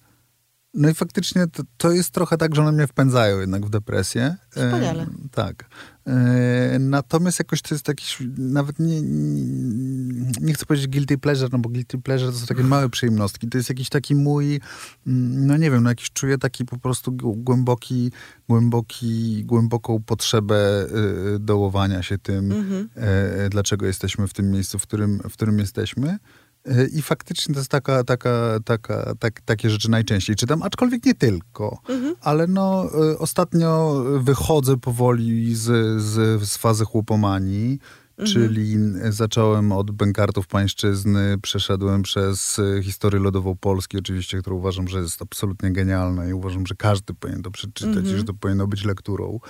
no 0.74 0.88
i 0.90 0.94
faktycznie 0.94 1.46
to, 1.46 1.62
to 1.76 1.92
jest 1.92 2.10
trochę 2.10 2.36
tak, 2.36 2.54
że 2.54 2.62
one 2.62 2.72
mnie 2.72 2.86
wpędzają 2.86 3.40
jednak 3.40 3.66
w 3.66 3.70
depresję. 3.70 4.36
E, 4.56 4.66
Wspaniale. 4.66 5.06
tak. 5.30 5.68
E, 6.06 6.78
natomiast 6.80 7.38
jakoś 7.38 7.62
to 7.62 7.74
jest 7.74 7.88
jakiś, 7.88 8.18
nawet 8.38 8.78
nie, 8.78 9.02
nie, 9.02 10.32
nie 10.40 10.54
chcę 10.54 10.66
powiedzieć 10.66 10.88
guilty 10.88 11.18
pleasure, 11.18 11.48
no 11.52 11.58
bo 11.58 11.68
guilty 11.68 11.98
pleasure 11.98 12.32
to 12.32 12.38
są 12.38 12.46
takie 12.46 12.62
małe 12.62 12.88
przyjemnostki. 12.88 13.48
To 13.48 13.58
jest 13.58 13.68
jakiś 13.68 13.88
taki 13.88 14.14
mój, 14.14 14.60
mm, 15.06 15.46
no 15.46 15.56
nie 15.56 15.70
wiem, 15.70 15.82
no 15.82 15.90
jakiś 15.90 16.10
czuję 16.10 16.38
taki 16.38 16.64
po 16.64 16.78
prostu 16.78 17.12
głęboki, 17.36 18.12
głęboki, 18.48 19.44
głęboką 19.44 20.02
potrzebę 20.06 20.86
y, 21.34 21.38
dołowania 21.38 22.02
się 22.02 22.18
tym, 22.18 22.52
Mhm. 22.52 22.88
e, 22.96 23.48
dlaczego 23.48 23.86
jesteśmy 23.86 24.28
w 24.28 24.32
tym 24.32 24.50
miejscu, 24.50 24.78
w 24.78 24.82
którym, 24.82 25.18
w 25.30 25.32
którym 25.32 25.58
jesteśmy. 25.58 26.18
E, 26.64 26.86
I 26.86 27.02
faktycznie 27.02 27.54
to 27.54 27.60
jest 27.60 27.70
taka, 27.70 28.04
taka, 28.04 28.58
taka, 28.64 29.14
tak, 29.18 29.40
takie 29.40 29.70
rzeczy 29.70 29.90
najczęściej 29.90 30.36
czytam, 30.36 30.62
aczkolwiek 30.62 31.06
nie 31.06 31.14
tylko. 31.14 31.78
Mhm. 31.88 32.14
Ale 32.20 32.46
no, 32.46 32.90
e, 33.12 33.18
ostatnio 33.18 34.02
wychodzę 34.20 34.76
powoli 34.76 35.54
z, 35.54 36.02
z, 36.02 36.42
z 36.42 36.56
fazy 36.56 36.84
chłopomanii, 36.84 37.78
czyli 38.24 38.76
zacząłem 39.10 39.72
od 39.72 39.90
bękartów 39.90 40.46
pańszczyzny, 40.46 41.38
przeszedłem 41.42 42.02
przez 42.02 42.58
e, 42.58 42.82
historię 42.82 43.20
lodową 43.20 43.56
Polski, 43.56 43.98
oczywiście, 43.98 44.38
którą 44.38 44.56
uważam, 44.56 44.88
że 44.88 44.98
jest 45.00 45.22
absolutnie 45.22 45.72
genialna 45.72 46.26
i 46.26 46.32
uważam, 46.32 46.66
że 46.66 46.74
każdy 46.74 47.14
powinien 47.14 47.42
to 47.42 47.50
przeczytać 47.50 48.04
i 48.04 48.16
że 48.16 48.24
to 48.24 48.34
powinno 48.34 48.66
być 48.66 48.84
lekturą. 48.84 49.40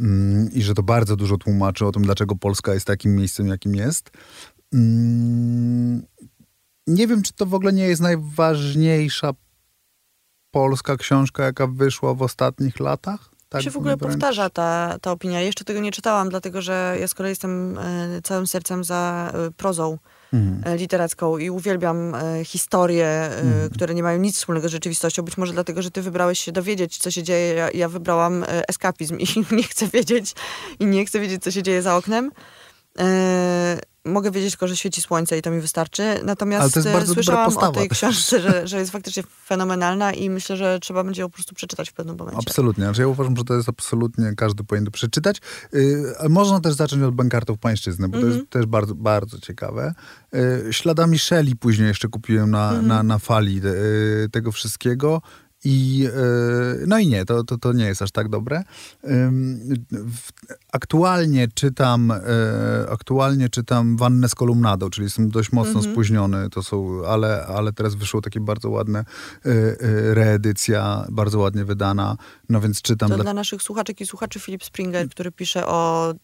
Mm, 0.00 0.52
I 0.52 0.62
że 0.62 0.74
to 0.74 0.82
bardzo 0.82 1.16
dużo 1.16 1.36
tłumaczy 1.36 1.86
o 1.86 1.92
tym, 1.92 2.02
dlaczego 2.02 2.36
Polska 2.36 2.74
jest 2.74 2.86
takim 2.86 3.16
miejscem, 3.16 3.46
jakim 3.46 3.74
jest. 3.74 4.10
Mm, 4.72 6.02
nie 6.90 7.06
wiem, 7.06 7.22
czy 7.22 7.32
to 7.32 7.46
w 7.46 7.54
ogóle 7.54 7.72
nie 7.72 7.88
jest 7.88 8.02
najważniejsza 8.02 9.30
polska 10.50 10.96
książka, 10.96 11.42
jaka 11.44 11.66
wyszła 11.66 12.14
w 12.14 12.22
ostatnich 12.22 12.80
latach. 12.80 13.30
Tak 13.48 13.62
się 13.62 13.70
w 13.70 13.76
ogóle 13.76 13.96
wręcz? 13.96 14.12
powtarza 14.12 14.50
ta, 14.50 14.96
ta 15.02 15.12
opinia. 15.12 15.40
Jeszcze 15.40 15.64
tego 15.64 15.80
nie 15.80 15.92
czytałam, 15.92 16.28
dlatego 16.28 16.62
że 16.62 16.96
ja 17.00 17.08
z 17.08 17.14
kolei 17.14 17.30
jestem 17.30 17.78
e, 17.78 18.22
całym 18.22 18.46
sercem 18.46 18.84
za 18.84 19.32
e, 19.34 19.50
prozą 19.50 19.98
Mhm. 20.32 20.74
e, 20.74 20.76
literacką 20.78 21.38
i 21.38 21.50
uwielbiam 21.50 22.14
historie, 22.44 23.30
Mhm. 23.42 23.70
które 23.70 23.94
nie 23.94 24.02
mają 24.02 24.18
nic 24.18 24.36
wspólnego 24.36 24.68
z 24.68 24.72
rzeczywistością. 24.72 25.22
Być 25.22 25.36
może 25.36 25.52
dlatego, 25.52 25.82
że 25.82 25.90
ty 25.90 26.02
wybrałeś 26.02 26.38
się 26.40 26.52
dowiedzieć, 26.52 26.98
co 26.98 27.10
się 27.10 27.22
dzieje. 27.22 27.54
Ja, 27.54 27.70
ja 27.70 27.88
wybrałam 27.88 28.44
eskapizm 28.68 29.18
i 29.18 29.26
nie 29.56 29.62
chcę 29.62 29.88
wiedzieć 29.88 30.34
i 30.80 30.86
nie 30.86 31.04
chcę 31.06 31.20
wiedzieć, 31.20 31.42
co 31.42 31.50
się 31.50 31.62
dzieje 31.62 31.82
za 31.82 31.96
oknem. 31.96 32.30
E, 34.04 34.10
mogę 34.10 34.30
wiedzieć 34.30 34.50
tylko, 34.50 34.68
że 34.68 34.76
świeci 34.76 35.02
słońce 35.02 35.38
i 35.38 35.42
to 35.42 35.50
mi 35.50 35.60
wystarczy. 35.60 36.20
Natomiast 36.24 36.74
to 36.74 36.80
e, 36.80 37.06
słyszałam 37.06 37.58
o 37.58 37.72
tej 37.72 37.88
książce, 37.88 38.40
że, 38.40 38.66
że 38.66 38.78
jest 38.78 38.92
faktycznie 38.92 39.22
fenomenalna 39.46 40.12
i 40.12 40.30
myślę, 40.30 40.56
że 40.56 40.78
trzeba 40.82 41.04
będzie 41.04 41.22
ją 41.22 41.28
po 41.28 41.34
prostu 41.34 41.54
przeczytać 41.54 41.90
w 41.90 41.92
pewnym 41.92 42.16
momencie. 42.16 42.40
Absolutnie. 42.46 42.84
Znaczy 42.84 43.00
ja 43.00 43.08
uważam, 43.08 43.36
że 43.36 43.44
to 43.44 43.54
jest 43.54 43.68
absolutnie, 43.68 44.32
każdy 44.36 44.64
powinien 44.64 44.84
to 44.84 44.90
przeczytać. 44.90 45.40
Yy, 45.72 46.28
można 46.28 46.60
też 46.60 46.74
zacząć 46.74 47.02
od 47.02 47.14
bankartów 47.14 47.58
pańszczyzny, 47.58 48.08
bo 48.08 48.12
to 48.12 48.22
Mhm. 48.22 48.38
jest 48.38 48.50
też 48.50 48.66
bardzo, 48.66 48.94
bardzo 48.94 49.38
ciekawe. 49.38 49.94
Yy, 50.32 50.72
śladami 50.72 51.18
Shelley 51.18 51.56
później 51.56 51.88
jeszcze 51.88 52.08
kupiłem 52.08 52.50
na, 52.50 52.68
Mhm. 52.68 52.86
na, 52.86 53.02
na 53.02 53.18
fali 53.18 53.54
yy, 53.54 54.28
tego 54.32 54.52
wszystkiego. 54.52 55.22
I 55.64 55.98
yy, 55.98 56.10
no 56.86 56.98
i 56.98 57.06
nie, 57.06 57.24
to, 57.24 57.44
to, 57.44 57.58
to 57.58 57.72
nie 57.72 57.84
jest 57.86 58.02
aż 58.02 58.10
tak 58.10 58.28
dobre. 58.28 58.62
Aktualnie 60.72 61.48
czytam 61.54 62.12
yy, 62.82 62.90
aktualnie 62.90 63.48
czytam 63.48 63.96
Wannę 63.96 64.28
z 64.28 64.34
kolumnadą, 64.34 64.90
czyli 64.90 65.04
jestem 65.04 65.30
dość 65.30 65.52
mocno 65.52 65.74
Mhm. 65.80 65.92
spóźniony, 65.92 66.50
to 66.50 66.62
są, 66.62 67.06
ale, 67.06 67.46
ale 67.46 67.72
teraz 67.72 67.94
wyszło 67.94 68.20
takie 68.20 68.40
bardzo 68.40 68.70
ładne 68.70 69.04
yy, 69.44 69.76
reedycja, 70.14 71.06
bardzo 71.10 71.38
ładnie 71.38 71.64
wydana, 71.64 72.16
no 72.48 72.60
więc 72.60 72.82
czytam 72.82 73.08
To 73.08 73.14
dla, 73.14 73.24
dla 73.24 73.34
naszych 73.34 73.62
słuchaczek 73.62 74.00
i 74.00 74.06
słuchaczy 74.06 74.40
Filip 74.40 74.64
Springer, 74.64 75.08
który 75.08 75.32
pisze 75.32 75.66
o, 75.66 76.14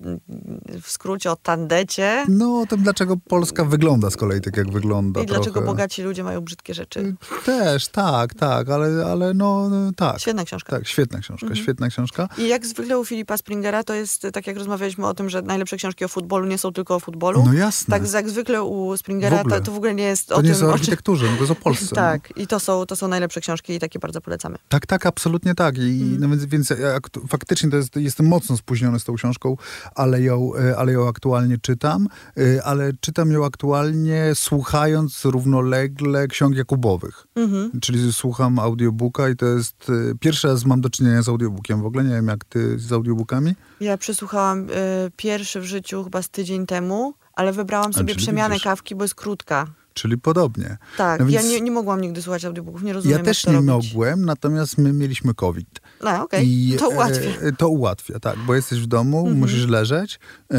w 0.82 0.90
skrócie 0.90 1.30
o 1.30 1.36
tandecie 1.36 2.24
No, 2.28 2.60
o 2.60 2.66
tym, 2.66 2.82
dlaczego 2.82 3.16
Polska 3.28 3.64
wygląda 3.64 4.10
z 4.10 4.16
kolei 4.16 4.40
tak, 4.40 4.56
jak 4.56 4.70
wygląda. 4.70 5.20
i 5.22 5.26
dlaczego 5.26 5.52
trochę. 5.52 5.66
bogaci 5.66 6.02
ludzie 6.02 6.24
mają 6.24 6.40
brzydkie 6.40 6.74
rzeczy. 6.74 7.14
Też, 7.44 7.88
tak, 7.88 8.34
tak, 8.34 8.68
ale, 8.68 9.06
ale 9.06 9.25
no, 9.34 9.68
no 9.68 9.92
tak. 9.96 10.20
Świetna 10.20 10.44
książka. 10.44 10.70
Tak, 10.72 10.88
świetna 10.88 11.18
książka, 11.18 11.54
świetna 11.54 11.88
książka. 11.88 12.28
I 12.38 12.48
jak 12.48 12.66
zwykle 12.66 12.98
u 12.98 13.04
Filipa 13.04 13.36
Springera 13.36 13.84
to 13.84 13.94
jest, 13.94 14.26
tak 14.32 14.46
jak 14.46 14.56
rozmawialiśmy 14.56 15.06
o 15.06 15.14
tym, 15.14 15.30
że 15.30 15.42
najlepsze 15.42 15.76
książki 15.76 16.04
o 16.04 16.08
futbolu 16.08 16.46
nie 16.46 16.58
są 16.58 16.72
tylko 16.72 16.94
o 16.94 17.00
futbolu. 17.00 17.42
No 17.46 17.52
jasne. 17.52 17.98
Tak 18.00 18.12
jak 18.12 18.30
zwykle 18.30 18.62
u 18.62 18.96
Springera 18.96 19.36
W 19.36 19.40
ogóle. 19.40 19.58
to, 19.60 19.64
to 19.66 19.72
w 19.72 19.76
ogóle 19.76 19.94
nie 19.94 20.04
jest 20.04 20.28
To 20.28 20.34
o 20.34 20.38
nie 20.38 20.42
tym, 20.42 20.48
jest 20.50 20.62
o 20.62 20.66
o 20.66 20.68
czym... 20.68 20.74
architekturze, 20.74 21.26
to 21.26 21.40
jest 21.40 21.50
o 21.50 21.54
Polsce. 21.54 21.86
no. 21.90 21.96
Tak, 21.96 22.32
i 22.36 22.46
to 22.46 22.60
są, 22.60 22.86
to 22.86 22.96
są 22.96 23.08
najlepsze 23.08 23.40
książki 23.40 23.72
i 23.74 23.78
takie 23.78 23.98
bardzo 23.98 24.20
polecamy. 24.20 24.56
Tak, 24.68 24.86
tak, 24.86 25.06
absolutnie 25.06 25.54
tak. 25.54 25.78
I, 25.78 25.80
Mhm. 25.80 26.20
no 26.20 26.28
więc, 26.28 26.44
więc 26.44 26.70
aktu- 26.70 27.28
faktycznie 27.28 27.70
to 27.70 27.76
jest, 27.76 27.96
jestem 27.96 28.26
mocno 28.26 28.56
spóźniony 28.56 29.00
z 29.00 29.04
tą 29.04 29.14
książką, 29.14 29.56
ale 29.94 30.22
ją, 30.22 30.50
e, 30.54 30.76
ale 30.76 30.92
ją 30.92 31.08
aktualnie 31.08 31.58
czytam. 31.58 32.06
e, 32.36 32.64
Ale 32.64 32.92
czytam 33.00 33.32
ją 33.32 33.44
aktualnie 33.44 34.32
słuchając 34.34 35.24
równolegle 35.24 36.28
ksiąg 36.28 36.56
Jakubowych. 36.56 37.26
Mhm. 37.34 37.80
Czyli 37.80 38.12
słucham 38.12 38.58
audiobooka 38.58 39.15
i 39.32 39.36
to 39.36 39.46
jest... 39.46 39.90
e, 39.90 40.14
Pierwszy 40.20 40.48
raz 40.48 40.64
mam 40.64 40.80
do 40.80 40.90
czynienia 40.90 41.22
z 41.22 41.28
audiobookiem 41.28 41.82
w 41.82 41.86
ogóle. 41.86 42.04
Nie 42.04 42.14
wiem, 42.14 42.28
jak 42.28 42.44
ty 42.44 42.78
z 42.78 42.92
audiobookami? 42.92 43.54
Ja 43.80 43.98
przesłuchałam 43.98 44.70
y, 44.70 44.72
pierwszy 45.16 45.60
w 45.60 45.64
życiu 45.64 46.04
chyba 46.04 46.22
z 46.22 46.28
tydzień 46.28 46.66
temu, 46.66 47.14
ale 47.32 47.52
wybrałam 47.52 47.92
sobie 47.92 48.14
przemianę 48.14 48.54
widzisz. 48.54 48.64
kawki, 48.64 48.94
bo 48.94 49.04
jest 49.04 49.14
krótka. 49.14 49.66
Czyli 49.94 50.18
podobnie. 50.18 50.76
Tak, 50.96 51.20
No 51.20 51.28
ja 51.28 51.40
więc- 51.40 51.52
nie, 51.52 51.60
nie 51.60 51.70
mogłam 51.70 52.00
nigdy 52.00 52.22
słuchać 52.22 52.44
audiobooków, 52.44 52.82
nie 52.82 52.92
rozumiem 52.92 53.18
Ja 53.18 53.24
też 53.24 53.46
nie 53.46 53.52
robić. 53.52 53.66
mogłem, 53.68 54.24
natomiast 54.24 54.78
my 54.78 54.92
mieliśmy 54.92 55.34
COVID. 55.34 55.80
No, 56.04 56.22
okej, 56.24 56.76
to 56.78 56.88
ułatwia. 56.88 57.30
E, 57.40 57.52
to 57.52 57.68
ułatwia, 57.68 58.20
tak, 58.20 58.36
bo 58.46 58.54
jesteś 58.54 58.80
w 58.80 58.86
domu, 58.86 59.18
Mhm. 59.18 59.38
musisz 59.38 59.66
leżeć 59.66 60.20
e, 60.52 60.58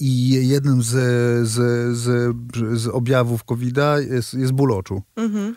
i 0.00 0.28
jednym 0.48 0.82
z, 0.82 0.88
z, 1.48 1.56
z, 1.98 2.36
z 2.80 2.86
objawów 2.88 3.44
COVID-a 3.44 3.98
jest, 4.00 4.34
jest 4.34 4.52
ból 4.52 4.72
oczu. 4.72 5.02
Mhm. 5.16 5.44
y, 5.48 5.54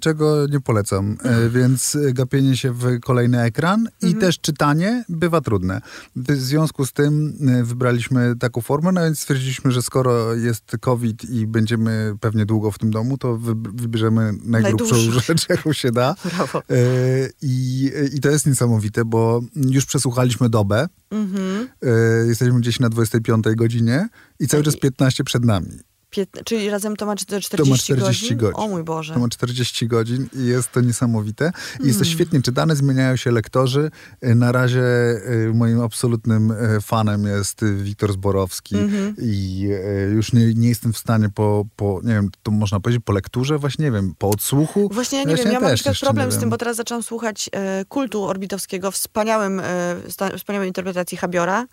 czego 0.00 0.46
nie 0.46 0.60
polecam. 0.60 1.16
Y, 1.46 1.50
Więc 1.50 1.94
y, 1.94 2.12
gapienie 2.12 2.56
się 2.56 2.72
w 2.72 3.00
kolejny 3.00 3.40
ekran 3.42 3.88
i 4.02 4.14
też 4.14 4.38
czytanie 4.40 5.04
bywa 5.08 5.40
trudne. 5.40 5.80
W 6.16 6.32
związku 6.36 6.86
z 6.86 6.92
tym 6.92 7.36
y, 7.60 7.64
wybraliśmy 7.64 8.34
taką 8.36 8.60
formę, 8.60 8.92
no 8.92 9.00
więc 9.04 9.18
stwierdziliśmy, 9.20 9.72
że 9.72 9.82
skoro 9.82 10.34
jest 10.34 10.76
COVID 10.80 11.30
i 11.30 11.46
będziemy 11.46 12.14
pewnie 12.20 12.46
długo 12.46 12.70
w 12.70 12.78
tym 12.78 12.90
domu, 12.90 13.18
to 13.18 13.36
wy- 13.36 13.54
wybierzemy 13.74 14.32
najgrubszą 14.44 14.96
rzecz, 15.20 15.48
jaką 15.48 15.72
się 15.72 15.92
da. 15.92 16.14
Brawo. 16.36 16.62
Y, 16.70 17.32
I, 17.42 17.90
I 18.14 18.20
to 18.20 18.30
jest 18.30 18.46
niesamowite, 18.46 19.04
bo 19.04 19.40
już 19.56 19.84
przesłuchaliśmy 19.86 20.48
dobę. 20.48 20.88
Mhm. 21.10 21.68
Y, 21.84 22.26
Jesteśmy 22.28 22.60
gdzieś 22.60 22.80
na 22.80 22.88
25 22.88 23.44
godzinie 23.56 24.08
i 24.40 24.46
cały 24.48 24.62
czas 24.62 24.76
15 24.76 25.24
przed 25.24 25.44
nami. 25.44 25.78
Piętna- 26.10 26.44
czyli 26.44 26.70
razem 26.70 26.96
to 26.96 27.06
ma 27.06 27.16
40, 27.16 27.56
To 27.56 27.64
ma 27.64 27.76
40 27.76 28.36
godzin. 28.36 28.60
O 28.60 28.68
mój 28.68 28.82
Boże. 28.84 29.14
To 29.14 29.20
ma 29.20 29.28
40 29.28 29.86
godzin 29.88 30.28
i 30.32 30.44
jest 30.46 30.72
to 30.72 30.80
niesamowite. 30.80 31.52
I 31.82 31.86
jest 31.86 31.98
to 31.98 32.04
Mm. 32.04 32.14
świetnie 32.14 32.42
czytane, 32.42 32.76
zmieniają 32.76 33.16
się 33.16 33.30
lektorzy. 33.30 33.90
Y, 34.24 34.34
Na 34.34 34.52
razie 34.52 34.82
y, 35.48 35.52
moim 35.54 35.80
absolutnym 35.80 36.50
y, 36.50 36.80
fanem 36.80 37.24
jest 37.26 37.64
Wiktor 37.64 38.12
Zborowski 38.12 38.76
Mhm. 38.78 39.14
i 39.18 39.68
y, 40.08 40.12
już 40.14 40.32
nie, 40.32 40.54
nie 40.54 40.68
jestem 40.68 40.92
w 40.92 40.98
stanie 40.98 41.28
po, 41.34 41.64
po, 41.76 42.00
nie 42.04 42.14
wiem, 42.14 42.30
to 42.42 42.50
można 42.50 42.80
powiedzieć 42.80 43.02
po 43.04 43.12
lekturze, 43.12 43.58
właśnie 43.58 43.84
nie 43.84 43.92
wiem, 43.92 44.14
po 44.18 44.30
odsłuchu. 44.30 44.88
Właśnie 44.92 45.18
ja 45.18 45.24
nie 45.24 45.36
wiem, 45.36 45.46
ja 45.46 45.52
mam 45.52 45.62
na 45.62 45.68
też 45.68 45.74
przykład 45.80 45.92
jeszcze 45.94 46.06
problem 46.06 46.30
z 46.30 46.34
tym, 46.34 46.40
wiem. 46.40 46.50
bo 46.50 46.58
teraz 46.58 46.76
zaczęłam 46.76 47.02
słuchać 47.02 47.50
e, 47.52 47.84
kultu 47.88 48.24
orbitowskiego, 48.24 48.90
wspaniałym, 48.90 49.60
e, 49.60 49.96
wspaniałej 50.38 50.68
interpretacji 50.68 51.16
Habiora. 51.18 51.66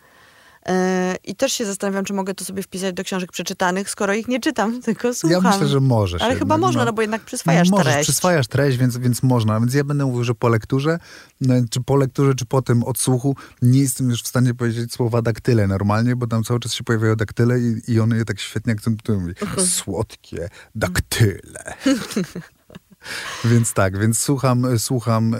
E, 0.65 1.15
I 1.23 1.35
też 1.35 1.53
się 1.53 1.65
zastanawiam, 1.65 2.05
czy 2.05 2.13
mogę 2.13 2.33
to 2.33 2.45
sobie 2.45 2.63
wpisać 2.63 2.93
do 2.93 3.03
książek 3.03 3.31
przeczytanych, 3.31 3.89
skoro 3.89 4.13
ich 4.13 4.27
nie 4.27 4.39
czytam, 4.39 4.81
tylko 4.85 5.13
słucham. 5.13 5.43
Ja 5.43 5.51
myślę, 5.51 5.67
że 5.67 5.79
możesz. 5.79 6.21
Ale 6.21 6.35
chyba 6.35 6.55
jednak, 6.55 6.59
można, 6.67 6.85
no 6.85 6.93
bo 6.93 7.01
jednak 7.01 7.21
przyswajasz 7.21 7.69
Możesz, 7.69 7.93
treść. 7.93 8.09
przyswajasz 8.09 8.47
treść, 8.47 8.77
więc, 8.77 8.97
więc 8.97 9.23
można. 9.23 9.59
Więc 9.59 9.73
ja 9.73 9.83
będę 9.83 10.05
mówił, 10.05 10.23
że 10.23 10.35
po 10.35 10.49
lekturze, 10.49 10.99
no, 11.41 11.53
czy 11.69 11.81
po 11.81 11.95
lekturze, 11.95 12.35
czy 12.35 12.45
po 12.45 12.61
tym 12.61 12.83
odsłuchu, 12.83 13.35
nie 13.61 13.79
jestem 13.79 14.09
już 14.09 14.23
w 14.23 14.27
stanie 14.27 14.53
powiedzieć 14.53 14.93
słowa 14.93 15.21
daktyle 15.21 15.67
normalnie, 15.67 16.15
bo 16.15 16.27
tam 16.27 16.43
cały 16.43 16.59
czas 16.59 16.73
się 16.73 16.83
pojawiają 16.83 17.15
daktyle 17.15 17.59
i, 17.59 17.81
i 17.87 17.99
one 17.99 18.17
je 18.17 18.25
tak 18.25 18.39
świetnie 18.39 18.73
akcentują. 18.73 19.19
Mówi, 19.19 19.33
Słodkie 19.67 20.49
daktyle. 20.75 21.73
Więc 23.51 23.73
tak, 23.73 23.97
więc 23.97 24.19
słucham, 24.19 24.79
słucham, 24.79 25.33
e, 25.33 25.39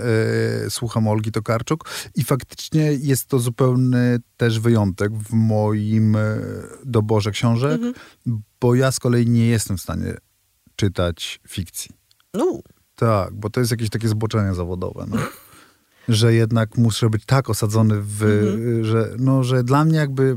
słucham 0.70 1.08
Olgi 1.08 1.32
Tokarczuk 1.32 1.90
i 2.16 2.24
faktycznie 2.24 2.82
jest 2.82 3.28
to 3.28 3.40
zupełny 3.40 4.18
też 4.38 4.60
wyjątek 4.60 5.14
w 5.14 5.34
moim 5.34 6.16
e, 6.16 6.20
doborze 6.86 7.32
książek, 7.32 7.82
bo 8.62 8.76
ja 8.76 8.92
z 8.92 9.00
kolei 9.00 9.28
nie 9.28 9.48
jestem 9.48 9.78
w 9.78 9.82
stanie 9.82 10.14
czytać 10.76 11.40
fikcji. 11.48 11.92
No, 12.34 12.60
Tak, 12.96 13.34
bo 13.34 13.50
to 13.50 13.60
jest 13.60 13.72
jakieś 13.72 13.90
takie 13.90 14.08
zboczenie 14.08 14.54
zawodowe. 14.54 15.06
No. 15.10 15.18
Że 16.10 16.34
jednak 16.34 16.78
muszę 16.78 17.10
być 17.10 17.26
tak 17.26 17.50
osadzony 17.50 17.96
w, 17.98 18.20
że, 18.82 19.16
no, 19.20 19.44
że 19.44 19.64
dla 19.64 19.86
mnie 19.86 19.98
jakby, 19.98 20.36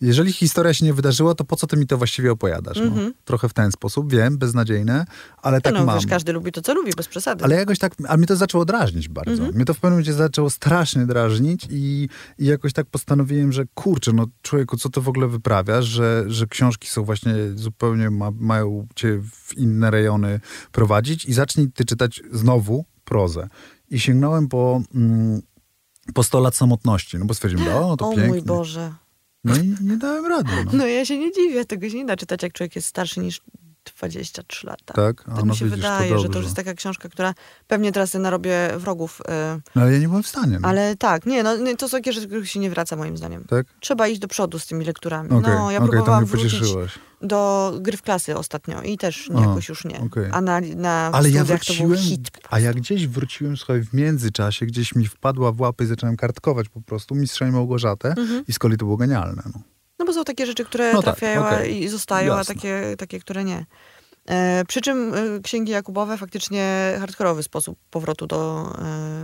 jeżeli 0.00 0.32
historia 0.32 0.74
się 0.74 0.84
nie 0.84 0.94
wydarzyła, 0.94 1.34
to 1.34 1.44
po 1.44 1.56
co 1.56 1.66
ty 1.66 1.76
mi 1.76 1.86
to 1.86 1.98
właściwie 1.98 2.32
opowiadasz? 2.32 2.76
No? 2.76 3.10
Trochę 3.24 3.48
w 3.48 3.52
ten 3.52 3.72
sposób, 3.72 4.12
wiem, 4.12 4.38
beznadziejne, 4.38 5.06
ale 5.42 5.60
tak 5.60 5.74
no 5.74 5.84
mam. 5.84 5.96
wiesz, 5.96 6.06
każdy 6.06 6.32
lubi 6.32 6.52
to, 6.52 6.62
co 6.62 6.74
lubi, 6.74 6.92
bez 6.96 7.08
przesady. 7.08 7.44
Ale 7.44 7.54
jakoś 7.54 7.78
tak, 7.78 7.94
a 8.08 8.16
mnie 8.16 8.26
to 8.26 8.36
zaczęło 8.36 8.64
drażnić 8.64 9.08
bardzo. 9.08 9.32
Mhm. 9.32 9.54
Mnie 9.54 9.64
to 9.64 9.74
w 9.74 9.76
pewnym 9.76 9.92
momencie 9.92 10.12
zaczęło 10.12 10.50
strasznie 10.50 11.06
drażnić 11.06 11.66
i, 11.70 12.08
i 12.38 12.46
jakoś 12.46 12.72
tak 12.72 12.86
postanowiłem, 12.86 13.52
że 13.52 13.64
kurczę, 13.74 14.12
no 14.12 14.26
człowieku, 14.42 14.76
co 14.76 14.88
to 14.88 15.00
w 15.00 15.08
ogóle 15.08 15.28
wyprawiasz, 15.28 15.84
że, 15.84 16.24
że 16.26 16.46
książki 16.46 16.88
są 16.88 17.04
właśnie 17.04 17.34
zupełnie, 17.54 18.10
ma, 18.10 18.30
mają 18.30 18.86
cię 18.94 19.20
w 19.22 19.58
inne 19.58 19.90
rejony 19.90 20.40
prowadzić 20.72 21.24
i 21.24 21.32
zacznij 21.32 21.72
ty 21.72 21.84
czytać 21.84 22.22
znowu 22.32 22.84
prozę. 23.04 23.48
I 23.90 24.00
sięgnąłem 24.00 24.48
po, 24.48 24.82
mm, 24.94 25.42
po 26.14 26.22
100 26.22 26.40
lat 26.40 26.56
samotności, 26.56 27.18
no 27.18 27.24
bo 27.24 27.34
stwierdziłem, 27.34 27.76
o, 27.76 27.96
to 27.96 28.08
o 28.08 28.10
pięknie. 28.10 28.28
mój 28.28 28.42
Boże. 28.42 28.94
No 29.44 29.56
i 29.56 29.74
nie 29.80 29.96
dałem 29.96 30.26
rady. 30.26 30.50
No. 30.66 30.70
No 30.72 30.86
ja 30.86 31.04
się 31.04 31.18
nie 31.18 31.32
dziwię, 31.32 31.64
tego 31.64 31.88
się 31.88 31.96
nie 31.96 32.06
da 32.06 32.16
czytać, 32.16 32.42
jak 32.42 32.52
człowiek 32.52 32.76
jest 32.76 32.88
starszy 32.88 33.20
niż 33.20 33.40
23 33.96 34.66
lata. 34.66 34.94
Tak? 34.94 35.22
A, 35.26 35.34
Tak 35.34 35.44
no 35.44 35.52
mi 35.52 35.56
się 35.56 35.64
widzisz, 35.64 35.84
to 35.84 35.98
wydaje, 35.98 36.18
że 36.18 36.28
to 36.28 36.34
już 36.38 36.44
jest 36.44 36.56
taka 36.56 36.74
książka, 36.74 37.08
która 37.08 37.34
pewnie 37.68 37.92
teraz 37.92 38.10
sobie 38.10 38.22
narobię 38.22 38.70
wrogów. 38.76 39.22
No 39.74 39.82
ale 39.82 39.92
ja 39.92 39.98
nie 39.98 40.08
byłem 40.08 40.22
w 40.22 40.28
stanie. 40.28 40.58
No. 40.60 40.68
Ale 40.68 40.96
tak, 40.96 41.26
nie, 41.26 41.42
no 41.42 41.56
to 41.78 41.88
są 41.88 41.96
takie 41.98 42.12
rzeczy, 42.12 42.26
których 42.26 42.50
się 42.50 42.60
nie 42.60 42.70
wraca 42.70 42.96
moim 42.96 43.16
zdaniem. 43.16 43.44
Tak? 43.44 43.66
Trzeba 43.80 44.08
iść 44.08 44.20
do 44.20 44.28
przodu 44.28 44.58
z 44.58 44.66
tymi 44.66 44.84
lekturami. 44.84 45.30
Okej, 45.30 45.54
no, 45.54 45.70
ja 45.70 45.80
to 45.80 45.88
próbowałam 45.88 46.22
mnie 46.22 46.30
wrócić 46.32 46.52
pocieszyłeś. 46.52 46.92
Do 47.24 47.72
gry 47.80 47.96
w 47.96 48.02
klasy 48.02 48.36
ostatnio 48.36 48.82
i 48.82 48.98
też 48.98 49.30
A, 49.36 49.40
jakoś 49.40 49.68
już 49.68 49.84
nie. 49.84 50.00
okej. 50.00 50.28
A 50.32 50.40
na, 50.40 50.60
na 50.60 51.10
Ale 51.12 51.30
ja 51.30 51.40
studiach 51.44 51.64
to 51.64 51.74
był 51.74 51.86
wróciłem, 51.88 52.20
a 52.50 52.60
ja 52.60 52.72
gdzieś 52.72 53.06
wróciłem, 53.06 53.56
słuchaj, 53.56 53.80
w 53.82 53.92
międzyczasie, 53.92 54.66
gdzieś 54.66 54.94
mi 54.94 55.06
wpadła 55.06 55.52
w 55.52 55.60
łapy 55.60 55.84
i 55.84 55.86
zacząłem 55.86 56.16
kartkować 56.16 56.68
po 56.68 56.80
prostu 56.80 57.14
Mistrza 57.14 57.46
i 57.48 57.50
Małgorzatę 57.50 58.08
Mhm. 58.18 58.44
i 58.48 58.52
z 58.52 58.58
kolei 58.58 58.78
to 58.78 58.84
było 58.84 58.96
genialne. 58.96 59.42
No. 59.54 59.60
No 59.98 60.04
bo 60.04 60.12
są 60.12 60.24
takie 60.24 60.46
rzeczy, 60.46 60.64
które 60.64 60.92
No 60.92 61.02
tak, 61.02 61.04
trafiają 61.04 61.44
a- 61.44 61.54
okej. 61.54 61.82
i 61.82 61.88
zostają, 61.88 62.36
Jasne. 62.36 62.52
a 62.52 62.54
takie, 62.56 62.94
takie, 62.98 63.20
które 63.20 63.44
nie. 63.44 63.66
E, 64.28 64.64
przy 64.68 64.80
czym 64.80 65.14
e, 65.14 65.40
księgi 65.42 65.72
Jakubowe 65.72 66.18
faktycznie 66.18 66.94
hardkorowy 67.00 67.42
sposób 67.42 67.78
powrotu 67.90 68.26
do 68.26 68.72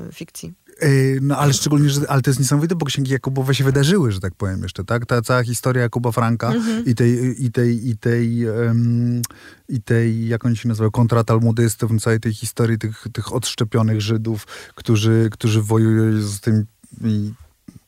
e, 0.09 0.13
fikcji. 0.13 0.53
Yy, 0.83 1.19
no 1.23 1.37
ale 1.37 1.53
szczególnie, 1.53 1.91
że, 1.91 2.11
ale 2.11 2.23
to 2.23 2.31
jest 2.31 2.41
niesamowite, 2.41 2.75
bo 2.75 2.87
księgi 2.87 3.13
Jakubowe 3.13 3.55
się 3.55 3.65
wydarzyły, 3.65 4.13
że 4.13 4.21
tak 4.21 4.35
powiem 4.35 4.63
jeszcze, 4.63 4.85
tak? 4.85 5.07
Ta 5.07 5.23
cała 5.23 5.43
historia 5.43 5.83
Jakuba 5.83 6.13
Franka 6.13 6.53
Mhm. 6.53 6.85
i 6.85 6.95
tej, 6.95 7.45
i 7.45 7.53
tej, 7.53 7.89
i 7.89 7.97
tej, 7.97 8.47
em, 8.47 9.23
i 9.69 9.83
tej, 9.83 10.29
jak 10.29 10.45
oni 10.45 10.57
się 10.57 10.69
nazywają, 10.69 10.91
kontratalmudystów, 10.91 11.91
całej 12.01 12.21
tej 12.21 12.35
historii 12.35 12.79
tych, 12.79 13.07
tych 13.13 13.33
odszczepionych 13.33 14.01
Żydów, 14.01 14.47
którzy, 14.75 15.29
którzy 15.33 15.63
wojują 15.63 16.23
z 16.23 16.41
tymi 16.41 16.65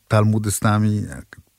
talmudystami, 0.07 1.05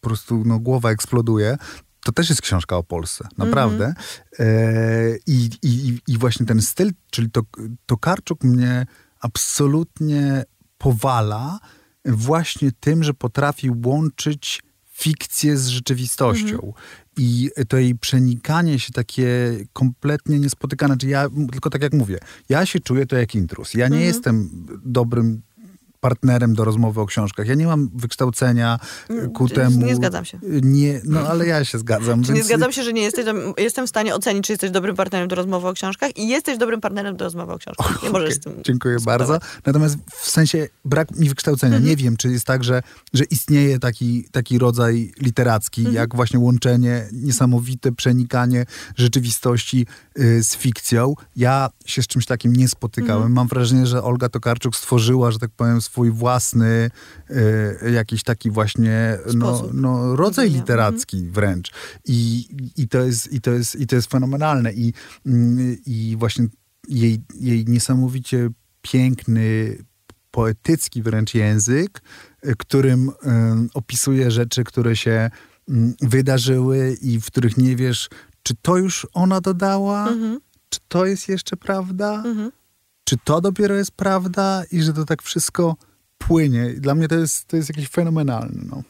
po 0.01 0.09
prostu 0.09 0.43
no, 0.47 0.59
głowa 0.59 0.91
eksploduje. 0.91 1.57
To 2.01 2.13
też 2.13 2.29
jest 2.29 2.43
książka 2.43 2.77
o 2.77 2.83
Polsce, 2.83 3.29
naprawdę. 3.39 3.95
E, 4.39 5.17
i, 5.27 5.51
i, 5.63 5.99
I 6.07 6.19
właśnie 6.19 6.47
ten 6.47 6.63
styl, 6.63 6.93
czyli 7.11 7.31
to, 7.31 7.43
to 7.87 7.97
Karczuk 7.97 8.45
mnie 8.45 8.87
absolutnie 9.21 10.45
powala 10.85 11.59
właśnie 12.05 12.73
tym, 12.81 13.05
że 13.05 13.15
potrafi 13.15 13.71
łączyć 13.87 14.63
fikcję 14.93 15.57
z 15.57 15.67
rzeczywistością. 15.67 16.73
I 17.17 17.51
to 17.69 17.77
jej 17.77 17.95
przenikanie 17.95 18.79
się 18.79 18.93
takie 18.93 19.57
kompletnie 19.73 20.39
niespotykane. 20.39 20.97
Czyli 20.97 21.13
ja, 21.13 21.29
tylko 21.53 21.71
tak 21.71 21.83
jak 21.83 21.93
mówię, 21.93 22.19
ja 22.49 22.67
się 22.67 22.81
czuję 22.81 23.07
to 23.07 23.17
jak 23.17 23.35
intrus. 23.35 23.75
Ja 23.75 23.89
nie 23.89 24.01
jestem 24.01 24.67
dobrym 24.85 25.43
partnerem 26.09 26.55
do 26.55 26.65
rozmowy 26.65 27.01
o 27.01 27.07
książkach. 27.07 27.47
Ja 27.47 27.55
nie 27.55 27.67
mam 27.67 27.91
wykształcenia 27.95 28.79
e, 29.11 29.29
ku 29.29 29.49
Czy- 29.49 29.55
temu. 29.55 29.87
nie 29.87 29.97
zgadzam 29.97 30.25
się. 30.25 30.39
Nie, 30.63 31.01
no 31.05 31.21
ale 31.21 31.47
ja 31.47 31.65
się 31.65 31.79
zgadzam. 31.79 32.23
Czy 32.23 32.29
nie 32.31 32.35
więc- 32.35 32.47
zgadzam 32.47 32.73
się, 32.73 32.83
że 32.83 32.93
nie 32.93 33.03
jesteś, 33.03 33.25
jestem 33.59 33.87
w 33.87 33.89
stanie 33.89 34.15
ocenić, 34.15 34.45
czy 34.47 34.53
jesteś 34.53 34.71
dobrym 34.71 34.97
partnerem 34.97 35.29
do 35.29 35.37
rozmowy 35.37 35.69
o 35.69 35.73
książkach 35.73 36.17
i 36.17 36.29
jesteś 36.29 36.59
dobrym 36.59 36.81
partnerem 36.81 37.17
do 37.17 37.25
rozmowy 37.25 37.53
o 37.53 37.59
książkach. 37.59 38.03
Nie 38.03 38.11
możesz 38.17 38.29
Okej, 38.29 38.41
z 38.41 38.45
tym 38.45 38.53
Dziękuję 38.65 38.95
dyskutować. 38.95 39.29
bardzo. 39.29 39.47
Natomiast 39.67 39.97
w 40.15 40.31
sensie 40.31 40.69
brak 40.85 41.11
mi 41.17 41.29
wykształcenia. 41.29 41.77
Mhm. 41.77 41.91
Nie 41.91 41.97
wiem, 41.97 42.17
czy 42.17 42.29
jest 42.29 42.47
tak, 42.47 42.65
że, 42.65 42.83
że 43.13 43.25
istnieje 43.25 43.79
taki, 43.79 44.25
taki 44.33 44.59
rodzaj 44.59 45.13
literacki, 45.21 45.81
Mhm. 45.81 45.97
jak 45.97 46.17
właśnie 46.17 46.39
łączenie, 46.39 47.09
niesamowite 47.13 47.93
przenikanie 47.93 48.67
rzeczywistości 48.97 49.87
y, 50.19 50.43
z 50.43 50.57
fikcją. 50.57 51.15
Ja 51.37 51.71
się 51.87 52.03
z 52.03 52.07
czymś 52.07 52.27
takim 52.27 52.53
nie 52.53 52.69
spotykałem. 52.69 53.17
Mhm. 53.17 53.33
Mam 53.33 53.49
wrażenie, 53.49 53.87
że 53.87 54.03
Olga 54.03 54.29
Tokarczuk 54.29 54.77
stworzyła, 54.77 55.31
że 55.31 55.39
tak 55.39 55.51
powiem, 55.57 55.81
swój 55.95 56.11
własny 56.11 56.91
y, 57.31 57.91
jakiś 57.91 58.23
taki 58.23 58.51
właśnie 58.51 59.19
no, 59.35 59.69
no, 59.73 60.17
rodzaj 60.17 60.51
literacki 60.51 61.27
wręcz. 61.31 61.73
I, 62.05 62.49
i, 62.77 62.89
to 62.89 62.99
jest, 62.99 63.33
i, 63.33 63.41
to 63.41 63.51
jest, 63.51 63.75
I 63.81 63.87
to 63.87 63.97
jest 63.97 64.11
fenomenalne. 64.11 64.73
I, 64.73 64.93
mm, 65.27 65.77
i 65.87 66.17
właśnie 66.19 66.47
jej, 66.89 67.23
jej 67.41 67.65
niesamowicie 67.69 68.51
piękny, 68.83 69.79
poetycki 70.31 71.03
wręcz 71.03 71.35
język, 71.35 72.03
y, 72.47 72.55
którym 72.59 73.11
ym, 73.27 73.71
opisuje 73.75 74.31
rzeczy, 74.31 74.65
które 74.65 74.97
się 74.97 75.31
ym, 75.71 75.95
wydarzyły 76.01 76.97
i 77.03 77.21
w 77.21 77.27
których 77.27 77.57
nie 77.57 77.77
wiesz, 77.77 78.09
czy 78.43 78.55
to 78.63 78.77
już 78.77 79.07
ona 79.13 79.41
dodała, 79.41 80.09
Mhm. 80.09 80.41
czy 80.69 80.81
to 80.89 81.07
jest 81.07 81.29
jeszcze 81.29 81.57
prawda, 81.57 82.23
Mhm. 82.27 82.51
Czy 83.05 83.17
to 83.25 83.41
dopiero 83.41 83.75
jest 83.75 83.91
prawda 83.91 84.63
i 84.73 84.83
że 84.83 84.93
to 84.93 85.05
tak 85.05 85.23
wszystko 85.23 85.77
płynie. 86.19 86.71
I 86.77 86.81
Dla 86.81 86.95
mnie 86.95 87.09
to 87.09 87.15
jest, 87.15 87.47
to 87.47 87.57
jest 87.57 87.69
jakieś 87.69 87.89
fenomenalne. 87.89 88.63
No. 88.71 88.83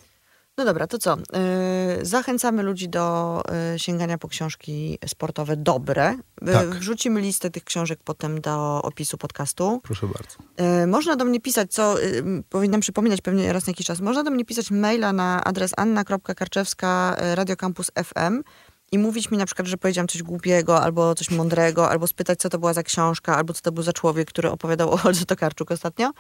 No 0.56 0.64
dobra, 0.64 0.86
to 0.86 0.98
co? 0.98 1.16
Yy, 1.16 2.04
zachęcamy 2.04 2.62
ludzi 2.62 2.88
do 2.88 3.42
yy, 3.72 3.78
sięgania 3.78 4.18
po 4.18 4.28
książki 4.28 4.98
sportowe 5.06 5.56
dobre. 5.56 6.18
Yy, 6.42 6.52
Tak. 6.52 6.68
Wrzucimy 6.68 7.20
listę 7.20 7.50
tych 7.50 7.64
książek 7.64 7.98
potem 8.04 8.40
do 8.40 8.82
opisu 8.82 9.18
podcastu. 9.18 9.80
Proszę 9.82 10.06
bardzo. 10.06 10.36
Można 10.86 11.16
do 11.16 11.24
mnie 11.24 11.40
pisać, 11.40 11.72
co 11.72 11.96
powinnam 12.48 12.80
przypominać 12.80 13.20
pewnie 13.20 13.52
raz 13.52 13.66
na 13.66 13.70
jakiś 13.70 13.86
czas. 13.86 14.00
Można 14.00 14.22
do 14.22 14.30
mnie 14.30 14.44
pisać 14.44 14.70
maila 14.70 15.12
na 15.12 15.44
adres 15.44 15.72
anna.karczewska 15.76 17.16
radiocampus 17.34 17.90
FM 18.04 18.42
i 18.95 18.99
mówić 18.99 19.30
mi 19.30 19.38
na 19.38 19.47
przykład, 19.47 19.68
że 19.68 19.76
powiedziałam 19.76 20.09
coś 20.09 20.22
głupiego, 20.22 20.82
albo 20.82 21.14
coś 21.14 21.30
mądrego, 21.30 21.90
albo 21.90 22.07
spytać, 22.07 22.38
co 22.38 22.49
to 22.49 22.59
była 22.59 22.72
za 22.72 22.82
książka, 22.82 23.36
albo 23.36 23.53
co 23.53 23.62
to 23.62 23.72
był 23.72 23.82
za 23.82 23.92
człowiek, 23.92 24.28
który 24.28 24.51
opowiadał 24.51 24.90
o 24.90 24.99
Olze 25.05 25.24
Tokarczuk 25.26 25.70
ostatnio. 25.70 26.12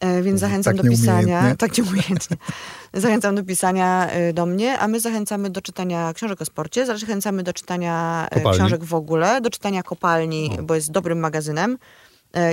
E, 0.00 0.22
Więc 0.22 0.40
zachęcam 0.40 0.76
Tak 0.76 0.84
do 0.86 0.90
pisania. 0.90 1.54
Tak 1.58 1.78
nieumiejętnie. 1.78 2.36
zachęcam 2.92 3.34
do 3.34 3.44
pisania 3.44 4.10
e, 4.10 4.32
do 4.32 4.46
mnie, 4.46 4.78
a 4.78 4.88
my 4.88 5.00
zachęcamy 5.00 5.50
do 5.50 5.60
czytania 5.62 6.12
książek 6.12 6.40
o 6.40 6.44
sporcie, 6.44 6.86
zachęcamy 6.86 7.42
do 7.42 7.52
czytania 7.52 8.26
e, 8.30 8.34
Kopalni. 8.34 8.58
książek 8.58 8.84
w 8.84 8.94
ogóle, 8.94 9.40
do 9.40 9.50
czytania 9.50 9.82
kopalni, 9.82 10.58
bo 10.62 10.74
jest 10.74 10.90
dobrym 10.90 11.18
magazynem. 11.20 11.78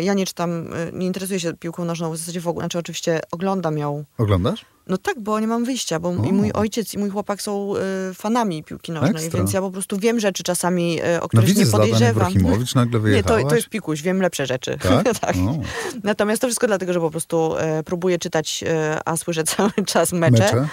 Ja 0.02 0.14
nie 0.14 0.26
czytam, 0.26 0.70
nie 0.94 1.06
interesuję 1.06 1.40
się 1.40 1.54
piłką 1.54 1.86
nożną 1.86 2.12
w 2.12 2.18
zasadzie 2.18 2.42
w 2.42 2.48
ogóle, 2.48 2.64
znaczy 2.64 2.80
oczywiście 2.80 3.20
oglądam 3.32 3.78
ją. 3.78 4.04
Oglądasz? 4.18 4.66
No 4.88 4.98
tak, 4.98 5.20
bo 5.20 5.40
nie 5.40 5.48
mam 5.48 5.66
wyjścia, 5.66 6.00
bo 6.00 6.10
O. 6.10 6.14
i 6.26 6.34
mój 6.34 6.52
ojciec 6.52 6.94
i 6.94 6.98
mój 6.98 7.10
chłopak 7.10 7.42
są 7.42 7.74
e, 7.78 8.14
fanami 8.14 8.64
piłki 8.64 8.92
nożnej, 8.92 9.12
Ekstra. 9.24 9.38
więc 9.38 9.54
ja 9.54 9.62
po 9.62 9.72
prostu 9.72 9.98
wiem 9.98 10.20
rzeczy 10.20 10.44
czasami, 10.44 11.02
e, 11.02 11.18
o 11.18 11.22
No 11.22 11.28
których 11.28 11.46
widzę, 11.46 11.60
nie 11.60 11.66
Zlatan 11.66 11.90
podejrzewam. 11.90 12.32
Ibrahimowicz 12.32 12.76
nagle 12.76 13.00
Nie, 13.00 13.04
wyjechałaś. 13.04 13.44
to, 13.44 13.50
to 13.50 13.56
jest 13.56 13.70
pikuś, 13.70 14.02
wiem 14.02 14.22
lepsze 14.22 14.46
rzeczy. 14.46 14.78
Tak? 15.22 15.36
O. 15.38 15.58
Natomiast 16.04 16.42
to 16.42 16.48
wszystko 16.48 16.68
dlatego, 16.68 16.94
że 16.94 17.00
po 17.00 17.12
prostu 17.12 17.58
e, 17.58 17.84
próbuję 17.84 18.20
czytać, 18.20 18.64
e, 18.68 19.00
a 19.06 19.18
słyszę 19.18 19.44
cały 19.56 19.72
czas 19.86 20.12
mecze, 20.14 20.44
Mecze? 20.44 20.68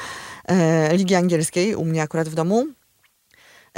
E, 0.49 0.97
Ligi 0.97 1.15
Angielskiej, 1.15 1.75
u 1.75 1.85
mnie 1.85 2.03
akurat 2.03 2.29
w 2.29 2.35
domu. 2.35 2.67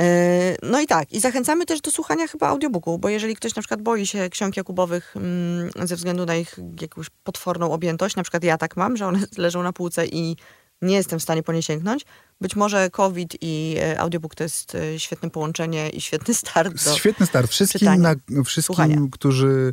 E, 0.01 0.57
no 0.63 0.81
i 0.81 0.87
tak, 0.87 1.13
i 1.13 1.21
zachęcamy 1.21 1.67
też 1.67 1.81
do 1.81 1.91
słuchania 1.91 2.27
chyba 2.27 2.49
audiobooku, 2.49 2.99
bo 2.99 3.09
jeżeli 3.09 3.37
ktoś 3.37 3.55
na 3.55 3.63
przykład 3.63 3.83
boi 3.83 4.07
się 4.07 4.29
ksiąg 4.29 4.57
Jakubowych 4.57 5.17
mm, 5.17 5.71
ze 5.89 5.97
względu 5.97 6.27
na 6.27 6.37
ich 6.37 6.57
jakąś 6.81 7.07
potworną 7.25 7.73
objętość, 7.73 8.17
na 8.17 8.23
przykład 8.23 8.45
ja 8.45 8.59
tak 8.59 8.77
mam, 8.77 8.97
że 8.97 9.07
one 9.07 9.19
leżą 9.37 9.63
na 9.63 9.73
półce 9.73 10.07
i 10.07 10.37
nie 10.83 10.97
jestem 10.97 11.19
w 11.19 11.23
stanie 11.23 11.43
po 11.43 11.53
nie 11.53 11.63
sięgnąć, 11.63 12.05
być 12.41 12.57
może 12.57 12.91
COVID 12.91 13.37
i 13.41 13.77
e, 13.79 14.01
audiobook 14.01 14.35
to 14.35 14.43
jest 14.43 14.75
e, 14.75 15.01
świetne 15.01 15.31
połączenie 15.31 15.91
i 15.91 16.01
świetny 16.01 16.35
start 16.35 16.85
do... 16.85 16.95
Świetny 16.95 17.27
start. 17.27 17.51
Wszystkim, 17.51 18.03
na, 18.03 18.15
wszystkim 18.45 19.11
którzy 19.11 19.73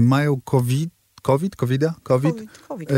mają 0.00 0.40
COVID, 0.40 0.90
COVID, 1.22 1.56
COVIDa? 1.56 1.94
COVID? 2.02 2.34
COVID, 2.34 2.50
COVID. 2.68 2.90
E, 2.90 2.94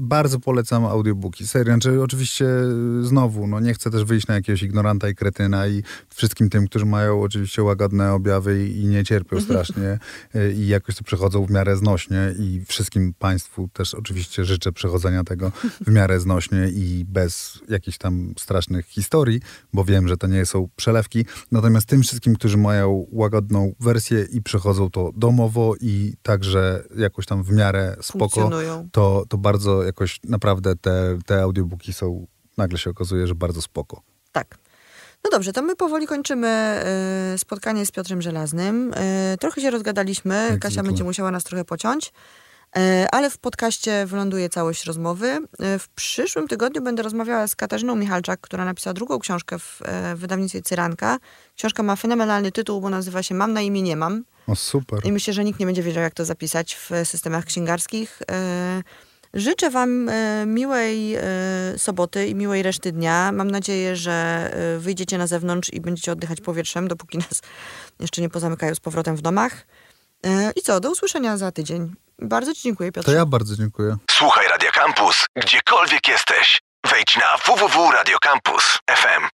bardzo 0.00 0.40
polecam 0.40 0.84
audiobooki. 0.84 1.46
Serio, 1.46 1.72
znaczy, 1.74 2.02
oczywiście 2.02 2.46
e, 2.46 3.04
znowu, 3.04 3.46
no 3.46 3.60
nie 3.60 3.74
chcę 3.74 3.90
też 3.90 4.04
wyjść 4.04 4.26
na 4.26 4.34
jakiegoś 4.34 4.62
ignoranta 4.62 5.08
i 5.08 5.14
kretyna 5.14 5.66
i 5.66 5.82
wszystkim 6.14 6.50
tym, 6.50 6.66
którzy 6.66 6.86
mają 6.86 7.22
oczywiście 7.22 7.62
łagodne 7.62 8.12
objawy 8.12 8.66
i, 8.66 8.80
i 8.80 8.86
nie 8.86 9.04
cierpią 9.04 9.40
strasznie 9.40 9.98
e, 10.34 10.52
i 10.52 10.68
jakoś 10.68 10.96
to 10.96 11.04
przechodzą 11.04 11.46
w 11.46 11.50
miarę 11.50 11.76
znośnie 11.76 12.34
i 12.38 12.62
wszystkim 12.66 13.14
państwu 13.18 13.68
też 13.72 13.94
oczywiście 13.94 14.44
życzę 14.44 14.72
przechodzenia 14.72 15.24
tego 15.24 15.52
w 15.86 15.90
miarę 15.90 16.20
znośnie 16.20 16.68
i 16.68 17.04
bez 17.08 17.60
jakichś 17.68 17.98
tam 17.98 18.34
strasznych 18.38 18.86
historii, 18.86 19.40
bo 19.72 19.84
wiem, 19.84 20.08
że 20.08 20.16
to 20.16 20.26
nie 20.26 20.46
są 20.46 20.68
przelewki. 20.76 21.24
Natomiast 21.52 21.86
tym 21.86 22.02
wszystkim, 22.02 22.34
którzy 22.34 22.56
mają 22.56 23.06
łagodną 23.12 23.72
wersję 23.80 24.26
i 24.32 24.42
przechodzą 24.42 24.90
to 24.90 25.10
domowo 25.16 25.74
i 25.80 26.14
także 26.22 26.84
jakoś 26.96 27.26
tam 27.26 27.42
w 27.42 27.52
miarę 27.52 27.59
spoko, 28.00 28.18
Funkcjonują. 28.28 28.88
to, 28.92 29.24
to 29.28 29.38
bardzo 29.38 29.82
jakoś 29.82 30.20
naprawdę 30.24 30.76
te, 30.76 31.18
te 31.26 31.42
audiobooki 31.42 31.92
są, 31.92 32.26
nagle 32.56 32.78
się 32.78 32.90
okazuje, 32.90 33.26
że 33.26 33.34
bardzo 33.34 33.62
spoko. 33.62 34.02
Tak. 34.32 34.58
No 35.24 35.30
dobrze, 35.30 35.52
to 35.52 35.62
my 35.62 35.76
powoli 35.76 36.06
kończymy 36.06 36.82
y, 37.34 37.38
spotkanie 37.38 37.86
z 37.86 37.90
Piotrem 37.90 38.22
Żelaznym. 38.22 38.94
Y, 39.34 39.36
trochę 39.40 39.60
się 39.60 39.70
rozgadaliśmy, 39.70 40.46
Jak 40.50 40.60
Kasia 40.60 40.72
zwykle. 40.72 40.88
będzie 40.88 41.04
musiała 41.04 41.30
nas 41.30 41.44
trochę 41.44 41.64
pociąć, 41.64 42.12
ale 43.12 43.30
w 43.30 43.38
podcaście 43.38 44.06
wyląduje 44.06 44.48
całość 44.48 44.84
rozmowy. 44.84 45.26
Y, 45.26 45.78
w 45.78 45.88
przyszłym 45.88 46.48
tygodniu 46.48 46.82
będę 46.82 47.02
rozmawiała 47.02 47.48
z 47.48 47.56
Katarzyną 47.56 47.96
Michalczak, 47.96 48.40
która 48.40 48.64
napisała 48.64 48.94
drugą 48.94 49.18
książkę 49.18 49.58
w 49.58 49.82
y, 50.12 50.16
wydawnictwie 50.16 50.62
Cyranka. 50.62 51.18
Książka 51.56 51.82
ma 51.82 51.96
fenomenalny 51.96 52.52
tytuł, 52.52 52.80
bo 52.80 52.90
nazywa 52.90 53.22
się 53.22 53.34
Mam 53.34 53.52
na 53.52 53.60
imię 53.60 53.82
nie 53.82 53.96
mam. 53.96 54.24
O 54.46 54.56
super. 54.56 55.00
I 55.04 55.12
myślę, 55.12 55.34
że 55.34 55.44
nikt 55.44 55.60
nie 55.60 55.66
będzie 55.66 55.82
wiedział, 55.82 56.02
jak 56.02 56.14
to 56.14 56.24
zapisać 56.24 56.76
w 56.76 56.90
systemach 57.04 57.44
księgarskich. 57.44 58.22
E, 58.30 58.82
Życzę 59.34 59.70
Wam 59.70 60.08
e, 60.08 60.46
miłej 60.46 61.14
e, 61.14 61.22
soboty 61.76 62.26
i 62.26 62.34
miłej 62.34 62.62
reszty 62.62 62.92
dnia. 62.92 63.32
Mam 63.32 63.50
nadzieję, 63.50 63.96
że 63.96 64.50
e, 64.52 64.78
wyjdziecie 64.78 65.18
na 65.18 65.26
zewnątrz 65.26 65.72
i 65.72 65.80
będziecie 65.80 66.12
oddychać 66.12 66.40
powietrzem, 66.40 66.88
dopóki 66.88 67.18
nas 67.18 67.42
jeszcze 68.00 68.22
nie 68.22 68.28
pozamykają 68.28 68.74
z 68.74 68.80
powrotem 68.80 69.16
w 69.16 69.22
domach. 69.22 69.66
E, 70.26 70.52
I 70.56 70.60
co, 70.60 70.80
do 70.80 70.90
usłyszenia 70.90 71.36
za 71.36 71.52
tydzień. 71.52 71.94
Bardzo 72.18 72.54
Ci 72.54 72.62
dziękuję, 72.62 72.92
Piotrze. 72.92 73.12
To 73.12 73.18
ja 73.18 73.26
bardzo 73.26 73.56
dziękuję. 73.56 73.96
Słuchaj 74.10 74.48
Radio 74.48 74.70
Campus, 74.72 75.26
gdziekolwiek 75.36 76.08
jesteś. 76.08 76.60
Wejdź 76.90 77.16
na 77.16 77.36
www.radiocampus.fm. 77.54 79.28